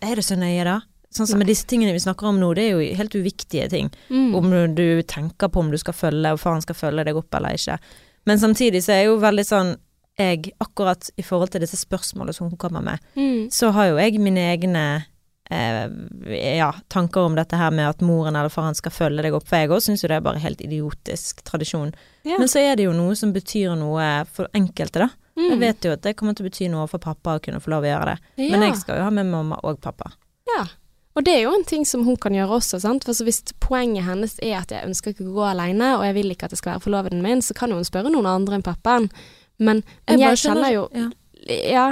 Er 0.01 0.15
det 0.15 0.23
så 0.25 0.35
nøye, 0.37 0.63
da? 0.63 0.81
Sånn 1.17 1.27
som 1.29 1.39
med 1.41 1.47
disse 1.49 1.65
tingene 1.67 1.93
vi 1.95 1.99
snakker 2.03 2.29
om 2.29 2.37
nå, 2.39 2.51
det 2.57 2.67
er 2.67 2.75
jo 2.77 2.95
helt 2.99 3.15
uviktige 3.17 3.67
ting. 3.73 3.89
mm, 4.09 4.35
Om 4.37 4.49
du, 4.53 4.59
du 4.77 5.01
tenker 5.03 5.49
på 5.49 5.59
om 5.63 5.71
du 5.73 5.77
skal 5.81 5.93
følge, 5.97 6.31
og 6.35 6.39
faren 6.39 6.61
skal 6.61 6.75
følge 6.77 7.03
deg 7.09 7.17
opp 7.19 7.33
eller 7.39 7.57
ikke. 7.57 7.79
Men 8.29 8.39
samtidig 8.41 8.83
så 8.85 8.91
er 8.93 9.03
jeg 9.03 9.11
jo 9.11 9.19
veldig 9.23 9.45
sånn 9.47 9.75
jeg, 10.17 10.51
akkurat 10.59 11.09
i 11.17 11.21
forhold 11.23 11.51
til 11.53 11.61
disse 11.61 11.77
spørsmålene 11.77 12.33
som 12.33 12.47
hun 12.49 12.57
kommer 12.57 12.81
med, 12.81 12.99
mm, 13.15 13.51
så 13.53 13.69
har 13.75 13.91
jo 13.91 13.99
jeg 14.01 14.17
mine 14.19 14.47
egne 14.55 14.85
eh, 15.51 15.85
ja, 16.57 16.71
tanker 16.89 17.21
om 17.21 17.35
dette 17.37 17.55
her 17.59 17.71
med 17.71 17.85
at 17.89 18.01
moren 18.01 18.35
eller 18.35 18.49
faren 18.49 18.75
skal 18.75 18.91
følge 18.91 19.21
deg 19.23 19.37
opp, 19.37 19.45
for 19.47 19.61
jeg 19.61 19.69
òg 19.71 19.83
syns 19.85 20.03
jo 20.03 20.09
det 20.11 20.17
er 20.17 20.25
bare 20.25 20.41
helt 20.43 20.61
idiotisk 20.65 21.43
tradisjon. 21.47 21.93
ja. 22.27 22.35
Men 22.41 22.49
så 22.51 22.59
er 22.65 22.75
det 22.75 22.87
jo 22.89 22.95
noe 22.97 23.15
som 23.15 23.31
betyr 23.35 23.75
noe 23.79 24.25
for 24.33 24.49
enkelte, 24.57 25.05
da. 25.05 25.09
mm, 25.37 25.49
Jeg 25.53 25.59
vet 25.61 25.85
jo 25.85 25.91
at 25.95 26.01
det 26.01 26.15
kommer 26.17 26.33
til 26.35 26.47
å 26.47 26.49
bety 26.49 26.69
noe 26.73 26.87
for 26.89 26.99
pappa 26.99 27.37
å 27.37 27.43
kunne 27.43 27.61
få 27.63 27.69
lov 27.75 27.85
å 27.85 27.91
gjøre 27.93 28.15
det. 28.15 28.17
Men 28.51 28.61
jeg 28.67 28.75
skal 28.81 28.97
jo 28.99 29.03
ha 29.07 29.13
med 29.13 29.29
mamma 29.29 29.59
og 29.63 29.79
pappa. 29.79 30.11
Og 31.17 31.25
det 31.25 31.33
er 31.33 31.47
jo 31.47 31.53
en 31.57 31.65
ting 31.65 31.85
som 31.89 32.03
hun 32.05 32.17
kan 32.21 32.35
gjøre 32.35 32.59
også, 32.59 32.77
sant. 32.83 33.07
For 33.07 33.17
så 33.17 33.25
hvis 33.25 33.41
poenget 33.63 34.05
hennes 34.05 34.35
er 34.45 34.59
at 34.59 34.73
jeg 34.73 34.85
ønsker 34.85 35.15
ikke 35.15 35.25
å 35.25 35.37
gå 35.39 35.47
alene, 35.49 35.95
og 35.97 36.05
jeg 36.05 36.13
vil 36.19 36.33
ikke 36.33 36.45
at 36.45 36.53
det 36.53 36.59
skal 36.61 36.75
være 36.75 36.83
forloveden 36.85 37.23
min, 37.25 37.41
så 37.41 37.57
kan 37.57 37.73
hun 37.73 37.87
spørre 37.87 38.11
noen 38.13 38.29
andre 38.29 38.59
enn 38.59 38.65
pappaen. 38.65 39.09
Men, 39.57 39.81
men 40.05 40.21
jeg, 40.21 40.29
bare 40.29 40.41
kjenner 40.43 40.73
jo 40.75 40.85
ja. 40.93 41.07
Ja. 41.47 41.87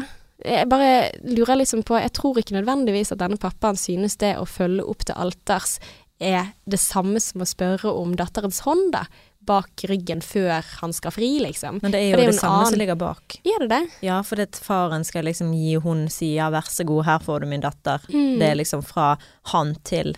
Jeg 0.46 0.68
bare 0.70 0.90
lurer 1.24 1.56
liksom 1.58 1.80
på 1.88 1.96
Jeg 1.98 2.12
tror 2.14 2.38
ikke 2.38 2.58
nødvendigvis 2.58 3.14
at 3.16 3.22
denne 3.22 3.40
pappaen 3.42 3.80
synes 3.80 4.18
det 4.22 4.36
å 4.38 4.44
følge 4.46 4.84
opp 4.86 5.06
til 5.08 5.18
alters 5.18 5.80
er 6.22 6.52
det 6.70 6.78
samme 6.80 7.20
som 7.24 7.42
å 7.42 7.48
spørre 7.50 7.92
om 7.92 8.14
datterens 8.20 8.62
hånd, 8.68 8.92
da. 8.94 9.06
Bak 9.46 9.86
ryggen 9.90 10.22
før 10.26 10.64
han 10.82 10.94
skal 10.94 11.12
fri, 11.16 11.30
liksom. 11.44 11.80
Men 11.84 11.94
det 11.94 12.00
er 12.02 12.10
jo 12.12 12.16
det, 12.18 12.24
er 12.24 12.30
jo 12.30 12.32
det, 12.34 12.40
samme 12.40 12.60
annen- 12.62 12.72
som 12.74 12.80
ligger 12.82 12.96
bak. 13.02 13.38
Er 13.46 13.60
det 13.66 13.70
det? 13.70 13.82
Ja, 14.08 14.22
for 14.26 14.36
det 14.42 14.48
at 14.52 14.62
faren 14.66 15.04
skal 15.06 15.26
liksom 15.30 15.52
gi 15.54 15.76
hun 15.84 16.08
si 16.10 16.34
ja, 16.36 16.50
vær 16.54 16.68
så 16.70 16.86
god, 16.88 17.04
her 17.06 17.20
får 17.26 17.44
du 17.46 17.50
min 17.52 17.62
datter. 17.66 18.02
Mm. 18.10 18.40
Det 18.40 18.50
er 18.50 18.56
liksom 18.62 18.84
fra 18.86 19.12
han 19.54 19.76
til 19.84 20.16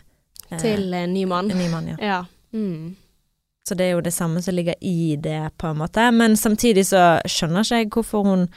eh, 0.49 0.57
Til 0.61 0.93
eh, 0.93 1.07
ny 1.07 1.25
mann. 1.25 1.51
en 1.51 1.57
ny 1.59 1.67
mann, 1.69 1.87
ja. 1.93 1.97
Ja. 2.01 2.21
Mm. 2.53 2.95
Så 3.67 3.75
det 3.75 3.83
er 3.89 3.97
jo 3.97 4.01
det 4.01 4.13
samme 4.15 4.41
som 4.41 4.55
ligger 4.55 4.75
i 4.81 5.17
det, 5.19 5.51
på 5.59 5.67
en 5.67 5.77
måte. 5.81 6.05
Men 6.15 6.37
samtidig 6.39 6.85
så 6.87 7.19
skjønner 7.27 7.65
ikke 7.67 7.81
jeg 7.83 7.89
hvorfor 7.91 8.23
hun 8.23 8.47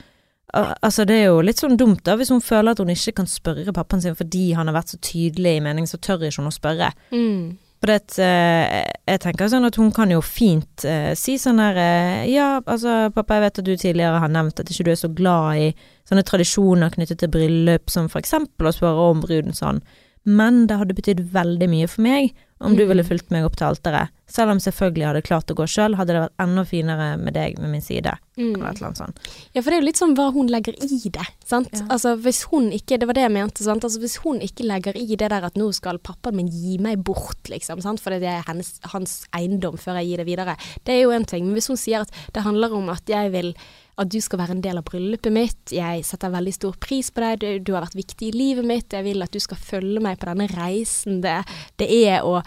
Altså, 0.50 1.04
det 1.06 1.14
er 1.14 1.28
jo 1.28 1.42
litt 1.46 1.60
sånn 1.62 1.76
dumt, 1.78 2.00
da, 2.02 2.16
hvis 2.18 2.32
hun 2.34 2.40
føler 2.42 2.72
at 2.74 2.80
hun 2.82 2.88
ikke 2.90 3.12
kan 3.20 3.28
spørre 3.30 3.70
pappaen 3.70 4.02
sin 4.02 4.16
fordi 4.18 4.48
han 4.58 4.66
har 4.66 4.74
vært 4.74 4.90
så 4.90 4.98
tydelig 4.98 5.52
i 5.56 5.60
mening, 5.62 5.86
så 5.86 5.94
tør 6.02 6.24
ikke 6.26 6.42
hun 6.42 6.50
å 6.50 6.54
spørre. 6.54 6.88
Mm. 7.14 7.52
For 7.80 7.88
det, 7.88 8.18
eh, 8.20 8.82
jeg 9.08 9.20
tenker 9.22 9.48
sånn 9.48 9.64
at 9.64 9.78
hun 9.80 9.88
kan 9.96 10.10
jo 10.12 10.20
fint 10.20 10.84
eh, 10.84 11.14
si 11.16 11.38
sånn 11.40 11.62
her 11.62 11.78
eh, 11.80 12.26
Ja, 12.28 12.48
altså 12.60 13.08
pappa, 13.14 13.38
jeg 13.38 13.46
vet 13.46 13.60
at 13.62 13.68
du 13.70 13.72
tidligere 13.72 14.20
har 14.20 14.32
nevnt 14.32 14.60
at 14.60 14.68
ikke 14.68 14.84
du 14.84 14.92
er 14.92 15.00
så 15.00 15.08
glad 15.08 15.62
i 15.62 15.70
sånne 16.10 16.26
tradisjoner 16.28 16.92
knyttet 16.92 17.22
til 17.22 17.32
bryllup, 17.32 17.88
som 17.88 18.10
for 18.12 18.20
eksempel 18.20 18.68
å 18.68 18.74
spørre 18.76 19.06
om 19.14 19.24
bruden 19.24 19.56
sånn. 19.56 19.80
Men 20.24 20.66
det 20.68 20.76
hadde 20.76 20.94
betydd 20.94 21.20
veldig 21.32 21.68
mye 21.72 21.88
for 21.88 22.02
meg 22.04 22.34
om 22.60 22.74
du 22.76 22.82
Mm. 22.84 22.88
ville 22.88 23.04
fulgt 23.04 23.30
meg 23.32 23.44
opp 23.46 23.54
til 23.56 23.66
alteret. 23.72 24.10
Selv 24.28 24.50
om 24.52 24.58
selvfølgelig 24.60 25.06
hadde 25.06 25.22
klart 25.24 25.46
å 25.48 25.54
gå 25.56 25.64
sjøl, 25.66 25.94
hadde 25.96 26.12
det 26.12 26.20
vært 26.28 26.42
enda 26.44 26.64
finere 26.68 27.06
med 27.18 27.32
deg 27.32 27.56
ved 27.58 27.70
min 27.70 27.80
side. 27.80 28.12
Mm. 28.36 28.52
Eller 28.54 28.66
et 28.68 28.76
eller 28.76 28.86
annet 28.90 28.98
sånt. 28.98 29.18
Ja, 29.54 29.62
for 29.62 29.70
det 29.70 29.78
er 29.78 29.80
jo 29.80 29.86
litt 29.86 29.96
sånn 29.96 30.14
hva 30.14 30.26
hun 30.34 30.46
legger 30.46 30.74
i 30.76 31.08
det, 31.08 31.24
sant. 31.42 31.70
Ja. 31.72 31.86
Altså 31.88 32.12
hvis 32.20 32.42
hun 32.52 32.68
ikke, 32.70 32.98
det 33.00 33.06
var 33.08 33.14
det 33.16 33.22
jeg 33.24 33.32
mente, 33.32 33.64
sant. 33.64 33.82
Altså 33.82 33.98
hvis 33.98 34.18
hun 34.20 34.40
ikke 34.44 34.66
legger 34.68 34.92
i 34.94 35.06
det 35.16 35.30
der 35.30 35.42
at 35.48 35.54
nå 35.56 35.72
skal 35.72 35.98
pappaen 35.98 36.36
min 36.36 36.48
gi 36.52 36.76
meg 36.78 37.02
bort, 37.02 37.40
liksom, 37.48 37.80
sant. 37.80 37.98
For 37.98 38.10
det 38.10 38.22
er 38.28 38.44
hennes, 38.46 38.78
hans 38.92 39.26
eiendom 39.32 39.78
før 39.80 39.96
jeg 40.02 40.10
gir 40.12 40.16
det 40.18 40.26
videre. 40.28 40.56
Det 40.84 40.92
er 40.98 41.02
jo 41.06 41.10
en 41.16 41.24
ting. 41.24 41.46
Men 41.46 41.54
hvis 41.56 41.68
hun 41.72 41.76
sier 41.80 42.02
at 42.02 42.10
det 42.34 42.42
handler 42.44 42.76
om 42.76 42.90
at 42.90 43.02
jeg 43.08 43.32
vil 43.32 43.54
at 44.00 44.10
du 44.10 44.18
skal 44.24 44.40
være 44.40 44.56
en 44.56 44.64
del 44.64 44.80
av 44.80 44.86
bryllupet 44.88 45.34
mitt, 45.34 45.74
jeg 45.74 46.04
setter 46.08 46.32
veldig 46.32 46.56
stor 46.56 46.76
pris 46.80 47.12
på 47.12 47.22
deg, 47.24 47.40
du, 47.42 47.48
du 47.68 47.72
har 47.76 47.84
vært 47.84 47.98
viktig 47.98 48.30
i 48.30 48.36
livet 48.36 48.66
mitt, 48.66 48.92
jeg 48.96 49.06
vil 49.06 49.24
at 49.24 49.34
du 49.34 49.40
skal 49.42 49.60
følge 49.60 50.02
meg 50.04 50.20
på 50.20 50.30
denne 50.30 50.48
reisen. 50.54 51.20
Det, 51.24 51.40
det 51.80 51.90
er 52.02 52.26
å 52.26 52.40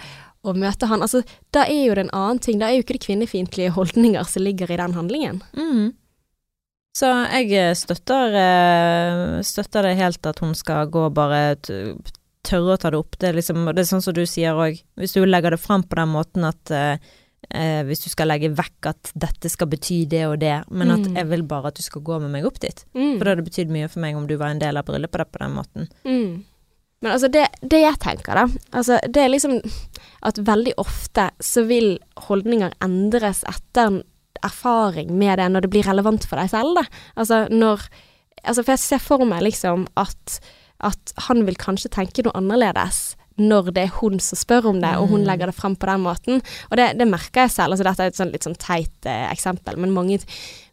å 0.44 0.52
møte 0.60 0.90
han, 0.92 1.00
altså 1.00 1.22
da 1.56 1.62
er 1.72 1.86
jo 1.88 1.94
det 1.96 2.04
en 2.04 2.16
annen 2.18 2.40
ting, 2.44 2.58
da 2.60 2.68
er 2.68 2.76
jo 2.76 2.84
ikke 2.84 2.98
det 2.98 3.06
kvinnefiendtlige 3.06 3.76
holdninger 3.78 4.26
som 4.28 4.44
ligger 4.44 4.74
i 4.74 4.80
den 4.82 4.96
handlingen. 4.98 5.38
Mm. 5.56 5.94
Så 6.94 7.10
jeg 7.10 7.54
eh, 7.58 7.72
støtter, 7.80 8.36
eh, 8.38 9.38
støtter 9.48 9.88
det 9.88 9.96
helt 9.98 10.28
at 10.30 10.44
hun 10.44 10.52
skal 10.58 10.92
gå 10.94 11.08
bare 11.16 11.56
tørre 11.64 12.76
å 12.76 12.78
ta 12.78 12.92
det 12.92 13.00
opp. 13.00 13.16
Det 13.18 13.32
er 13.32 13.40
liksom, 13.40 13.64
det 13.72 13.86
er 13.86 13.90
sånn 13.90 14.04
som 14.04 14.16
du 14.18 14.26
sier 14.30 14.60
òg, 14.60 14.84
hvis 15.00 15.16
du 15.16 15.24
legger 15.24 15.56
det 15.56 15.64
fram 15.64 15.88
på 15.88 15.98
den 16.02 16.12
måten 16.12 16.46
at 16.50 16.76
eh, 17.54 17.84
hvis 17.88 18.04
du 18.04 18.10
skal 18.10 18.28
legge 18.32 18.50
vekk 18.58 18.88
at 18.90 19.12
dette 19.16 19.50
skal 19.50 19.68
bety 19.72 20.04
det 20.10 20.24
og 20.28 20.40
det, 20.42 20.64
men 20.72 20.92
at 20.92 21.00
Mm. 21.08 21.16
jeg 21.16 21.28
vil 21.30 21.44
bare 21.44 21.68
at 21.68 21.76
du 21.76 21.84
skal 21.86 22.02
gå 22.02 22.20
med 22.22 22.32
meg 22.32 22.46
opp 22.46 22.60
dit. 22.60 22.86
Mm. 22.96 23.18
For 23.18 23.24
da 23.24 23.30
hadde 23.32 23.44
det 23.44 23.52
betydd 23.52 23.70
mye 23.72 23.90
for 23.90 24.00
meg 24.04 24.16
om 24.18 24.28
du 24.28 24.36
var 24.38 24.50
en 24.54 24.60
del 24.60 24.78
av 24.78 24.86
bryllupet 24.86 25.32
på 25.32 25.40
den 25.40 25.54
måten. 25.56 25.88
Mm. 26.06 26.44
Men 27.04 27.12
altså, 27.12 27.28
det, 27.32 27.48
det 27.62 27.82
jeg 27.84 27.98
tenker, 28.00 28.34
da 28.34 28.48
Altså, 28.72 28.98
det 29.12 29.22
er 29.22 29.30
liksom 29.30 29.58
at 30.24 30.38
veldig 30.40 30.74
ofte 30.80 31.30
så 31.44 31.66
vil 31.68 31.98
holdninger 32.30 32.72
endres 32.82 33.44
etter 33.44 34.02
erfaring 34.44 35.12
med 35.20 35.38
det 35.40 35.50
når 35.52 35.62
det 35.66 35.70
blir 35.74 35.84
relevant 35.88 36.26
for 36.28 36.40
deg 36.40 36.50
selv, 36.52 36.76
da. 36.80 36.84
Altså 37.20 37.46
når 37.52 37.88
Altså, 38.44 38.64
for 38.66 38.74
jeg 38.74 38.80
ser 38.84 39.00
for 39.00 39.24
meg 39.24 39.40
liksom 39.46 39.86
at, 39.96 40.40
at 40.84 41.14
han 41.30 41.46
vil 41.48 41.56
kanskje 41.56 41.88
tenke 41.94 42.26
noe 42.26 42.34
annerledes 42.36 43.14
når 43.38 43.72
det 43.74 43.84
er 43.88 43.94
hun 44.00 44.20
som 44.20 44.38
spør 44.38 44.70
om 44.70 44.82
det, 44.82 44.96
og 44.98 45.08
hun 45.10 45.22
Mm. 45.24 45.28
legger 45.28 45.46
det 45.48 45.56
fram 45.56 45.76
på 45.76 45.88
den 45.90 46.02
måten. 46.04 46.42
Og 46.72 46.78
det, 46.78 46.98
det 46.98 47.08
merker 47.08 47.42
jeg 47.48 47.52
selv. 47.52 47.74
Altså, 47.74 47.84
dette 47.84 48.04
er 48.04 48.08
et 48.14 48.16
sånn, 48.20 48.32
litt 48.32 48.44
sånn 48.44 48.58
teit 48.60 49.06
eh, 49.06 49.32
eksempel, 49.32 49.78
men 49.78 49.92
mange, 49.94 50.20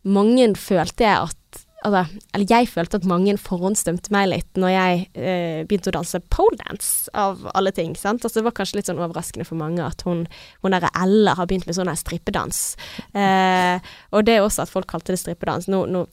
mange 0.05 0.55
følte 0.57 1.05
jeg 1.05 1.17
at 1.29 1.37
Altså, 1.83 2.19
eller 2.37 2.45
jeg 2.45 2.67
følte 2.69 2.99
at 2.99 3.07
mange 3.09 3.33
forhåndsdømte 3.41 4.11
meg 4.13 4.27
litt 4.29 4.59
når 4.61 4.69
jeg 4.69 4.99
eh, 5.17 5.63
begynte 5.65 5.89
å 5.89 5.95
danse 5.97 6.21
poledance, 6.29 7.09
av 7.17 7.41
alle 7.57 7.73
ting. 7.73 7.95
sant? 7.97 8.21
Altså, 8.21 8.43
det 8.43 8.45
var 8.45 8.53
kanskje 8.53 8.77
litt 8.77 8.91
sånn 8.91 9.01
overraskende 9.01 9.47
for 9.49 9.57
mange 9.57 9.81
at 9.81 10.03
hun, 10.05 10.27
hun 10.61 10.73
derre 10.77 10.91
Ella 11.01 11.33
har 11.39 11.47
begynt 11.49 11.65
med 11.65 11.75
sånn 11.79 11.89
her 11.89 11.97
strippedans. 11.97 12.77
Eh, 13.17 13.81
og 14.13 14.27
det 14.29 14.35
er 14.37 14.45
også 14.45 14.67
at 14.67 14.69
folk 14.75 14.91
kalte 14.93 15.15
det 15.15 15.23
strippedans. 15.23 15.71
Nå, 15.73 15.87
nå, 15.89 16.05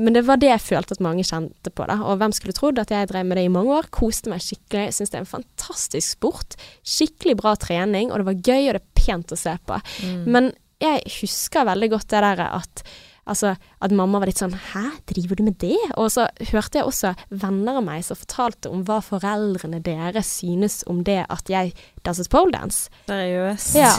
men 0.00 0.14
det 0.16 0.24
var 0.26 0.40
det 0.40 0.48
jeg 0.48 0.64
følte 0.64 0.96
at 0.96 1.02
mange 1.04 1.26
kjente 1.26 1.70
på. 1.70 1.86
da, 1.90 1.98
Og 2.08 2.20
hvem 2.20 2.32
skulle 2.36 2.56
trodd 2.56 2.80
at 2.80 2.92
jeg 2.94 3.10
drev 3.10 3.26
med 3.28 3.38
det 3.40 3.44
i 3.48 3.52
mange 3.52 3.74
år. 3.76 3.90
Koste 3.94 4.32
meg 4.32 4.44
skikkelig. 4.44 4.94
Syns 4.96 5.12
det 5.12 5.20
er 5.20 5.26
en 5.26 5.34
fantastisk 5.34 6.16
sport. 6.16 6.56
Skikkelig 6.86 7.36
bra 7.42 7.54
trening, 7.60 8.12
og 8.12 8.22
det 8.22 8.30
var 8.30 8.40
gøy, 8.40 8.70
og 8.70 8.78
det 8.78 8.82
er 8.82 9.04
pent 9.04 9.36
å 9.36 9.38
se 9.38 9.54
på. 9.68 9.82
Mm. 10.06 10.24
Men 10.34 10.50
jeg 10.82 11.04
husker 11.20 11.66
veldig 11.68 11.92
godt 11.96 12.10
det 12.14 12.24
der 12.24 12.48
at 12.48 12.88
Altså 13.28 13.54
at 13.84 13.92
mamma 13.92 14.22
var 14.22 14.30
litt 14.30 14.40
sånn 14.40 14.54
Hæ, 14.56 14.86
driver 15.10 15.36
du 15.38 15.44
med 15.50 15.58
det? 15.60 15.76
Og 16.00 16.08
så 16.14 16.26
hørte 16.50 16.80
jeg 16.80 16.88
også 16.88 17.12
venner 17.28 17.76
av 17.80 17.84
meg 17.84 18.04
som 18.06 18.16
fortalte 18.16 18.70
om 18.72 18.84
hva 18.88 19.02
foreldrene 19.04 19.82
deres 19.84 20.30
synes 20.40 20.80
om 20.88 21.02
det 21.04 21.20
at 21.28 21.52
jeg 21.52 21.74
danset 22.06 22.30
poledance. 22.32 22.88
Seriøst? 23.10 23.76
Ja. 23.76 23.92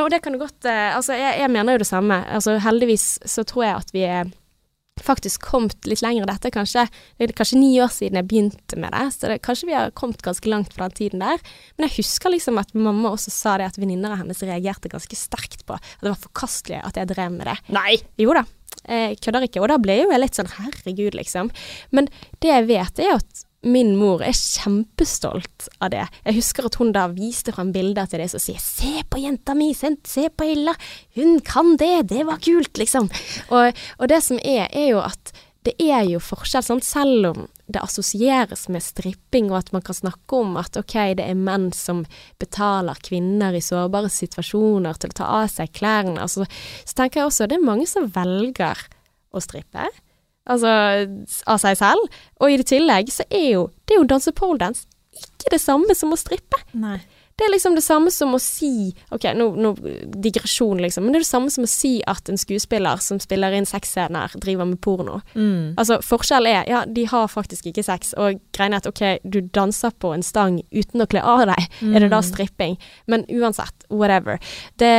Og 0.00 0.10
det 0.14 0.20
kan 0.22 0.34
du 0.34 0.40
godt 0.40 0.66
eh, 0.70 0.94
Altså, 0.94 1.16
jeg, 1.18 1.40
jeg 1.42 1.50
mener 1.50 1.74
jo 1.74 1.82
det 1.82 1.90
samme. 1.90 2.22
Altså 2.30 2.60
heldigvis 2.62 3.16
så 3.26 3.42
tror 3.42 3.66
jeg 3.66 3.74
at 3.80 3.92
vi 3.96 4.06
er 4.06 4.30
faktisk 5.06 5.44
kommet 5.50 5.88
litt 5.88 6.02
lenger 6.04 6.26
i 6.26 6.30
dette, 6.30 6.52
kanskje. 6.54 6.86
Det 7.18 7.28
er 7.28 7.36
kanskje 7.38 7.60
ni 7.60 7.72
år 7.82 7.92
siden 7.94 8.20
jeg 8.20 8.28
begynte 8.30 8.78
med 8.80 8.94
det, 8.96 9.06
så 9.16 9.30
det, 9.30 9.40
kanskje 9.46 9.70
vi 9.70 9.76
har 9.76 9.94
kommet 9.96 10.24
ganske 10.26 10.52
langt 10.52 10.74
fra 10.76 10.88
den 10.88 10.98
tiden 10.98 11.24
der. 11.24 11.42
Men 11.76 11.88
jeg 11.88 12.00
husker 12.00 12.34
liksom 12.34 12.60
at 12.62 12.74
mamma 12.76 13.14
også 13.14 13.32
sa 13.34 13.56
det 13.60 13.70
at 13.70 13.80
venninner 13.80 14.14
av 14.14 14.22
hennes 14.22 14.42
reagerte 14.46 14.92
ganske 14.92 15.18
sterkt 15.18 15.66
på 15.68 15.76
at 15.76 15.92
det 16.02 16.12
var 16.12 16.22
forkastelig 16.28 16.82
at 16.84 17.00
jeg 17.00 17.12
drev 17.12 17.34
med 17.36 17.48
det. 17.50 17.58
Nei! 17.74 17.98
Jo 18.20 18.34
da, 18.36 18.44
jeg 18.86 19.20
kødder 19.20 19.46
ikke. 19.46 19.60
Og 19.62 19.70
da 19.70 19.78
ble 19.82 20.00
jo 20.02 20.10
jeg 20.10 20.22
litt 20.22 20.38
sånn 20.38 20.50
herregud, 20.56 21.14
liksom. 21.18 21.52
Men 21.94 22.10
det 22.42 22.52
jeg 22.52 22.68
vet, 22.70 23.02
er 23.02 23.18
at 23.18 23.46
min 23.60 23.92
mor 23.98 24.22
er 24.24 24.32
kjempestolt 24.32 25.68
av 25.84 25.90
det. 25.92 26.06
Jeg 26.24 26.38
husker 26.38 26.66
at 26.66 26.78
hun 26.80 26.94
da 26.96 27.04
viste 27.12 27.52
fram 27.52 27.74
bilder 27.74 28.08
til 28.08 28.22
det 28.22 28.30
og 28.32 28.40
sier 28.40 28.60
'se 28.60 29.04
på 29.04 29.20
jenta 29.20 29.54
mi, 29.54 29.74
se 29.74 30.28
på 30.28 30.48
Illa, 30.48 30.74
hun 31.14 31.40
kan 31.40 31.76
det, 31.76 32.08
det 32.08 32.24
var 32.24 32.38
kult', 32.40 32.78
liksom. 32.78 33.10
Og, 33.50 33.76
og 33.98 34.08
det 34.08 34.22
som 34.24 34.38
er, 34.38 34.68
er 34.72 34.88
jo 34.90 35.00
at 35.00 35.32
det 35.68 35.74
er 35.82 36.06
jo 36.08 36.20
forskjell, 36.24 36.64
sant? 36.64 36.86
selv 36.86 37.26
om 37.30 37.48
det 37.70 37.82
assosieres 37.82 38.66
med 38.72 38.82
stripping, 38.82 39.50
og 39.52 39.60
at 39.60 39.72
man 39.74 39.84
kan 39.84 39.96
snakke 39.98 40.38
om 40.40 40.56
at 40.58 40.78
ok, 40.80 40.96
det 41.18 41.26
er 41.26 41.38
menn 41.38 41.68
som 41.76 42.04
betaler 42.40 42.98
kvinner 43.04 43.54
i 43.54 43.62
sårbare 43.62 44.10
situasjoner 44.10 44.98
til 44.98 45.12
å 45.12 45.18
ta 45.20 45.28
av 45.42 45.50
seg 45.52 45.72
klærne, 45.76 46.16
altså, 46.22 46.48
så 46.84 46.96
tenker 46.96 47.22
jeg 47.22 47.30
også 47.30 47.50
det 47.50 47.60
er 47.60 47.68
mange 47.68 47.86
som 47.90 48.08
velger 48.14 48.86
å 49.30 49.42
strippe. 49.44 49.90
Altså 50.50 50.70
av 51.46 51.60
seg 51.62 51.76
selv. 51.78 52.22
Og 52.40 52.50
i 52.50 52.56
det 52.58 52.66
tillegg 52.72 53.12
så 53.12 53.26
er 53.28 53.50
jo 53.52 53.66
det 53.86 54.00
å 54.00 54.08
danse 54.08 54.32
poledance 54.34 54.88
ikke 55.20 55.52
det 55.54 55.60
samme 55.62 55.94
som 55.96 56.14
å 56.14 56.18
strippe. 56.18 56.58
Nei. 56.72 56.98
Det 57.40 57.46
er 57.46 57.54
liksom 57.54 57.76
det 57.76 57.84
samme 57.84 58.10
som 58.12 58.34
å 58.36 58.40
si 58.42 58.90
Ok, 59.14 59.24
nå, 59.36 59.46
nå 59.56 59.70
digresjon, 60.20 60.80
liksom, 60.82 61.06
men 61.06 61.14
det 61.14 61.20
er 61.20 61.24
det 61.24 61.30
samme 61.30 61.52
som 61.52 61.64
å 61.64 61.70
si 61.70 61.92
at 62.10 62.28
en 62.28 62.38
skuespiller 62.40 63.00
som 63.02 63.20
spiller 63.22 63.54
inn 63.56 63.68
sexscener, 63.68 64.34
driver 64.42 64.68
med 64.68 64.80
porno. 64.84 65.20
Mm. 65.32 65.78
Altså, 65.80 66.00
forskjell 66.04 66.48
er 66.50 66.68
ja, 66.68 66.82
de 66.86 67.06
har 67.08 67.30
faktisk 67.32 67.70
ikke 67.70 67.84
sex, 67.86 68.12
og 68.20 68.40
greien 68.56 68.76
er 68.76 68.82
at 68.82 68.88
ok, 68.90 69.02
du 69.24 69.40
danser 69.54 69.94
på 70.02 70.12
en 70.14 70.24
stang 70.26 70.60
uten 70.74 71.02
å 71.04 71.08
kle 71.10 71.22
av 71.24 71.46
deg. 71.50 71.66
Er 71.90 72.04
det 72.04 72.10
da 72.12 72.20
stripping? 72.24 72.76
Men 73.10 73.24
uansett, 73.32 73.86
whatever. 73.88 74.40
Det, 74.80 74.92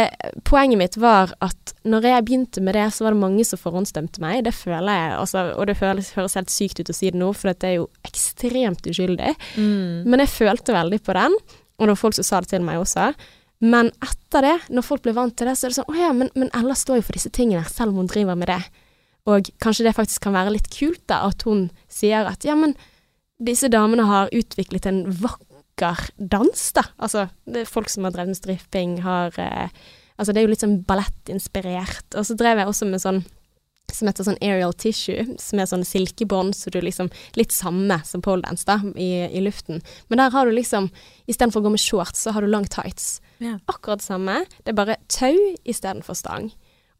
poenget 0.47 0.82
mitt 0.82 0.97
var 1.01 1.36
at 1.45 1.75
når 1.88 2.10
jeg 2.10 2.27
begynte 2.27 2.65
med 2.65 2.77
det, 2.77 2.88
så 2.95 3.06
var 3.06 3.15
det 3.15 3.21
mange 3.21 3.45
som 3.47 3.62
forhåndsdømte 3.62 4.23
meg. 4.23 4.43
Det 4.47 4.56
føler 4.56 4.91
jeg, 4.91 5.15
altså, 5.19 5.45
og 5.56 5.69
det 5.69 5.77
føles, 5.80 6.13
høres 6.17 6.38
helt 6.39 6.54
sykt 6.54 6.82
ut 6.82 6.91
å 6.91 6.97
si 6.97 7.12
det 7.13 7.21
nå, 7.21 7.32
for 7.38 7.54
det 7.54 7.69
er 7.69 7.80
jo 7.80 7.89
ekstremt 8.08 8.88
uskyldig. 8.89 9.36
Mm. 9.58 10.10
Men 10.10 10.25
jeg 10.25 10.34
følte 10.36 10.75
veldig 10.77 11.01
på 11.06 11.17
den, 11.17 11.38
og 11.82 11.88
det 11.88 11.96
var 11.96 12.02
folk 12.04 12.15
som 12.20 12.28
sa 12.28 12.39
det 12.44 12.52
til 12.52 12.62
meg 12.62 12.78
også. 12.78 13.10
Men 13.65 13.89
etter 14.06 14.46
det, 14.46 14.54
når 14.70 14.86
folk 14.86 15.04
ble 15.06 15.15
vant 15.17 15.34
til 15.38 15.50
det, 15.50 15.58
så 15.58 15.67
er 15.67 15.74
det 15.74 15.78
sånn 15.80 15.89
Å 15.89 15.98
ja, 15.98 16.13
men, 16.17 16.30
men 16.38 16.50
Ella 16.58 16.78
står 16.78 17.00
jo 17.00 17.08
for 17.08 17.17
disse 17.17 17.34
tingene, 17.34 17.65
selv 17.70 17.94
om 17.94 18.02
hun 18.02 18.10
driver 18.10 18.38
med 18.38 18.50
det. 18.50 18.62
Og 19.30 19.50
kanskje 19.62 19.86
det 19.86 19.96
faktisk 19.98 20.24
kan 20.26 20.38
være 20.38 20.54
litt 20.56 20.70
kult, 20.74 21.02
da, 21.10 21.24
at 21.30 21.46
hun 21.46 21.67
sier 21.91 22.30
at 22.30 22.46
ja, 22.46 22.56
men 22.58 22.74
disse 23.41 23.70
damene 23.74 24.06
har 24.10 24.34
utviklet 24.34 24.86
en 24.89 25.04
vakker 25.10 26.08
dans, 26.17 26.63
da. 26.78 26.86
Altså, 27.02 27.28
det 27.50 27.63
er 27.63 27.74
folk 27.74 27.89
som 27.89 28.06
har 28.06 28.13
drevet 28.13 28.34
med 28.34 28.41
stripping, 28.41 28.96
har 29.06 29.38
eh, 29.41 29.74
Altså, 30.22 30.36
det 30.36 30.41
er 30.41 30.44
jo 30.46 30.50
litt 30.52 30.62
sånn 30.62 30.82
ballettinspirert. 30.86 32.13
Og 32.20 32.26
så 32.28 32.36
drev 32.38 32.60
jeg 32.62 32.70
også 32.70 32.86
med 32.86 33.02
sånn 33.02 33.24
som 33.95 34.10
heter 34.10 34.27
sånn 34.27 34.39
aerial 34.41 34.73
tissue, 34.73 35.25
som 35.41 35.62
er 35.62 35.69
sånn 35.69 35.86
silkebånd, 35.88 36.56
så 36.58 36.73
du 36.73 36.80
liksom 36.82 37.12
Litt 37.38 37.54
samme 37.56 38.01
som 38.08 38.23
poledance, 38.23 38.65
da, 38.67 38.80
i, 38.95 39.27
i 39.32 39.43
luften. 39.43 39.82
Men 40.10 40.23
der 40.23 40.34
har 40.34 40.47
du 40.47 40.56
liksom 40.56 40.89
Istedenfor 41.32 41.62
å 41.62 41.67
gå 41.67 41.75
med 41.75 41.84
shorts, 41.84 42.25
så 42.25 42.34
har 42.36 42.43
du 42.43 42.51
long 42.51 42.65
tights. 42.67 43.21
Ja. 43.39 43.58
Akkurat 43.71 44.04
samme. 44.04 44.41
Det 44.63 44.73
er 44.73 44.77
bare 44.77 44.99
tau 45.12 45.38
istedenfor 45.63 46.17
stang. 46.17 46.51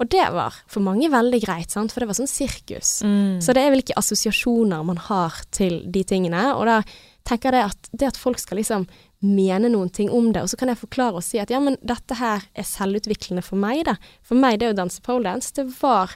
Og 0.01 0.10
det 0.10 0.23
var 0.34 0.56
for 0.71 0.82
mange 0.82 1.12
veldig 1.13 1.39
greit, 1.43 1.73
sant, 1.73 1.93
for 1.93 2.01
det 2.01 2.10
var 2.10 2.17
sånn 2.17 2.30
sirkus. 2.30 3.01
Mm. 3.06 3.38
Så 3.43 3.54
det 3.54 3.62
er 3.62 3.73
hvilke 3.73 3.97
assosiasjoner 3.99 4.82
man 4.88 4.97
har 5.10 5.38
til 5.54 5.82
de 5.93 6.01
tingene. 6.08 6.47
Og 6.56 6.65
da 6.69 6.80
tenker 7.27 7.54
jeg 7.54 7.69
at 7.69 7.89
det 7.93 8.10
at 8.10 8.17
folk 8.17 8.41
skal 8.41 8.58
liksom 8.58 8.88
mene 9.21 9.69
noen 9.69 9.91
ting 9.93 10.10
om 10.10 10.32
det, 10.34 10.41
og 10.41 10.49
så 10.49 10.58
kan 10.58 10.71
jeg 10.71 10.82
forklare 10.82 11.19
og 11.19 11.25
si 11.25 11.38
at 11.38 11.51
ja, 11.54 11.60
men 11.62 11.77
dette 11.86 12.17
her 12.17 12.41
er 12.58 12.65
selvutviklende 12.65 13.43
for 13.45 13.62
meg, 13.62 13.84
da. 13.86 13.99
For 14.25 14.39
meg, 14.39 14.58
det 14.62 14.71
å 14.71 14.77
danse 14.77 15.04
poledance, 15.06 15.54
det 15.60 15.67
var 15.77 16.15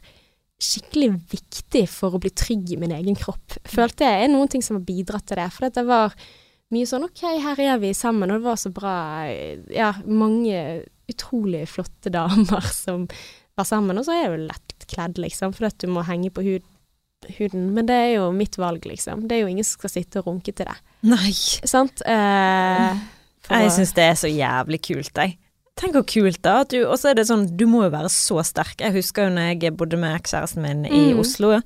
skikkelig 0.62 1.10
viktig 1.34 1.84
for 1.92 2.16
å 2.16 2.22
bli 2.24 2.32
trygg 2.32 2.72
i 2.74 2.80
min 2.80 2.94
egen 2.96 3.18
kropp. 3.20 3.58
Følte 3.68 4.08
jeg 4.08 4.26
er 4.26 4.32
noen 4.32 4.50
ting 4.52 4.64
som 4.64 4.78
har 4.80 4.86
bidratt 4.88 5.26
til 5.28 5.40
det. 5.42 5.50
For 5.54 5.68
det 5.74 5.84
var 5.88 6.16
mye 6.74 6.88
sånn 6.90 7.06
OK, 7.08 7.24
her 7.44 7.60
er 7.62 7.82
vi 7.84 7.92
sammen, 7.98 8.32
og 8.32 8.40
det 8.40 8.48
var 8.48 8.58
så 8.62 8.72
bra 8.74 8.94
Ja, 9.74 9.92
mange 10.08 10.84
utrolig 11.12 11.66
flotte 11.70 12.10
damer 12.14 12.66
som 12.86 13.06
var 13.56 13.68
sammen, 13.70 14.00
og 14.00 14.08
så 14.08 14.16
er 14.16 14.24
jeg 14.24 14.32
jo 14.34 14.46
lett 14.50 14.88
kledd, 14.90 15.20
liksom, 15.22 15.54
fordi 15.56 15.70
at 15.72 15.84
du 15.84 15.92
må 15.94 16.04
henge 16.06 16.32
på 16.34 16.44
hud, 16.46 16.66
huden. 17.38 17.70
Men 17.76 17.88
det 17.90 17.96
er 17.96 18.10
jo 18.18 18.26
mitt 18.36 18.58
valg, 18.60 18.84
liksom. 18.86 19.24
Det 19.30 19.38
er 19.38 19.46
jo 19.46 19.52
ingen 19.54 19.66
som 19.66 19.80
skal 19.80 19.94
sitte 19.94 20.22
og 20.22 20.28
runke 20.32 20.52
til 20.54 20.68
det. 20.68 20.76
Nei. 21.08 21.32
Sant? 21.66 22.04
Eh, 22.06 23.00
Jeg 23.50 23.72
syns 23.76 23.94
det 23.98 24.04
er 24.10 24.20
så 24.20 24.30
jævlig 24.32 24.82
kult, 24.90 25.12
jeg. 25.22 25.38
Tenk 25.76 25.98
hvor 25.98 26.06
kult, 26.08 26.40
da. 26.46 26.62
Og 26.88 26.96
så 27.02 27.10
er 27.12 27.18
det 27.20 27.26
sånn, 27.28 27.50
du 27.60 27.66
må 27.68 27.84
jo 27.84 27.92
være 27.92 28.08
så 28.14 28.40
sterk. 28.48 28.78
Jeg 28.80 28.94
husker 28.96 29.28
jo 29.28 29.34
når 29.36 29.50
jeg 29.60 29.74
bodde 29.76 29.98
med 30.00 30.16
ekskjæresten 30.22 30.62
min 30.64 30.86
i 30.88 31.12
Mm. 31.14 31.20
Oslo 31.20 31.58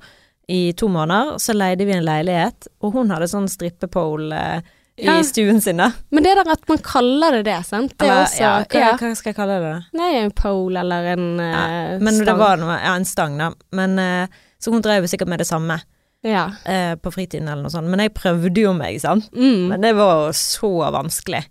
i 0.50 0.72
to 0.74 0.88
måneder, 0.90 1.36
så 1.38 1.54
leide 1.54 1.86
vi 1.86 1.92
en 1.94 2.02
leilighet, 2.04 2.66
og 2.82 2.92
hun 2.96 3.10
hadde 3.10 3.28
sånn 3.30 3.46
strippepole 3.48 4.32
eh, 4.34 4.60
i 4.98 5.04
Ja. 5.06 5.22
stuen 5.22 5.60
sin, 5.62 5.76
da. 5.78 5.92
Men 6.10 6.24
det 6.24 6.34
der 6.36 6.50
at 6.50 6.68
man 6.68 6.78
kaller 6.78 7.30
det 7.38 7.44
det, 7.44 7.64
sant. 7.64 7.94
Det 7.96 8.08
er 8.08 8.10
Eller, 8.10 8.24
også 8.24 8.40
ja, 8.40 8.64
hva, 8.64 8.80
ja. 8.80 8.96
hva 8.98 9.14
skal 9.16 9.30
jeg 9.30 9.36
kalle 9.36 9.60
det? 9.62 9.70
da? 9.70 9.98
Nei, 10.02 10.10
en 10.24 10.30
pole 10.32 10.80
eller 10.82 11.06
en 11.12 11.40
eh, 11.40 11.98
Men 12.02 12.18
det 12.18 12.26
stang. 12.26 12.38
var 12.38 12.56
noe, 12.58 12.80
ja, 12.82 12.96
en 12.96 13.04
stang, 13.04 13.38
da. 13.38 13.52
Men, 13.72 13.98
eh, 13.98 14.26
så 14.60 14.72
hun 14.74 14.82
drev 14.82 15.06
jo 15.06 15.08
sikkert 15.16 15.28
med 15.28 15.38
det 15.38 15.46
samme 15.46 15.80
Ja. 16.24 16.50
eh, 16.66 16.96
på 16.96 17.12
fritiden 17.14 17.46
eller 17.48 17.62
noe 17.62 17.70
sånt. 17.70 17.86
Men 17.88 18.00
jeg 18.00 18.12
prøvde 18.12 18.58
jo 18.60 18.74
meg, 18.74 18.98
sant. 19.00 19.30
Mm. 19.32 19.68
Men 19.68 19.80
det 19.80 19.94
var 19.94 20.32
så 20.32 20.90
vanskelig. 20.92 21.44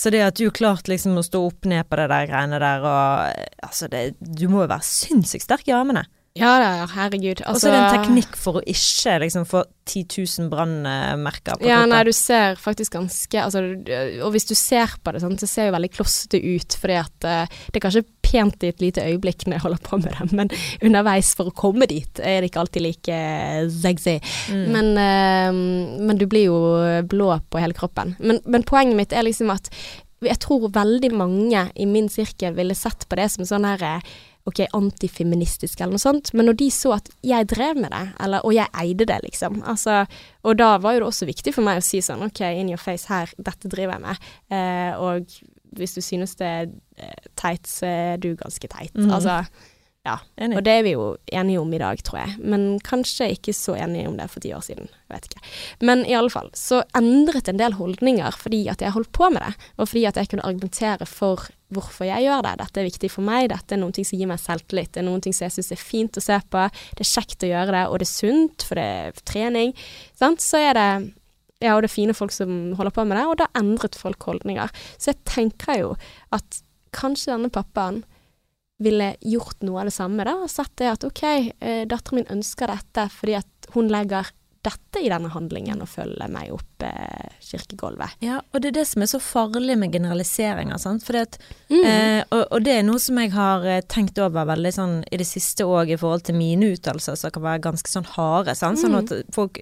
Så 0.00 0.08
det 0.12 0.22
at 0.24 0.38
du 0.40 0.46
klarte 0.54 0.88
liksom 0.88 1.18
å 1.20 1.24
stå 1.24 1.42
opp 1.50 1.66
ned 1.68 1.84
på 1.90 1.98
det 2.00 2.06
der 2.08 2.28
greiene 2.30 2.60
der 2.62 2.86
og 2.88 3.26
eh, 3.34 3.50
Altså, 3.66 3.90
det, 3.92 4.14
du 4.18 4.46
må 4.48 4.64
jo 4.64 4.70
være 4.70 4.86
sinnssykt 4.86 5.44
sterk 5.44 5.68
i 5.68 5.74
armene. 5.76 6.06
Ja 6.38 6.52
da, 6.62 6.66
ja, 6.78 6.84
herregud. 6.94 7.40
Og 7.42 7.56
så 7.58 7.66
Altså, 7.66 7.68
er 7.68 7.74
det 7.74 7.80
en 7.82 8.04
teknikk 8.04 8.36
for 8.38 8.60
å 8.60 8.62
ikke 8.62 9.16
liksom 9.24 9.46
få 9.50 9.64
10 9.90 10.04
000 10.38 10.50
brannmerker 10.52 11.58
på 11.58 11.66
Ja, 11.66 11.80
kroppen. 11.80 11.90
nei, 11.90 12.02
du 12.06 12.12
ser 12.14 12.54
faktisk 12.60 12.94
ganske 12.94 13.40
altså, 13.42 13.62
Og 14.22 14.30
hvis 14.36 14.46
du 14.46 14.54
ser 14.54 14.94
på 15.02 15.10
det, 15.10 15.22
sånn, 15.24 15.34
så 15.40 15.48
ser 15.50 15.66
det 15.66 15.72
jo 15.72 15.74
veldig 15.74 15.90
klossete 15.96 16.38
ut, 16.38 16.76
fordi 16.78 16.98
at 17.00 17.26
eh, 17.26 17.56
det 17.72 17.80
er 17.80 17.84
kanskje 17.88 18.04
pent 18.30 18.62
i 18.62 18.70
et 18.70 18.80
lite 18.84 19.02
øyeblikk 19.02 19.42
når 19.48 19.58
jeg 19.58 19.64
holder 19.64 19.82
på 19.88 19.98
med 19.98 20.14
det, 20.14 20.28
men 20.38 20.52
underveis 20.86 21.32
for 21.34 21.50
å 21.50 21.56
komme 21.64 21.88
dit 21.90 22.22
er 22.22 22.40
det 22.44 22.52
ikke 22.52 22.62
alltid 22.62 22.84
like 22.86 23.16
eh, 23.16 23.64
sexy. 23.66 24.20
Mm. 24.54 24.62
Men, 24.76 24.92
eh, 25.02 25.98
men 26.06 26.20
du 26.20 26.28
blir 26.30 26.46
jo 26.46 26.60
blå 27.10 27.32
på 27.50 27.58
hele 27.58 27.74
kroppen. 27.74 28.14
Men, 28.22 28.38
men 28.46 28.62
poenget 28.62 28.94
mitt 29.02 29.12
er 29.12 29.26
liksom 29.26 29.50
at 29.50 29.66
jeg 30.20 30.36
tror 30.38 30.68
veldig 30.68 31.10
mange 31.16 31.62
i 31.80 31.86
min 31.88 32.06
sirkel 32.12 32.52
ville 32.54 32.74
sett 32.76 33.06
på 33.08 33.16
det 33.16 33.30
som 33.32 33.46
sånn 33.48 33.64
her 33.64 33.82
eh, 33.96 34.10
ok, 34.50 34.60
antifeministisk 34.76 35.80
eller 35.80 35.96
noe 35.96 36.02
sånt, 36.02 36.32
men 36.36 36.48
når 36.50 36.58
de 36.60 36.68
så 36.74 36.94
at 36.98 37.08
jeg 37.26 37.48
drev 37.50 37.80
med 37.80 37.90
det, 37.94 38.02
eller, 38.26 38.44
og 38.46 38.54
jeg 38.56 38.68
eide 38.82 39.06
det, 39.08 39.20
liksom, 39.26 39.62
altså, 39.68 40.02
og 40.44 40.58
da 40.60 40.74
var 40.82 40.96
jo 40.98 41.04
det 41.04 41.08
også 41.12 41.28
viktig 41.30 41.54
for 41.56 41.66
meg 41.66 41.80
å 41.80 41.86
si 41.86 42.02
sånn, 42.04 42.26
ok, 42.28 42.42
in 42.60 42.68
your 42.72 42.80
face 42.82 43.08
her, 43.10 43.32
dette 43.38 43.70
driver 43.70 43.96
jeg 43.96 44.04
med, 44.04 44.28
eh, 44.52 44.92
og 45.00 45.40
hvis 45.78 45.94
du 45.94 46.00
synes 46.02 46.34
det 46.40 46.46
er 46.50 46.70
teit, 47.38 47.68
så 47.70 47.86
er 47.86 48.16
du 48.18 48.32
ganske 48.36 48.66
teit, 48.68 48.94
Mm. 48.98 49.12
altså, 49.14 49.44
ja, 50.06 50.14
Enig. 50.40 50.56
og 50.56 50.64
det 50.64 50.72
er 50.72 50.84
vi 50.86 50.94
jo 50.94 51.04
enige 51.28 51.60
om 51.60 51.72
i 51.76 51.80
dag, 51.82 52.00
tror 52.04 52.22
jeg. 52.22 52.36
Men 52.40 52.78
kanskje 52.84 53.28
ikke 53.34 53.52
så 53.56 53.74
enige 53.76 54.08
om 54.08 54.16
det 54.16 54.30
for 54.32 54.40
ti 54.40 54.52
år 54.56 54.62
siden. 54.64 54.88
Jeg 54.88 55.12
vet 55.12 55.28
ikke. 55.28 55.42
Men 55.84 56.04
i 56.08 56.14
alle 56.16 56.32
fall, 56.32 56.48
så 56.56 56.80
endret 56.96 57.50
en 57.52 57.60
del 57.60 57.76
holdninger 57.76 58.38
fordi 58.40 58.62
at 58.72 58.80
jeg 58.80 58.94
holdt 58.96 59.12
på 59.12 59.28
med 59.34 59.44
det. 59.44 59.68
Og 59.76 59.90
fordi 59.90 60.06
at 60.08 60.16
jeg 60.16 60.30
kunne 60.32 60.46
argumentere 60.48 61.08
for 61.08 61.50
hvorfor 61.70 62.08
jeg 62.08 62.24
gjør 62.26 62.46
det. 62.48 62.54
Dette 62.62 62.80
er 62.80 62.88
viktig 62.88 63.10
for 63.12 63.26
meg, 63.28 63.50
dette 63.52 63.76
er 63.76 63.82
noen 63.82 63.92
ting 63.94 64.08
som 64.08 64.18
gir 64.18 64.30
meg 64.30 64.40
selvtillit. 64.42 64.92
Det 64.94 65.02
er 65.02 65.06
noen 65.06 65.22
ting 65.22 65.36
som 65.36 65.46
jeg 65.46 65.58
syns 65.58 65.72
er 65.76 65.82
fint 65.82 66.16
å 66.18 66.24
se 66.24 66.38
på. 66.50 66.64
Det 66.96 67.04
er 67.04 67.10
kjekt 67.12 67.44
å 67.46 67.50
gjøre 67.52 67.74
det, 67.76 67.82
og 67.90 68.00
det 68.00 68.08
er 68.08 68.12
sunt, 68.14 68.64
for 68.66 68.80
det 68.80 68.86
er 69.04 69.20
trening. 69.28 69.74
Sant? 70.18 70.40
Så 70.44 70.62
er 70.64 70.78
det 70.80 70.90
ja, 71.60 71.74
og 71.74 71.84
det 71.84 71.90
er 71.90 71.92
fine 71.92 72.16
folk 72.16 72.32
som 72.32 72.72
holder 72.78 72.94
på 72.96 73.04
med 73.04 73.18
det, 73.20 73.26
og 73.28 73.36
da 73.36 73.50
endret 73.60 73.98
folk 74.00 74.24
holdninger. 74.24 74.72
Så 74.96 75.12
jeg 75.12 75.20
tenker 75.28 75.76
jo 75.82 75.90
at 76.32 76.62
kanskje 76.96 77.34
denne 77.34 77.52
pappaen 77.52 78.00
ville 78.80 79.12
gjort 79.20 79.60
noe 79.66 79.82
av 79.82 79.90
det 79.90 79.92
samme, 79.94 80.24
da, 80.24 80.38
og 80.40 80.48
sett 80.50 80.72
det 80.80 80.90
at 80.94 81.04
ok, 81.04 81.22
eh, 81.60 81.82
datteren 81.86 82.22
min 82.22 82.30
ønsker 82.38 82.66
dette 82.72 83.08
fordi 83.12 83.34
at 83.36 83.70
hun 83.74 83.88
legger 83.92 84.30
dette 84.64 85.00
i 85.00 85.08
denne 85.08 85.30
handlingen 85.32 85.80
og 85.80 85.88
følger 85.88 86.28
meg 86.28 86.50
opp 86.52 86.84
eh, 86.84 87.30
kirkegulvet. 87.40 88.18
Ja, 88.20 88.40
og 88.52 88.60
det 88.60 88.68
er 88.72 88.78
det 88.80 88.86
som 88.90 89.00
er 89.04 89.08
så 89.08 89.20
farlig 89.24 89.76
med 89.80 89.92
generaliseringer, 89.94 90.76
sant. 90.82 91.06
At, 91.16 91.38
Mm. 91.70 91.84
eh, 91.86 92.24
og, 92.34 92.42
og 92.50 92.64
det 92.66 92.74
er 92.78 92.82
noe 92.82 92.98
som 93.00 93.16
jeg 93.22 93.30
har 93.32 93.64
eh, 93.64 93.80
tenkt 93.88 94.18
over 94.18 94.44
veldig 94.50 94.72
sånn 94.74 94.96
i 95.12 95.16
det 95.16 95.26
siste 95.28 95.64
òg 95.64 95.92
i 95.94 95.96
forhold 96.00 96.24
til 96.28 96.34
mine 96.36 96.72
uttalelser, 96.74 97.16
som 97.16 97.30
kan 97.30 97.42
være 97.46 97.62
ganske 97.70 97.88
sånn 97.88 98.08
harde, 98.16 98.54
sant. 98.58 98.78
Sånn 98.82 98.96
Mm. 98.96 99.00
at 99.04 99.34
folk 99.34 99.60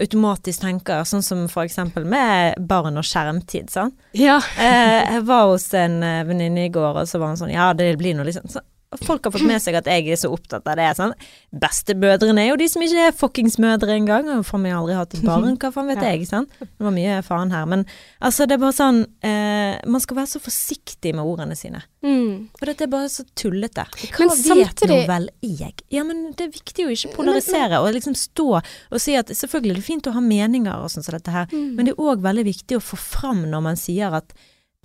automatisk 0.00 0.64
tenker, 0.64 1.04
sånn 1.08 1.24
som 1.24 1.44
eksempel 1.64 2.06
med 2.08 2.56
barn 2.70 2.98
og 3.00 3.06
skjermtid, 3.06 3.70
sant. 3.72 3.96
Ja. 4.16 4.38
Eh, 4.58 5.14
jeg 5.16 5.24
var 5.28 5.48
hos 5.50 5.68
en 5.76 6.00
eh, 6.06 6.22
venninne 6.28 6.66
i 6.66 6.72
går, 6.72 7.02
og 7.02 7.08
så 7.10 7.20
var 7.20 7.32
hun 7.32 7.40
sånn 7.40 7.52
Ja, 7.52 7.70
det 7.76 7.92
blir 8.00 8.16
noe 8.16 8.28
liksom 8.28 8.48
så, 8.50 8.62
Folk 9.06 9.22
har 9.24 9.30
fått 9.30 9.46
med 9.46 9.62
seg 9.62 9.76
at 9.78 9.86
jeg 9.86 10.08
er 10.10 10.16
så 10.18 10.32
opptatt 10.34 10.66
av 10.66 10.74
det. 10.80 10.88
Sånn. 10.98 11.12
Bestemødrene 11.54 12.42
er 12.42 12.48
jo 12.50 12.56
de 12.58 12.66
som 12.72 12.82
ikke 12.82 13.04
er 13.06 13.14
fuckings 13.14 13.54
mødre 13.62 13.94
engang. 13.94 14.26
Og 14.34 14.42
for 14.48 14.58
meg 14.62 14.74
aldri 14.74 14.96
hatt 14.98 15.14
et 15.14 15.22
barn, 15.26 15.54
hva 15.62 15.70
faen 15.74 15.86
vet 15.92 16.00
Ja. 16.02 16.10
jeg. 16.14 16.26
Sånn. 16.26 16.48
Det 16.58 16.82
var 16.82 16.94
mye 16.96 17.20
faen 17.26 17.52
her. 17.54 17.68
Men 17.70 17.84
altså, 18.18 18.48
det 18.50 18.56
er 18.56 18.62
bare 18.64 18.74
sånn 18.74 19.00
eh, 19.22 19.78
Man 19.86 20.02
skal 20.02 20.18
være 20.18 20.32
så 20.32 20.42
forsiktig 20.42 21.12
med 21.14 21.22
ordene 21.22 21.54
sine. 21.58 21.84
Mm. 22.02 22.48
Og 22.50 22.66
dette 22.66 22.86
er 22.88 22.90
bare 22.90 23.10
så 23.12 23.22
tullete. 23.38 23.84
Hva 24.10 24.26
Men 24.26 24.34
vet 24.34 24.46
samtidig- 24.50 24.90
nå 24.90 25.06
vel 25.12 25.30
jeg? 25.46 25.74
Ja, 25.94 26.02
men 26.04 26.32
det 26.34 26.48
er 26.48 26.54
viktig 26.58 26.86
å 26.88 26.94
ikke 26.94 27.14
polarisere 27.14 27.78
og 27.82 27.92
liksom 27.94 28.16
stå 28.18 28.48
og 28.58 28.98
si 29.00 29.14
at 29.14 29.30
selvfølgelig 29.30 29.70
er 29.76 29.80
det 29.82 29.86
fint 29.86 30.06
å 30.10 30.14
ha 30.16 30.20
meninger 30.24 30.74
og 30.82 30.90
sånn 30.90 31.04
som 31.06 31.14
dette 31.14 31.30
her, 31.30 31.46
Mm. 31.52 31.74
men 31.76 31.84
det 31.86 31.92
er 31.94 32.02
òg 32.02 32.22
veldig 32.24 32.44
viktig 32.44 32.76
å 32.78 32.82
få 32.82 32.96
fram 32.98 33.44
når 33.50 33.62
man 33.62 33.76
sier 33.76 34.12
at 34.16 34.32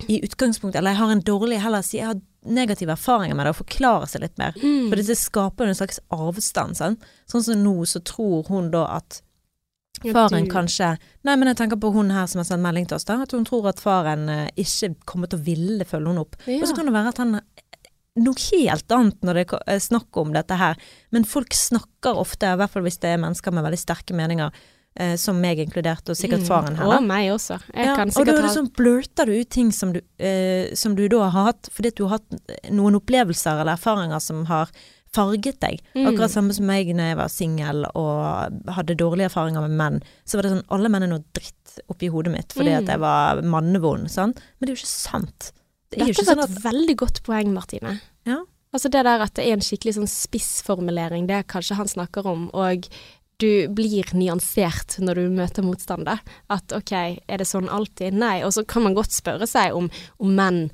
i 0.08 0.20
utgangspunktet, 0.20 0.76
eller 0.76 0.90
jeg 0.92 0.98
har 1.00 1.10
en 1.10 1.22
dårlig, 1.24 1.58
heller 1.58 1.80
si 1.82 1.96
jeg 1.96 2.04
har 2.06 2.20
negative 2.46 2.94
erfaringer 2.94 3.36
med 3.36 3.46
det, 3.46 3.54
og 3.54 3.62
forklare 3.64 4.08
seg 4.10 4.24
litt 4.24 4.36
mer. 4.40 4.56
Mm. 4.60 4.88
For 4.88 5.00
det 5.00 5.18
skaper 5.18 5.66
jo 5.66 5.74
en 5.74 5.78
slags 5.78 6.00
avstand, 6.14 6.78
Sånn, 6.78 6.98
Sånn 7.30 7.46
som 7.46 7.62
nå, 7.62 7.76
så 7.88 8.02
tror 8.06 8.46
hun 8.50 8.70
da 8.74 8.86
at 8.98 9.20
faren 10.02 10.44
ja, 10.44 10.52
kanskje 10.52 10.88
Nei, 11.24 11.36
men 11.38 11.48
jeg 11.48 11.56
tenker 11.62 11.78
på 11.80 11.88
hun 11.94 12.12
her 12.12 12.26
som 12.28 12.42
har 12.42 12.48
sendt 12.48 12.64
melding 12.64 12.88
til 12.88 12.98
oss, 12.98 13.06
da. 13.08 13.18
At 13.24 13.32
hun 13.34 13.46
tror 13.48 13.70
at 13.70 13.82
faren 13.82 14.28
eh, 14.32 14.48
ikke 14.60 14.92
kommer 15.08 15.30
til 15.30 15.40
å 15.40 15.46
ville 15.46 15.86
følge 15.88 16.12
henne 16.12 16.24
opp. 16.26 16.36
Ja. 16.46 16.60
Og 16.60 16.68
så 16.70 16.76
kan 16.76 16.88
det 16.88 16.94
være 16.96 17.14
at 17.14 17.22
han 17.22 17.38
er 17.40 17.46
noe 18.16 18.40
helt 18.40 18.94
annet 18.96 19.26
når 19.26 19.40
det 19.40 19.44
er 19.66 19.82
snakk 19.82 20.20
om 20.20 20.32
dette 20.36 20.56
her. 20.56 20.78
Men 21.12 21.26
folk 21.28 21.54
snakker 21.56 22.20
ofte, 22.20 22.48
i 22.48 22.60
hvert 22.60 22.72
fall 22.72 22.86
hvis 22.86 23.00
det 23.02 23.12
er 23.12 23.22
mennesker 23.22 23.54
med 23.54 23.66
veldig 23.66 23.80
sterke 23.80 24.16
meninger, 24.16 24.52
eh, 24.52 24.72
som 25.16 25.38
meg 25.40 25.58
inkludert, 25.60 26.08
og 26.08 26.16
sikkert 26.16 26.46
faren 26.48 26.76
her. 26.78 26.86
Mm. 26.86 26.92
Og 26.96 27.02
meg 27.06 27.30
også. 27.34 27.58
Jeg 27.74 27.86
Ja, 27.86 27.94
kan 27.96 28.08
og 28.08 28.14
da 28.14 28.18
sikkert 28.20 28.38
er 28.38 28.42
det 28.46 28.54
sånn, 28.56 28.70
blurter 28.72 29.26
du 29.26 29.32
ut 29.40 29.50
ting 29.50 29.72
som 29.72 29.92
du, 29.92 30.00
eh, 30.18 30.74
som 30.74 30.94
du 30.96 31.06
da 31.08 31.28
har 31.28 31.52
hatt, 31.52 31.68
fordi 31.72 31.94
du 31.94 32.06
har 32.06 32.18
hatt 32.18 32.70
noen 32.70 32.96
opplevelser 33.00 33.60
eller 33.60 33.74
erfaringer 33.76 34.20
som 34.20 34.44
har 34.46 34.70
farget 35.16 35.60
deg. 35.60 35.80
Mm. 35.94 36.08
Akkurat 36.10 36.30
samme 36.30 36.52
som 36.52 36.66
meg 36.68 36.88
når 36.92 37.06
jeg 37.12 37.16
var 37.16 37.28
singel 37.32 37.84
og 37.94 38.72
hadde 38.76 38.96
dårlige 39.00 39.30
erfaringer 39.30 39.62
med 39.64 39.76
menn. 39.78 40.02
Så 40.28 40.36
var 40.36 40.42
det 40.42 40.50
sånn, 40.52 40.66
alle 40.70 40.88
menn 40.92 41.02
er 41.06 41.12
noe 41.14 41.24
dritt 41.32 41.78
oppi 41.88 42.08
hodet 42.12 42.32
mitt 42.32 42.52
fordi 42.52 42.72
Mm. 42.74 42.78
at 42.82 42.86
jeg 42.92 43.00
var 43.00 43.40
mannevond, 43.42 44.10
sant. 44.10 44.36
Men 44.60 44.66
det 44.66 44.72
er 44.72 44.76
jo 44.76 44.82
ikke 44.84 44.92
sant. 44.92 45.52
Det 45.90 46.00
er 46.02 46.06
Dette 46.12 46.24
var 46.36 46.46
sånn 46.46 46.56
et 46.56 46.62
veldig 46.64 46.96
godt 46.96 47.22
poeng, 47.22 47.52
Martine. 47.54 48.00
Ja. 48.26 48.42
Altså 48.74 48.90
det 48.90 49.04
der 49.04 49.20
at 49.22 49.32
det 49.34 49.46
er 49.46 49.52
en 49.54 49.60
skikkelig 49.60 49.94
sånn 49.96 50.08
spissformulering, 50.10 51.26
det 51.28 51.36
er 51.38 51.42
kanskje 51.44 51.76
han 51.76 51.86
snakker 51.88 52.26
om, 52.26 52.50
og 52.52 52.86
du 53.42 53.68
blir 53.76 54.08
nyansert 54.16 54.98
når 55.02 55.20
du 55.20 55.36
møter 55.36 55.64
motstander. 55.66 56.20
At 56.52 56.72
ok, 56.72 56.92
er 57.20 57.40
det 57.40 57.48
sånn 57.48 57.70
alltid? 57.72 58.16
Nei. 58.16 58.40
Og 58.46 58.54
så 58.56 58.64
kan 58.68 58.86
man 58.86 58.96
godt 58.96 59.14
spørre 59.16 59.48
seg 59.50 59.76
om, 59.76 59.90
om 60.22 60.36
menn 60.36 60.66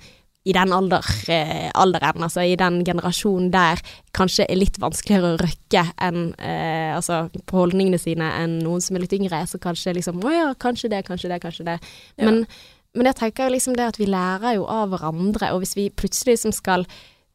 i 0.43 0.55
den 0.57 0.73
alder, 0.75 1.07
eh, 1.31 1.71
alderen, 1.79 2.25
altså 2.27 2.43
i 2.43 2.57
den 2.59 2.81
generasjonen 2.85 3.53
der, 3.55 3.79
kanskje 4.15 4.49
er 4.51 4.59
litt 4.59 4.79
vanskeligere 4.83 5.37
å 5.37 5.39
røkke 5.39 5.85
enn 6.03 6.33
eh, 6.35 6.91
altså 6.97 7.29
på 7.47 7.61
holdningene 7.61 8.01
sine 8.03 8.27
enn 8.41 8.59
noen 8.65 8.83
som 8.83 8.99
er 8.99 9.05
litt 9.05 9.15
yngre, 9.15 9.45
så 9.47 9.61
kanskje 9.63 9.95
liksom 10.01 10.19
Å 10.19 10.35
ja, 10.35 10.49
kanskje 10.59 10.91
det, 10.91 11.05
kanskje 11.07 11.31
det, 11.31 11.39
kanskje 11.45 11.69
det. 11.71 11.79
Ja. 12.17 12.27
Men, 12.27 12.43
men 12.99 13.11
jeg 13.13 13.21
tenker 13.21 13.55
liksom 13.55 13.79
det 13.79 13.87
at 13.93 14.01
vi 14.03 14.11
lærer 14.11 14.59
jo 14.59 14.67
av 14.67 14.91
hverandre, 14.91 15.53
og 15.55 15.63
hvis 15.63 15.77
vi 15.79 15.87
plutselig 15.95 16.35
liksom 16.35 16.57
skal 16.59 16.89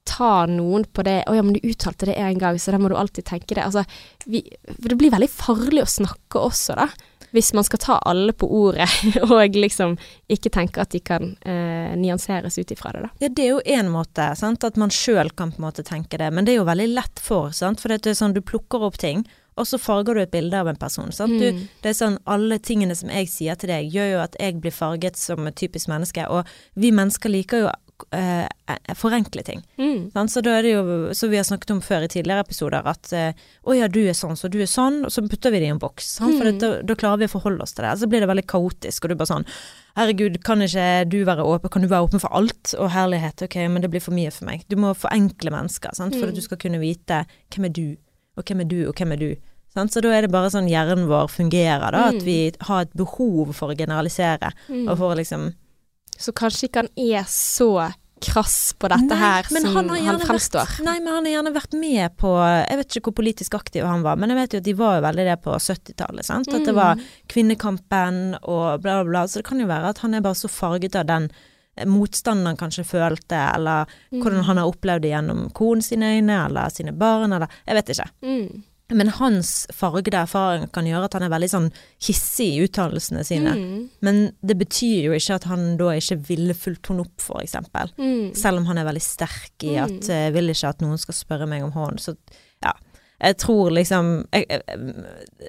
ta 0.07 0.45
noen 0.49 0.85
på 0.95 1.03
det 1.05 1.19
Å 1.27 1.35
ja, 1.37 1.43
men 1.43 1.57
du 1.57 1.67
uttalte 1.67 2.07
det 2.09 2.15
en 2.21 2.39
gang, 2.41 2.57
så 2.59 2.71
da 2.73 2.79
må 2.81 2.89
du 2.89 2.95
alltid 2.97 3.25
tenke 3.27 3.53
det. 3.57 3.63
Altså, 3.67 3.83
vi, 4.25 4.41
for 4.71 4.89
det 4.93 4.97
blir 5.03 5.13
veldig 5.13 5.29
farlig 5.31 5.83
å 5.83 5.91
snakke 5.99 6.41
også, 6.47 6.75
da. 6.79 6.87
Hvis 7.35 7.49
man 7.53 7.65
skal 7.67 7.79
ta 7.83 7.95
alle 8.07 8.31
på 8.33 8.47
ordet, 8.55 8.87
og 9.27 9.57
liksom 9.59 9.97
ikke 10.31 10.49
tenke 10.55 10.79
at 10.81 10.93
de 10.95 11.01
kan 11.03 11.33
eh, 11.43 11.91
nyanseres 11.99 12.55
ut 12.57 12.71
ifra 12.71 12.93
det, 12.95 13.01
da. 13.03 13.09
Ja, 13.19 13.29
det 13.29 13.43
er 13.43 13.51
jo 13.51 13.59
én 13.67 13.89
måte, 13.91 14.29
sant? 14.39 14.63
at 14.63 14.79
man 14.79 14.93
sjøl 14.95 15.33
kan 15.35 15.51
på 15.51 15.59
en 15.59 15.65
måte 15.67 15.83
tenke 15.85 16.17
det, 16.21 16.29
men 16.33 16.47
det 16.47 16.55
er 16.55 16.61
jo 16.61 16.69
veldig 16.69 16.87
lett 16.95 17.19
for, 17.21 17.51
sant? 17.51 17.83
for 17.83 17.91
det 17.91 18.07
er 18.07 18.15
sånn 18.17 18.33
du 18.33 18.39
plukker 18.41 18.87
opp 18.87 18.95
ting, 19.03 19.25
og 19.57 19.65
så 19.67 19.79
farger 19.81 20.13
du 20.15 20.21
et 20.21 20.31
bilde 20.31 20.53
av 20.55 20.67
en 20.71 20.77
person. 20.79 21.11
Sant? 21.11 21.33
Du, 21.41 21.47
Mm. 21.51 21.63
det 21.81 21.89
er 21.89 21.95
sånn, 21.97 22.17
Alle 22.29 22.59
tingene 22.63 22.95
som 22.95 23.09
jeg 23.09 23.27
sier 23.27 23.55
til 23.57 23.71
deg, 23.73 23.87
gjør 23.91 24.11
jo 24.13 24.19
at 24.21 24.35
jeg 24.39 24.59
blir 24.61 24.71
farget 24.71 25.17
som 25.17 25.47
et 25.49 25.55
typisk 25.57 25.89
menneske, 25.91 26.27
og 26.29 26.45
vi 26.77 26.91
mennesker 26.93 27.33
liker 27.33 27.63
jo 27.65 27.71
eh, 28.11 28.47
forenkle 28.95 29.43
ting. 29.43 29.61
Mm. 29.77 30.11
Så 30.29 30.41
da 30.45 30.57
er 30.57 30.61
det 30.63 30.71
jo, 30.73 31.13
som 31.13 31.29
vi 31.31 31.37
har 31.37 31.43
snakket 31.47 31.71
om 31.71 31.81
før 31.81 32.03
i 32.05 32.07
tidligere 32.07 32.43
episoder, 32.45 32.85
at 32.85 33.11
eh, 33.13 33.33
å 33.65 33.75
ja, 33.77 33.87
du 33.87 33.99
er 34.07 34.13
sånn, 34.13 34.37
så 34.37 34.49
du 34.49 34.59
er 34.61 34.69
sånn, 34.69 35.03
og 35.05 35.11
så 35.11 35.23
putter 35.27 35.51
vi 35.51 35.59
det 35.59 35.67
i 35.69 35.73
en 35.73 35.79
boks. 35.81 36.19
Mm. 36.21 36.37
For 36.37 36.43
det, 36.49 36.53
da, 36.61 36.69
da 36.81 36.95
klarer 36.95 37.17
vi 37.23 37.25
å 37.29 37.33
forholde 37.33 37.63
oss 37.65 37.73
til 37.73 37.85
det. 37.87 37.95
Så 37.99 38.07
blir 38.11 38.21
det 38.21 38.29
veldig 38.29 38.45
kaotisk, 38.47 39.03
og 39.03 39.09
du 39.09 39.15
bare 39.15 39.33
sånn 39.33 39.47
Herregud, 39.97 40.35
kan 40.45 40.61
ikke 40.61 41.09
du 41.09 41.23
være 41.25 41.41
åpen? 41.41 41.71
Kan 41.73 41.81
du 41.81 41.87
være 41.89 42.05
åpen 42.05 42.21
for 42.21 42.29
alt? 42.37 42.75
Og 42.77 42.91
herlighet, 42.93 43.41
ok, 43.47 43.55
men 43.73 43.81
det 43.81 43.89
blir 43.89 44.03
for 44.03 44.13
mye 44.13 44.29
for 44.29 44.45
meg. 44.45 44.61
Du 44.69 44.75
må 44.77 44.91
forenkle 44.93 45.49
mennesker, 45.49 45.89
sant? 45.97 46.13
for 46.13 46.27
Mm. 46.27 46.29
at 46.29 46.35
du 46.35 46.41
skal 46.45 46.57
kunne 46.61 46.77
vite 46.79 47.23
hvem 47.49 47.65
er 47.65 47.73
du, 47.73 47.95
og 48.37 48.43
hvem 48.45 48.61
er 48.61 48.69
du, 48.69 48.79
og 48.87 48.93
hvem 48.93 49.13
er 49.13 49.17
du. 49.23 49.31
Så 49.77 50.01
da 50.01 50.09
er 50.13 50.21
det 50.25 50.31
bare 50.31 50.49
sånn 50.53 50.69
hjernen 50.69 51.07
vår 51.09 51.27
fungerer, 51.29 51.91
da. 51.91 52.07
At 52.09 52.15
Mm. 52.21 52.25
vi 52.25 52.51
har 52.61 52.81
et 52.81 52.93
behov 52.97 53.53
for 53.55 53.69
å 53.73 53.77
generalisere, 53.77 54.51
Mm. 54.69 54.87
og 54.89 54.97
for 54.97 55.13
å 55.13 55.17
liksom 55.17 55.53
Så 56.17 56.33
kanskje 56.33 56.67
ikke 56.69 56.83
han 56.85 56.89
er 56.97 57.23
så 57.29 57.93
krass 58.19 58.73
på 58.79 58.89
dette 58.89 59.05
Nei, 59.13 59.17
her 59.21 59.43
som 59.45 59.75
han 59.75 59.89
han, 59.93 60.19
fremstår. 60.19 60.65
Vært, 60.65 60.79
nei, 60.87 60.95
men 61.05 61.13
han 61.13 61.25
har 61.27 61.33
gjerne 61.35 61.51
vært 61.53 61.75
med 61.77 62.15
på 62.17 62.31
Jeg 62.67 62.77
vet 62.79 62.95
ikke 62.97 63.11
hvor 63.11 63.15
politisk 63.19 63.53
aktiv 63.53 63.85
han 63.85 64.01
var, 64.01 64.15
men 64.17 64.29
jeg 64.33 64.39
vet 64.39 64.53
jo 64.55 64.57
at 64.57 64.65
de 64.65 64.73
var 64.79 64.95
jo 64.97 65.03
veldig 65.05 65.25
det 65.29 65.35
på 65.43 65.53
70-tallet. 65.53 66.25
sant? 66.25 66.47
At 66.49 66.65
det 66.65 66.73
var 66.73 66.95
Mm. 66.97 67.03
kvinnekampen 67.29 68.17
og 68.41 68.81
bla, 68.81 69.03
bla, 69.03 69.03
bla. 69.11 69.21
Så 69.27 69.39
det 69.41 69.45
kan 69.45 69.59
jo 69.61 69.67
være 69.69 69.89
at 69.93 69.99
han 69.99 70.13
er 70.17 70.21
bare 70.25 70.33
så 70.35 70.49
farget 70.49 70.95
av 70.95 71.05
den 71.05 71.29
motstanden 71.85 72.47
han 72.49 72.57
kanskje 72.57 72.83
følte, 72.89 73.37
eller 73.55 73.85
Mm. 74.11 74.21
hvordan 74.23 74.43
han 74.45 74.57
har 74.57 74.65
opplevd 74.71 75.01
det 75.01 75.11
gjennom 75.11 75.51
konen 75.53 75.83
sine 75.83 76.17
øyne, 76.17 76.45
eller 76.47 76.69
sine 76.69 76.91
barn, 76.97 77.31
eller 77.33 77.47
Jeg 77.67 77.75
vet 77.75 77.89
ikke. 77.89 78.09
Mm. 78.23 78.63
Men 78.89 79.09
hans 79.17 79.67
fargede 79.75 80.15
erfaring 80.21 80.69
kan 80.71 80.85
gjøre 80.87 81.09
at 81.09 81.13
han 81.17 81.23
er 81.27 81.31
veldig 81.33 81.49
sånn 81.51 81.65
hissig 82.05 82.45
i 82.55 82.61
uttalelsene 82.63 83.23
sine. 83.27 83.51
Mm. 83.57 83.89
Men 84.01 84.19
det 84.47 84.55
betyr 84.61 85.09
jo 85.09 85.15
ikke 85.17 85.35
at 85.35 85.43
han 85.49 85.65
da 85.77 85.89
ikke 85.99 86.15
ville 86.29 86.53
fulgt 86.55 86.87
henne 86.87 87.03
opp, 87.03 87.19
for 87.19 87.41
eksempel. 87.43 87.91
Mm. 87.99 88.29
Selv 88.39 88.61
om 88.61 88.65
han 88.69 88.77
er 88.79 88.87
veldig 88.87 89.03
sterk 89.03 89.65
i 89.67 89.75
at 89.75 89.91
Mm. 89.91 90.07
jeg 90.07 90.33
vil 90.37 90.49
ikke 90.53 90.69
at 90.69 90.79
noen 90.85 90.97
skal 90.97 91.13
spørre 91.19 91.47
meg 91.51 91.63
om 91.67 91.71
hånd. 91.75 91.99
Så 91.99 92.15
ja, 92.63 92.71
jeg 93.19 93.37
tror 93.43 93.71
liksom 93.75 94.13
jeg, 94.31 94.45
jeg, 94.49 94.61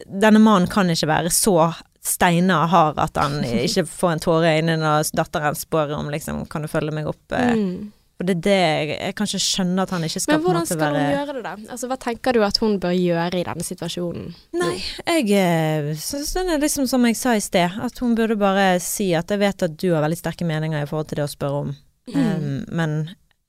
Denne 0.09 0.41
mannen 0.41 0.66
kan 0.72 0.89
ikke 0.91 1.07
være 1.11 1.30
så 1.30 1.55
steina 2.03 2.62
hard 2.66 2.99
at 2.99 3.16
han 3.20 3.43
ikke 3.66 3.84
får 3.86 4.12
en 4.16 4.22
tåre 4.24 4.51
i 4.51 4.59
øynene 4.61 4.78
når 4.82 5.11
datteren 5.18 5.55
spør 5.59 5.95
om 5.99 6.09
liksom 6.11 6.47
Kan 6.49 6.62
du 6.64 6.68
følge 6.68 6.95
meg 6.97 7.07
opp? 7.11 7.22
eh? 7.36 7.55
Mm. 7.55 7.93
For 8.18 8.26
det 8.26 8.34
er 8.34 8.40
det 8.42 8.54
jeg, 8.58 8.86
jeg 8.98 9.14
kanskje 9.14 9.38
skjønner 9.38 9.84
at 9.86 9.90
han 9.94 10.02
ikke 10.02 10.20
skal 10.24 10.32
Men 10.34 10.40
på 10.42 10.48
en 10.48 10.56
hvordan 10.56 10.66
skal 10.66 10.78
være 10.80 11.02
hun 11.04 11.12
gjøre 11.14 11.34
det, 11.36 11.42
da? 11.44 11.52
Altså, 11.76 11.86
hva 11.86 11.96
tenker 12.02 12.32
du 12.34 12.40
at 12.42 12.56
hun 12.58 12.72
bør 12.82 12.96
gjøre 12.98 13.38
i 13.38 13.44
denne 13.46 13.62
situasjonen? 13.62 14.32
Nei, 14.58 14.72
jeg 15.06 15.30
eh, 15.38 15.92
syns 16.02 16.32
det 16.34 16.42
er 16.56 16.58
liksom 16.64 16.88
som 16.90 17.06
jeg 17.06 17.14
sa 17.20 17.36
i 17.38 17.44
sted, 17.44 17.76
at 17.86 18.02
hun 18.02 18.16
burde 18.18 18.34
bare 18.40 18.80
si 18.82 19.12
at 19.14 19.30
jeg 19.30 19.38
vet 19.38 19.62
at 19.68 19.76
du 19.78 19.92
har 19.94 20.02
veldig 20.02 20.18
sterke 20.18 20.48
meninger 20.48 20.82
i 20.82 20.88
forhold 20.90 21.06
til 21.12 21.20
det 21.22 21.28
å 21.28 21.32
spørre 21.36 21.62
om, 21.66 21.76
Mm. 22.08 22.14
um, 22.24 22.64
men 22.72 22.92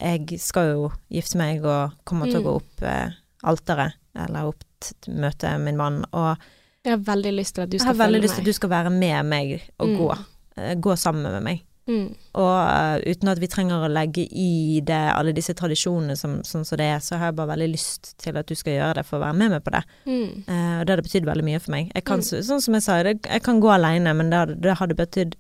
jeg 0.04 0.38
skal 0.44 0.66
jo 0.74 0.88
gifte 1.16 1.38
meg 1.40 1.64
og 1.64 1.94
kommer 2.04 2.28
til 2.28 2.42
å 2.42 2.44
Mm. 2.44 2.46
gå 2.50 2.56
opp 2.60 2.82
eh, 2.84 3.14
alteret, 3.48 3.94
eller 4.20 4.50
opp 4.52 4.64
til 4.84 5.14
møte 5.16 5.54
min 5.64 5.78
mann, 5.80 6.04
og 6.14 6.36
Jeg 6.84 6.92
har 6.92 7.00
veldig 7.16 7.32
lyst 7.38 7.56
til 7.56 7.64
at 7.64 7.70
du 7.72 7.78
skal 7.80 7.88
følge 7.88 7.96
meg. 7.96 7.96
jeg 7.96 8.04
har 8.04 8.06
veldig 8.06 8.22
lyst 8.22 8.36
til 8.36 8.42
at 8.42 8.46
du 8.46 8.54
skal 8.54 8.70
være 8.70 8.90
med 8.92 9.26
meg 9.26 9.62
og 9.80 9.88
Mm. 9.88 9.98
gå, 9.98 10.18
eh, 10.58 10.76
gå 10.76 10.96
sammen 10.98 11.24
med 11.24 11.42
meg. 11.44 11.64
Mm. 11.90 12.14
Og 12.38 12.54
uh, 12.70 13.00
uten 13.10 13.32
at 13.34 13.40
vi 13.42 13.48
trenger 13.50 13.82
å 13.88 13.90
legge 13.90 14.28
i 14.30 14.80
det 14.86 15.00
alle 15.16 15.34
disse 15.34 15.56
tradisjonene 15.58 16.16
som, 16.16 16.38
sånn 16.46 16.64
som 16.70 16.78
det 16.78 16.86
er, 16.86 17.00
så 17.02 17.18
har 17.18 17.32
jeg 17.32 17.36
bare 17.42 17.56
veldig 17.56 17.72
lyst 17.74 18.14
til 18.22 18.38
at 18.38 18.46
du 18.46 18.54
skal 18.56 18.78
gjøre 18.78 18.94
det 19.02 19.06
for 19.10 19.18
å 19.18 19.26
være 19.26 19.40
med 19.42 19.50
meg 19.58 19.64
på 19.66 19.74
det. 19.74 19.84
Mm. 20.06 20.30
Uh, 20.46 20.80
og 20.80 20.86
det 20.86 20.94
hadde 20.96 21.08
betydd 21.10 21.26
veldig 21.34 21.48
mye 21.50 21.60
for 21.66 21.72
meg. 21.76 21.92
Jeg 21.96 22.06
kan, 22.06 22.20
Mm. 22.20 22.44
Sånn 22.46 22.62
som 22.62 22.74
jeg 22.78 22.84
sa, 22.86 23.02
det, 23.04 23.18
jeg 23.26 23.42
kan 23.44 23.60
gå 23.60 23.70
alene, 23.74 24.14
men 24.14 24.30
det 24.30 24.62
det 24.62 24.78
hadde 24.80 24.96
betydd 24.96 25.36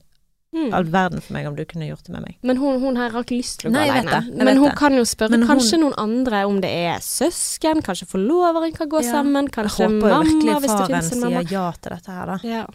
Mm. 0.49 0.71
all 0.73 0.83
verden 0.89 1.21
for 1.21 1.33
meg 1.35 1.45
om 1.45 1.53
du 1.55 1.61
kunne 1.69 1.85
gjort 1.85 2.03
det 2.07 2.09
med 2.09 2.23
meg. 2.25 2.35
Men 2.41 2.57
hun, 2.57 2.79
hun 2.81 2.95
her 2.97 3.11
har 3.13 3.21
ikke 3.21 3.37
lyst 3.37 3.59
til 3.61 3.69
å 3.69 3.73
gå 3.75 3.83
jeg 3.85 3.91
alene. 4.01 4.33
Men 4.33 4.57
hun 4.57 4.69
det. 4.71 4.77
kan 4.79 4.95
jo 4.97 5.03
spørre 5.05 5.37
hun- 5.37 5.45
kanskje 5.45 5.77
noen 5.77 5.93
andre 6.01 6.39
om 6.47 6.57
det 6.59 6.71
er 6.73 6.97
søsken, 7.05 7.83
kanskje 7.85 8.07
forloveren 8.09 8.73
kan 8.73 8.89
gå 8.89 9.03
Ja. 9.03 9.11
sammen, 9.11 9.45
Jeg 9.45 9.51
kanskje 9.53 9.85
håper 9.85 10.09
jo 10.09 10.23
virkelig 10.23 10.49
mamma, 10.49 10.59
hvis 10.59 10.71
det 10.73 10.79
faren 10.79 10.87
finnes 10.89 11.11
en 11.13 11.19
mamma. 11.21 11.43
sier 11.43 11.51
ja 11.51 11.71
til 11.71 11.91
dette 11.93 12.11
her, 12.11 12.25
da. 12.25 12.37
Ja. 12.41 12.65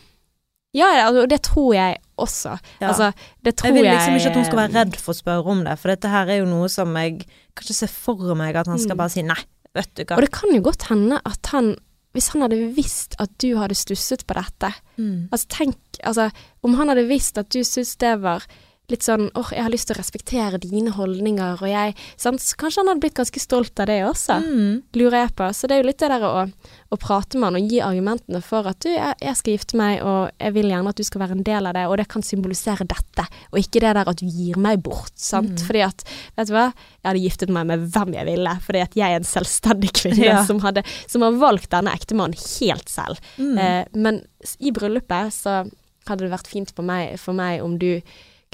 Ja, 0.74 1.08
og 1.08 1.28
det 1.30 1.40
tror 1.46 1.72
jeg 1.76 1.98
også. 2.18 2.58
Ja. 2.80 2.88
Altså, 2.90 3.12
det 3.44 3.54
tror 3.56 3.68
jeg 3.70 3.76
jeg 3.76 3.84
vil 3.84 3.92
liksom 3.94 4.16
ikke 4.18 4.30
at 4.32 4.36
hun 4.40 4.44
skal 4.48 4.60
være 4.64 4.74
redd 4.80 4.96
for 5.00 5.14
å 5.14 5.18
spørre 5.22 5.46
om 5.54 5.64
det, 5.64 5.78
for 5.78 5.88
dette 5.94 6.10
her 6.10 6.26
er 6.34 6.40
jo 6.42 6.46
noe 6.50 6.68
som 6.72 6.94
jeg 6.98 7.20
kan 7.54 7.64
ikke 7.66 7.76
se 7.78 7.86
for 7.90 8.34
meg 8.38 8.56
at 8.56 8.66
han 8.70 8.78
skal 8.82 8.94
Mm. 8.96 9.02
bare 9.02 9.10
si 9.14 9.22
nei, 9.22 9.38
vet 9.74 9.94
du 9.94 10.04
hva. 10.04 10.16
Og 10.18 10.22
det 10.26 10.32
kan 10.32 10.50
jo 10.54 10.60
godt 10.62 10.88
hende 10.90 11.20
at 11.24 11.46
han 11.54 11.76
hvis 12.14 12.28
han 12.30 12.42
hadde 12.42 12.74
visst 12.76 13.16
at 13.18 13.30
du 13.42 13.56
hadde 13.58 13.74
stusset 13.74 14.22
på 14.26 14.34
dette 14.38 14.72
Mm. 14.96 15.28
Altså 15.32 15.46
tenk, 15.50 15.76
altså 16.04 16.30
Om 16.62 16.74
han 16.78 16.88
hadde 16.88 17.08
visst 17.08 17.36
at 17.38 17.48
du 17.50 17.58
syntes 17.66 17.96
det 17.98 18.20
var 18.22 18.44
litt 18.92 19.00
sånn 19.06 19.30
åh, 19.34 19.48
jeg 19.54 19.62
har 19.64 19.72
lyst 19.72 19.86
til 19.88 19.96
å 19.96 19.98
respektere 20.02 20.58
dine 20.60 20.90
holdninger, 20.92 21.56
og 21.62 21.68
jeg 21.70 21.94
sant? 22.20 22.42
Så 22.44 22.56
kanskje 22.60 22.82
han 22.82 22.90
hadde 22.92 23.00
blitt 23.00 23.14
ganske 23.16 23.40
stolt 23.40 23.80
av 23.80 23.86
det 23.88 24.02
også, 24.04 24.36
Mm. 24.44 24.82
lurer 24.92 25.22
jeg 25.24 25.34
på. 25.36 25.46
Så 25.56 25.66
det 25.66 25.76
er 25.78 25.82
jo 25.82 25.86
litt 25.88 25.98
det 26.04 26.10
der 26.12 26.20
å, 26.20 26.52
å 26.92 26.96
prate 27.00 27.38
med 27.40 27.48
han 27.48 27.56
og 27.62 27.70
gi 27.70 27.78
argumentene 27.80 28.42
for 28.44 28.66
at 28.68 28.80
du, 28.84 28.90
jeg, 28.90 29.14
jeg 29.24 29.36
skal 29.40 29.54
gifte 29.56 29.76
meg, 29.80 30.02
og 30.04 30.30
jeg 30.38 30.52
vil 30.52 30.68
gjerne 30.68 30.88
at 30.92 30.96
du 31.00 31.02
skal 31.08 31.20
være 31.24 31.32
en 31.38 31.42
del 31.48 31.66
av 31.70 31.72
det, 31.78 31.86
og 31.88 31.96
det 31.96 32.08
kan 32.12 32.22
symbolisere 32.22 32.84
dette, 32.86 33.24
og 33.52 33.58
ikke 33.62 33.80
det 33.80 33.94
der 33.96 34.10
at 34.12 34.20
du 34.20 34.26
gir 34.26 34.58
meg 34.60 34.82
bort, 34.84 35.12
sant. 35.16 35.56
Mm. 35.56 35.64
Fordi 35.66 35.82
at, 35.88 36.04
vet 36.36 36.48
du 36.48 36.52
hva, 36.52 36.66
jeg 36.74 37.08
hadde 37.08 37.24
giftet 37.24 37.48
meg 37.56 37.66
med 37.72 37.88
hvem 37.94 38.12
jeg 38.18 38.26
ville, 38.28 38.52
fordi 38.68 38.82
at 38.84 38.94
jeg 39.00 39.10
er 39.16 39.16
en 39.22 39.30
selvstendig 39.32 39.92
kvinne 39.96 40.24
Ja. 40.28 40.44
som, 40.44 40.60
hadde, 40.60 40.84
som 41.08 41.22
har 41.24 41.32
valgt 41.40 41.70
denne 41.72 41.92
ektemannen 41.96 42.36
helt 42.60 42.88
selv. 42.92 43.16
Mm. 43.40 43.56
Eh, 43.58 43.84
men 43.96 44.20
i 44.60 44.70
bryllupet 44.76 45.32
så 45.32 45.62
hadde 46.06 46.20
det 46.26 46.30
vært 46.36 46.46
fint 46.52 46.70
for 46.76 46.84
meg, 46.84 47.16
for 47.18 47.32
meg 47.32 47.62
om 47.64 47.78
du 47.80 48.02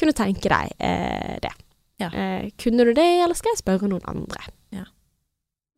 kunne 0.01 0.17
tenke 0.17 0.51
deg 0.51 0.73
eh, 0.81 1.37
det. 1.45 1.53
Ja. 2.01 2.09
Eh, 2.09 2.49
kunne 2.61 2.89
du 2.89 2.95
det, 2.97 3.09
eller 3.21 3.37
skal 3.37 3.55
jeg 3.55 3.63
spørre 3.63 3.91
noen 3.91 4.07
andre? 4.09 4.49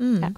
Mm. 0.03 0.23
Ja. 0.23 0.31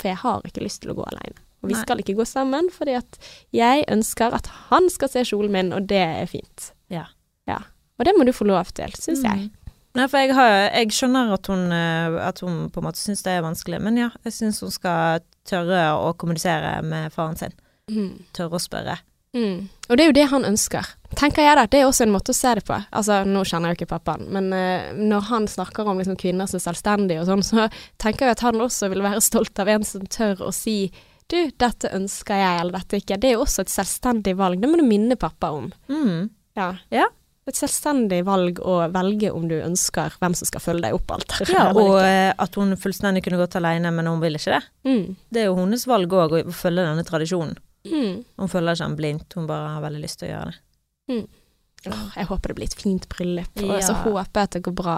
For 0.00 0.08
jeg 0.08 0.20
har 0.22 0.44
ikke 0.48 0.64
lyst 0.64 0.82
til 0.84 0.94
å 0.94 0.98
gå 0.98 1.06
alene. 1.10 1.36
Og 1.60 1.68
vi 1.68 1.76
Nei. 1.76 1.82
skal 1.84 2.00
ikke 2.00 2.16
gå 2.16 2.24
sammen, 2.24 2.70
fordi 2.72 2.96
at 2.96 3.18
jeg 3.52 3.84
ønsker 3.92 4.32
at 4.36 4.48
han 4.70 4.88
skal 4.92 5.10
se 5.12 5.26
kjolen 5.28 5.52
min, 5.52 5.72
og 5.76 5.90
det 5.90 6.00
er 6.00 6.28
fint. 6.30 6.70
Ja. 6.92 7.04
Ja. 7.50 7.60
Og 8.00 8.08
det 8.08 8.14
må 8.16 8.24
du 8.24 8.32
få 8.32 8.46
lov 8.48 8.72
til, 8.76 8.94
syns 8.96 9.26
jeg. 9.26 9.50
Mm. 9.50 9.74
Nei, 9.98 10.06
for 10.06 10.22
jeg, 10.22 10.32
har, 10.38 10.54
jeg 10.70 10.94
skjønner 10.94 11.34
at 11.34 11.50
hun, 11.50 11.66
eh, 11.74 12.16
at 12.22 12.40
hun 12.46 12.62
på 12.72 12.80
en 12.80 12.86
måte 12.86 13.02
syns 13.02 13.24
det 13.26 13.34
er 13.34 13.44
vanskelig, 13.44 13.80
men 13.82 13.98
ja, 13.98 14.08
jeg 14.24 14.36
syns 14.38 14.62
hun 14.64 14.72
skal 14.72 15.24
tørre 15.50 15.82
å 15.98 16.14
kommunisere 16.16 16.78
med 16.86 17.12
faren 17.12 17.36
sin. 17.36 17.56
Mm. 17.90 18.22
Tørre 18.36 18.56
å 18.56 18.62
spørre. 18.62 18.96
Mm. 19.36 19.68
Og 19.88 19.96
det 19.96 20.02
er 20.02 20.08
jo 20.08 20.16
det 20.16 20.26
han 20.32 20.46
ønsker. 20.48 20.88
Tenker 21.18 21.44
jeg 21.44 21.58
da, 21.58 21.66
Det 21.70 21.80
er 21.80 21.86
også 21.88 22.04
en 22.06 22.14
måte 22.14 22.34
å 22.34 22.36
se 22.38 22.54
det 22.58 22.64
på. 22.66 22.76
Altså, 22.90 23.20
Nå 23.26 23.42
kjenner 23.46 23.70
jeg 23.70 23.76
jo 23.76 23.80
ikke 23.80 23.92
pappaen, 23.94 24.26
men 24.34 24.50
uh, 24.54 24.90
når 24.96 25.28
han 25.30 25.46
snakker 25.50 25.86
om 25.90 25.98
liksom, 25.98 26.18
kvinner 26.18 26.50
som 26.50 26.60
er 26.60 26.66
selvstendige 26.66 27.22
og 27.22 27.30
sånn, 27.30 27.46
så 27.46 27.68
tenker 28.02 28.26
jeg 28.26 28.38
at 28.38 28.44
han 28.46 28.62
også 28.62 28.90
vil 28.92 29.04
være 29.06 29.22
stolt 29.24 29.62
av 29.62 29.70
en 29.70 29.86
som 29.86 30.06
tør 30.10 30.46
å 30.48 30.52
si 30.54 30.90
du, 31.30 31.38
dette 31.62 31.86
ønsker 31.94 32.40
jeg, 32.40 32.58
eller 32.58 32.74
dette 32.80 32.98
ikke. 32.98 33.20
Det 33.22 33.28
er 33.30 33.36
jo 33.36 33.44
også 33.44 33.62
et 33.62 33.70
selvstendig 33.70 34.34
valg. 34.38 34.58
Det 34.58 34.66
må 34.66 34.80
du 34.80 34.82
minne 34.82 35.14
pappa 35.14 35.52
om. 35.54 35.68
Mm. 35.86 36.30
Ja. 36.58 36.72
Ja. 36.90 37.06
Et 37.46 37.56
selvstendig 37.56 38.24
valg 38.26 38.58
å 38.66 38.80
velge 38.90 39.30
om 39.34 39.46
du 39.50 39.54
ønsker 39.60 40.16
hvem 40.18 40.34
som 40.38 40.50
skal 40.50 40.62
følge 40.64 40.88
deg 40.88 40.98
opp 40.98 41.14
alteret. 41.14 41.52
Ja, 41.54 41.68
og 41.70 42.00
eh, 42.02 42.32
at 42.34 42.58
hun 42.58 42.74
fullstendig 42.78 43.22
kunne 43.24 43.38
gått 43.40 43.54
alene, 43.58 43.92
men 43.94 44.10
hun 44.10 44.18
vil 44.22 44.38
ikke 44.38 44.58
det. 44.58 44.62
mm. 44.90 45.06
Det 45.30 45.44
er 45.44 45.48
jo 45.48 45.56
hennes 45.62 45.86
valg 45.86 46.18
òg, 46.18 46.36
å 46.42 46.54
følge 46.54 46.86
denne 46.90 47.06
tradisjonen. 47.06 47.54
Mm. 47.86 48.24
Hun 48.38 48.48
følger 48.52 48.74
ikke 48.76 48.84
han 48.90 48.96
blindt, 48.98 49.34
hun 49.34 49.46
bare 49.48 49.74
har 49.76 49.82
veldig 49.86 50.02
lyst 50.02 50.18
til 50.20 50.28
å 50.28 50.32
gjøre 50.34 50.52
det. 50.52 51.26
Åh, 51.88 52.06
jeg 52.16 52.26
håper 52.28 52.48
det 52.52 52.56
blir 52.58 52.68
et 52.68 52.74
fint 52.76 53.06
bryllup, 53.08 53.56
og 53.64 53.70
Ja. 53.72 53.80
så 53.80 53.94
håper 54.04 54.34
jeg 54.34 54.42
at 54.42 54.50
det 54.58 54.62
går 54.66 54.74
bra. 54.76 54.96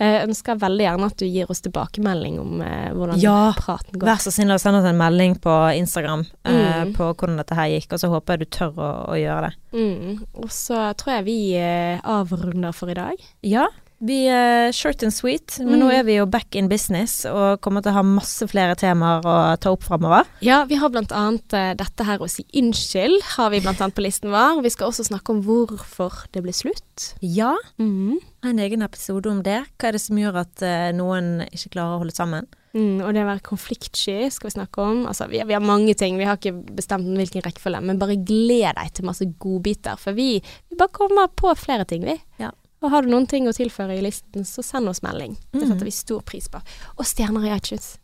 Jeg 0.00 0.24
ønsker 0.26 0.56
veldig 0.58 0.82
gjerne 0.88 1.06
at 1.06 1.16
du 1.20 1.24
gir 1.26 1.46
oss 1.52 1.60
tilbakemelding 1.62 2.40
om 2.40 2.62
eh, 2.62 2.88
hvordan 2.96 3.20
Ja, 3.22 3.52
praten 3.54 3.92
går. 3.94 4.08
Ja, 4.08 4.14
Vær 4.16 4.22
så 4.24 4.32
snill 4.34 4.50
å 4.50 4.58
sende 4.58 4.80
oss 4.80 4.88
en 4.88 4.96
melding 4.98 5.36
på 5.38 5.52
Instagram 5.78 6.24
eh, 6.44 6.84
Mm. 6.84 6.94
på 6.96 7.14
hvordan 7.14 7.36
dette 7.38 7.54
her 7.54 7.68
gikk, 7.68 7.92
og 7.92 8.00
så 8.00 8.08
håper 8.10 8.32
jeg 8.34 8.40
du 8.40 8.56
tør 8.56 8.72
å, 8.74 8.88
å 9.12 9.14
gjøre 9.14 9.50
det. 9.50 9.54
Mm. 9.78 10.24
Og 10.42 10.48
så 10.50 10.80
tror 10.98 11.14
jeg 11.18 11.24
vi 11.28 11.38
eh, 11.60 12.00
avrunder 12.02 12.72
for 12.74 12.90
i 12.90 12.94
dag. 12.98 13.22
Ja, 13.44 13.68
vi 14.04 14.18
er 14.28 14.72
short 14.76 15.02
and 15.02 15.12
sweet, 15.14 15.58
men 15.64 15.80
nå 15.80 15.86
Mm. 15.88 15.94
er 15.98 16.02
vi 16.04 16.14
jo 16.18 16.26
back 16.26 16.54
in 16.56 16.68
business 16.68 17.24
og 17.24 17.60
kommer 17.64 17.82
til 17.82 17.92
å 17.92 17.94
ha 17.98 18.02
masse 18.02 18.46
flere 18.50 18.76
temaer 18.76 19.22
å 19.24 19.34
ta 19.58 19.70
opp 19.72 19.82
framover. 19.82 20.26
Ja, 20.44 20.64
vi 20.68 20.76
har 20.76 20.90
blant 20.90 21.10
annet 21.12 21.52
eh, 21.56 21.74
dette 21.74 22.04
her 22.04 22.18
å 22.18 22.28
si 22.28 22.44
unnskyld, 22.54 23.22
har 23.36 23.50
vi 23.50 23.60
bl.a. 23.60 23.72
på 23.90 24.02
listen 24.04 24.30
vår. 24.30 24.62
Vi 24.62 24.70
skal 24.70 24.90
også 24.90 25.04
snakke 25.08 25.30
om 25.34 25.42
hvorfor 25.42 26.26
det 26.32 26.42
ble 26.44 26.52
slutt. 26.52 27.14
Ja, 27.22 27.54
Mm. 27.78 28.18
en 28.44 28.58
egen 28.58 28.82
episode 28.82 29.26
om 29.30 29.42
det. 29.42 29.64
Hva 29.78 29.88
er 29.88 29.92
det 29.92 30.00
som 30.02 30.16
gjør 30.16 30.40
at 30.40 30.62
eh, 30.62 30.92
noen 30.92 31.48
ikke 31.50 31.70
klarer 31.74 31.96
å 31.96 32.02
holde 32.04 32.14
sammen? 32.14 32.46
Mm, 32.74 33.00
og 33.06 33.14
det 33.14 33.22
å 33.22 33.28
være 33.30 33.40
konfliktsky 33.46 34.30
skal 34.34 34.50
vi 34.50 34.54
snakke 34.58 34.82
om. 34.82 35.04
Altså, 35.06 35.28
vi, 35.30 35.38
vi 35.46 35.52
har 35.54 35.60
mange 35.62 35.94
ting, 35.94 36.16
vi 36.18 36.24
har 36.26 36.36
ikke 36.36 36.52
bestemt 36.74 37.06
hvilken 37.06 37.44
rekkefølge, 37.46 37.80
men 37.86 38.00
bare 38.00 38.16
gled 38.18 38.74
deg 38.74 38.92
til 38.92 39.04
masse 39.06 39.24
godbiter, 39.38 39.96
for 39.96 40.12
vi, 40.12 40.40
vi 40.70 40.76
bare 40.76 40.90
kommer 40.90 41.28
på 41.38 41.54
flere 41.56 41.86
ting, 41.86 42.02
vi. 42.04 42.16
Ja. 42.42 42.50
Og 42.84 42.90
har 42.92 43.02
du 43.02 43.08
noen 43.08 43.26
ting 43.30 43.46
å 43.48 43.54
tilføre 43.56 43.96
i 43.96 44.02
listen, 44.04 44.44
så 44.44 44.62
send 44.64 44.88
oss 44.92 45.00
melding. 45.02 45.38
Det 45.52 45.62
Mhm. 45.62 45.70
setter 45.72 45.84
vi 45.88 45.90
stor 45.96 46.20
pris 46.22 46.48
på. 46.52 46.60
Og 46.98 47.04
stjerner 47.08 47.46
i 47.48 47.54
iTunes. 47.56 47.94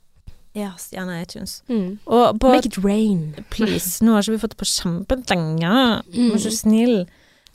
Ja, 0.56 0.72
stjerner 0.80 1.20
i 1.20 1.22
iTunes. 1.22 1.60
Mm. 1.68 1.98
Make 2.42 2.66
it 2.66 2.78
rain. 2.82 3.34
Please, 3.50 4.00
nå 4.02 4.14
har 4.16 4.22
ikke 4.24 4.32
vi 4.38 4.40
fått 4.46 4.56
det 4.56 4.62
på 4.62 4.70
kjempelenge. 4.72 6.02
Mm. 6.10 6.30
Vær 6.32 6.40
så 6.42 6.50
snill. 6.50 7.06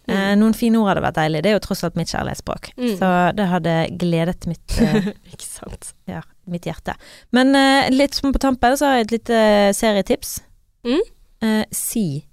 Eh, 0.07 0.35
noen 0.37 0.53
fine 0.53 0.75
ord 0.77 0.93
hadde 0.95 1.01
vært 1.03 1.15
deilig. 1.17 1.41
Det 1.41 1.49
er 1.49 1.55
jo 1.57 1.63
tross 1.65 1.83
alt 1.83 1.95
mitt 1.97 2.07
kjærlighetsspråk. 2.13 2.69
Mm. 2.77 2.97
Så 2.99 3.35
det 3.35 3.47
hadde 3.49 3.97
gledet 3.97 4.45
mitt, 4.47 4.77
eh, 4.79 5.11
Ikke 5.33 5.41
sant. 5.49 5.93
ja, 6.07 6.21
mitt 6.47 6.61
hjerte. 6.69 6.93
Men 7.33 7.55
eh, 7.55 7.89
litt 7.89 8.13
som 8.13 8.31
på 8.31 8.39
tampen, 8.39 8.77
så 8.77 8.85
har 8.85 8.97
jeg 8.99 9.05
et 9.07 9.11
lite 9.17 9.73
serietips. 9.73 10.41
Mm. 10.85 11.01
Eh, 11.41 11.65
Si. 11.71 12.23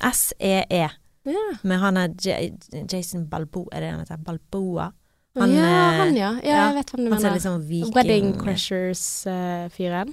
S-E-E. 0.00 0.90
Ja. 1.28 1.44
Med 1.62 1.78
han 1.78 1.96
er 2.00 2.14
J 2.18 2.50
Jason 2.90 3.28
Balboa, 3.30 3.70
er 3.72 3.84
det 3.84 3.90
han 3.92 4.00
heter? 4.02 4.22
Balboa. 4.26 4.90
Han, 5.38 5.52
ja, 5.54 5.64
eh, 5.64 5.98
han 6.00 6.16
ja. 6.16 6.30
ja. 6.42 6.48
ja, 6.48 6.64
Jeg 6.68 6.74
vet 6.80 6.90
hvem 6.92 7.04
du 7.06 7.10
mener. 7.14 7.38
sånn 7.40 7.62
viking 7.68 7.94
Wedding 7.96 8.32
Crashers-fyren. 8.40 10.10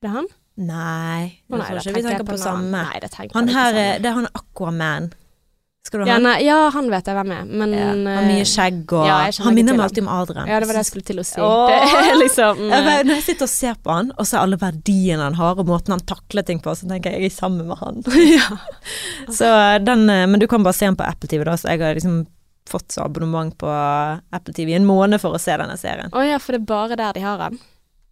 det 0.00 0.08
er 0.08 0.14
han? 0.14 0.30
Nei, 0.60 1.40
jeg 1.48 1.54
oh, 1.54 1.56
nei, 1.56 1.66
tror 1.66 1.80
ikke 1.80 1.94
vi 1.96 2.02
tenker 2.04 2.24
på, 2.28 2.34
på 2.34 2.40
samme. 2.40 2.84
Nei, 2.84 3.28
Han 3.34 3.48
her, 3.52 3.76
er- 3.80 4.00
det 4.02 4.08
er 4.10 4.16
han 4.18 4.28
Aquaman. 4.36 5.10
Skal 5.86 6.02
du 6.02 6.04
ha 6.04 6.10
ja, 6.10 6.16
han? 6.18 6.26
nei, 6.28 6.34
ja, 6.44 6.56
han 6.74 6.90
vet 6.92 7.06
jeg 7.08 7.16
hvem 7.16 7.30
er, 7.32 7.44
men 7.48 7.70
Ja, 7.72 7.84
han 7.88 8.02
har 8.04 8.18
eh, 8.20 8.26
mye 8.28 8.48
skjegg 8.48 8.92
og 8.92 9.06
ja, 9.08 9.14
Han 9.46 9.56
minner 9.56 9.78
meg 9.78 9.86
alltid 9.86 10.02
om 10.04 10.10
Adrian. 10.12 10.50
Ja, 10.50 10.58
det 10.60 10.68
var 10.68 10.76
det 10.76 10.82
jeg 10.82 10.88
skulle 10.90 11.06
til 11.08 11.22
å 11.22 11.24
si. 11.24 11.40
Det 11.40 12.02
liksom 12.24 12.60
vet, 12.68 13.06
når 13.08 13.14
jeg 13.14 13.24
sitter 13.30 13.48
og 13.48 13.52
ser 13.54 13.78
på 13.80 13.94
han, 13.94 14.10
og 14.12 14.28
ser 14.28 14.42
alle 14.42 14.58
verdiene 14.60 15.24
han 15.24 15.38
har, 15.38 15.56
og 15.56 15.70
måten 15.70 15.96
han 15.96 16.04
takler 16.04 16.44
ting 16.46 16.60
på, 16.60 16.74
så 16.76 16.90
tenker 16.90 17.16
jeg 17.16 17.24
jeg 17.24 17.32
er 17.32 17.36
sammen 17.38 17.70
med 17.70 17.80
han. 17.80 18.04
Så 19.38 19.48
den, 19.86 20.04
eh, 20.12 20.26
Men 20.28 20.42
du 20.42 20.46
kan 20.50 20.66
bare 20.66 20.76
se 20.76 20.90
han 20.90 21.00
på 21.00 21.06
Apple 21.08 21.32
TV, 21.32 21.46
da, 21.48 21.56
så 21.56 21.72
jeg 21.72 21.80
har 21.80 21.96
liksom 21.96 22.22
fått 22.70 22.92
så 22.92 23.08
abonnement 23.08 23.56
på 23.58 23.72
Apple 24.30 24.54
TV 24.54 24.74
i 24.74 24.78
en 24.78 24.86
måned 24.86 25.20
for 25.22 25.34
å 25.34 25.40
se 25.42 25.56
denne 25.58 25.80
serien. 25.80 26.12
Å 26.12 26.22
ja, 26.28 26.38
for 26.38 26.54
det 26.54 26.62
er 26.62 26.70
bare 26.70 27.00
der 27.00 27.16
de 27.16 27.24
har 27.24 27.40
han? 27.48 27.58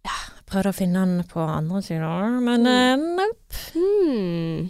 Ja, 0.07 0.17
prøvde 0.49 0.73
å 0.73 0.79
finne 0.81 1.05
han 1.05 1.23
på 1.29 1.45
andre 1.45 1.85
sider, 1.85 2.39
men 2.43 2.67
eh, 2.67 3.09
nope. 3.21 3.65
Hmm. 3.77 4.69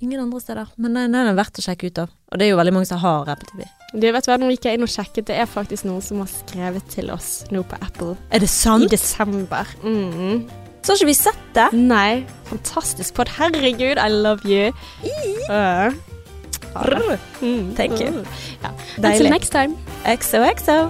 Ingen 0.00 0.22
andre 0.22 0.40
steder. 0.40 0.70
Men 0.80 0.96
den 0.96 1.14
er 1.14 1.34
verdt 1.36 1.60
å 1.60 1.64
sjekke 1.64 1.90
ut 1.90 1.98
av. 2.00 2.12
Og 2.32 2.40
det 2.40 2.46
er 2.46 2.54
jo 2.54 2.58
veldig 2.60 2.72
mange 2.72 2.88
som 2.88 3.00
har 3.02 3.28
Apple 3.28 3.50
TV. 3.50 3.66
Du 3.92 4.06
vet 4.06 4.28
hva, 4.28 4.38
nå 4.40 4.48
gikk 4.54 4.68
jeg 4.68 4.78
inn 4.78 4.86
og 4.86 4.92
sjekket, 4.92 5.26
det 5.28 5.36
er 5.42 5.48
faktisk 5.50 5.84
noen 5.88 6.02
som 6.04 6.22
har 6.22 6.30
skrevet 6.30 6.86
til 6.92 7.10
oss 7.12 7.30
nå 7.50 7.64
på 7.66 7.78
Apple 7.82 8.14
Er 8.30 8.44
det 8.44 8.48
sant? 8.52 8.86
i 8.86 8.92
desember. 8.92 9.68
Mm. 9.82 10.46
Så 10.80 10.92
har 10.94 11.00
ikke 11.00 11.10
vi 11.10 11.16
sett 11.18 11.42
det. 11.58 11.66
Nei, 11.76 12.22
fantastisk 12.48 13.18
pod. 13.18 13.28
Herregud, 13.36 13.98
I 14.00 14.08
love 14.08 14.46
you. 14.48 14.70
Uh. 15.50 15.92
Thank 17.76 18.00
you. 18.00 18.24
Ja. 18.62 18.70
Until 18.96 19.28
next 19.28 19.50
time. 19.50 19.76
XOXO. 20.06 20.88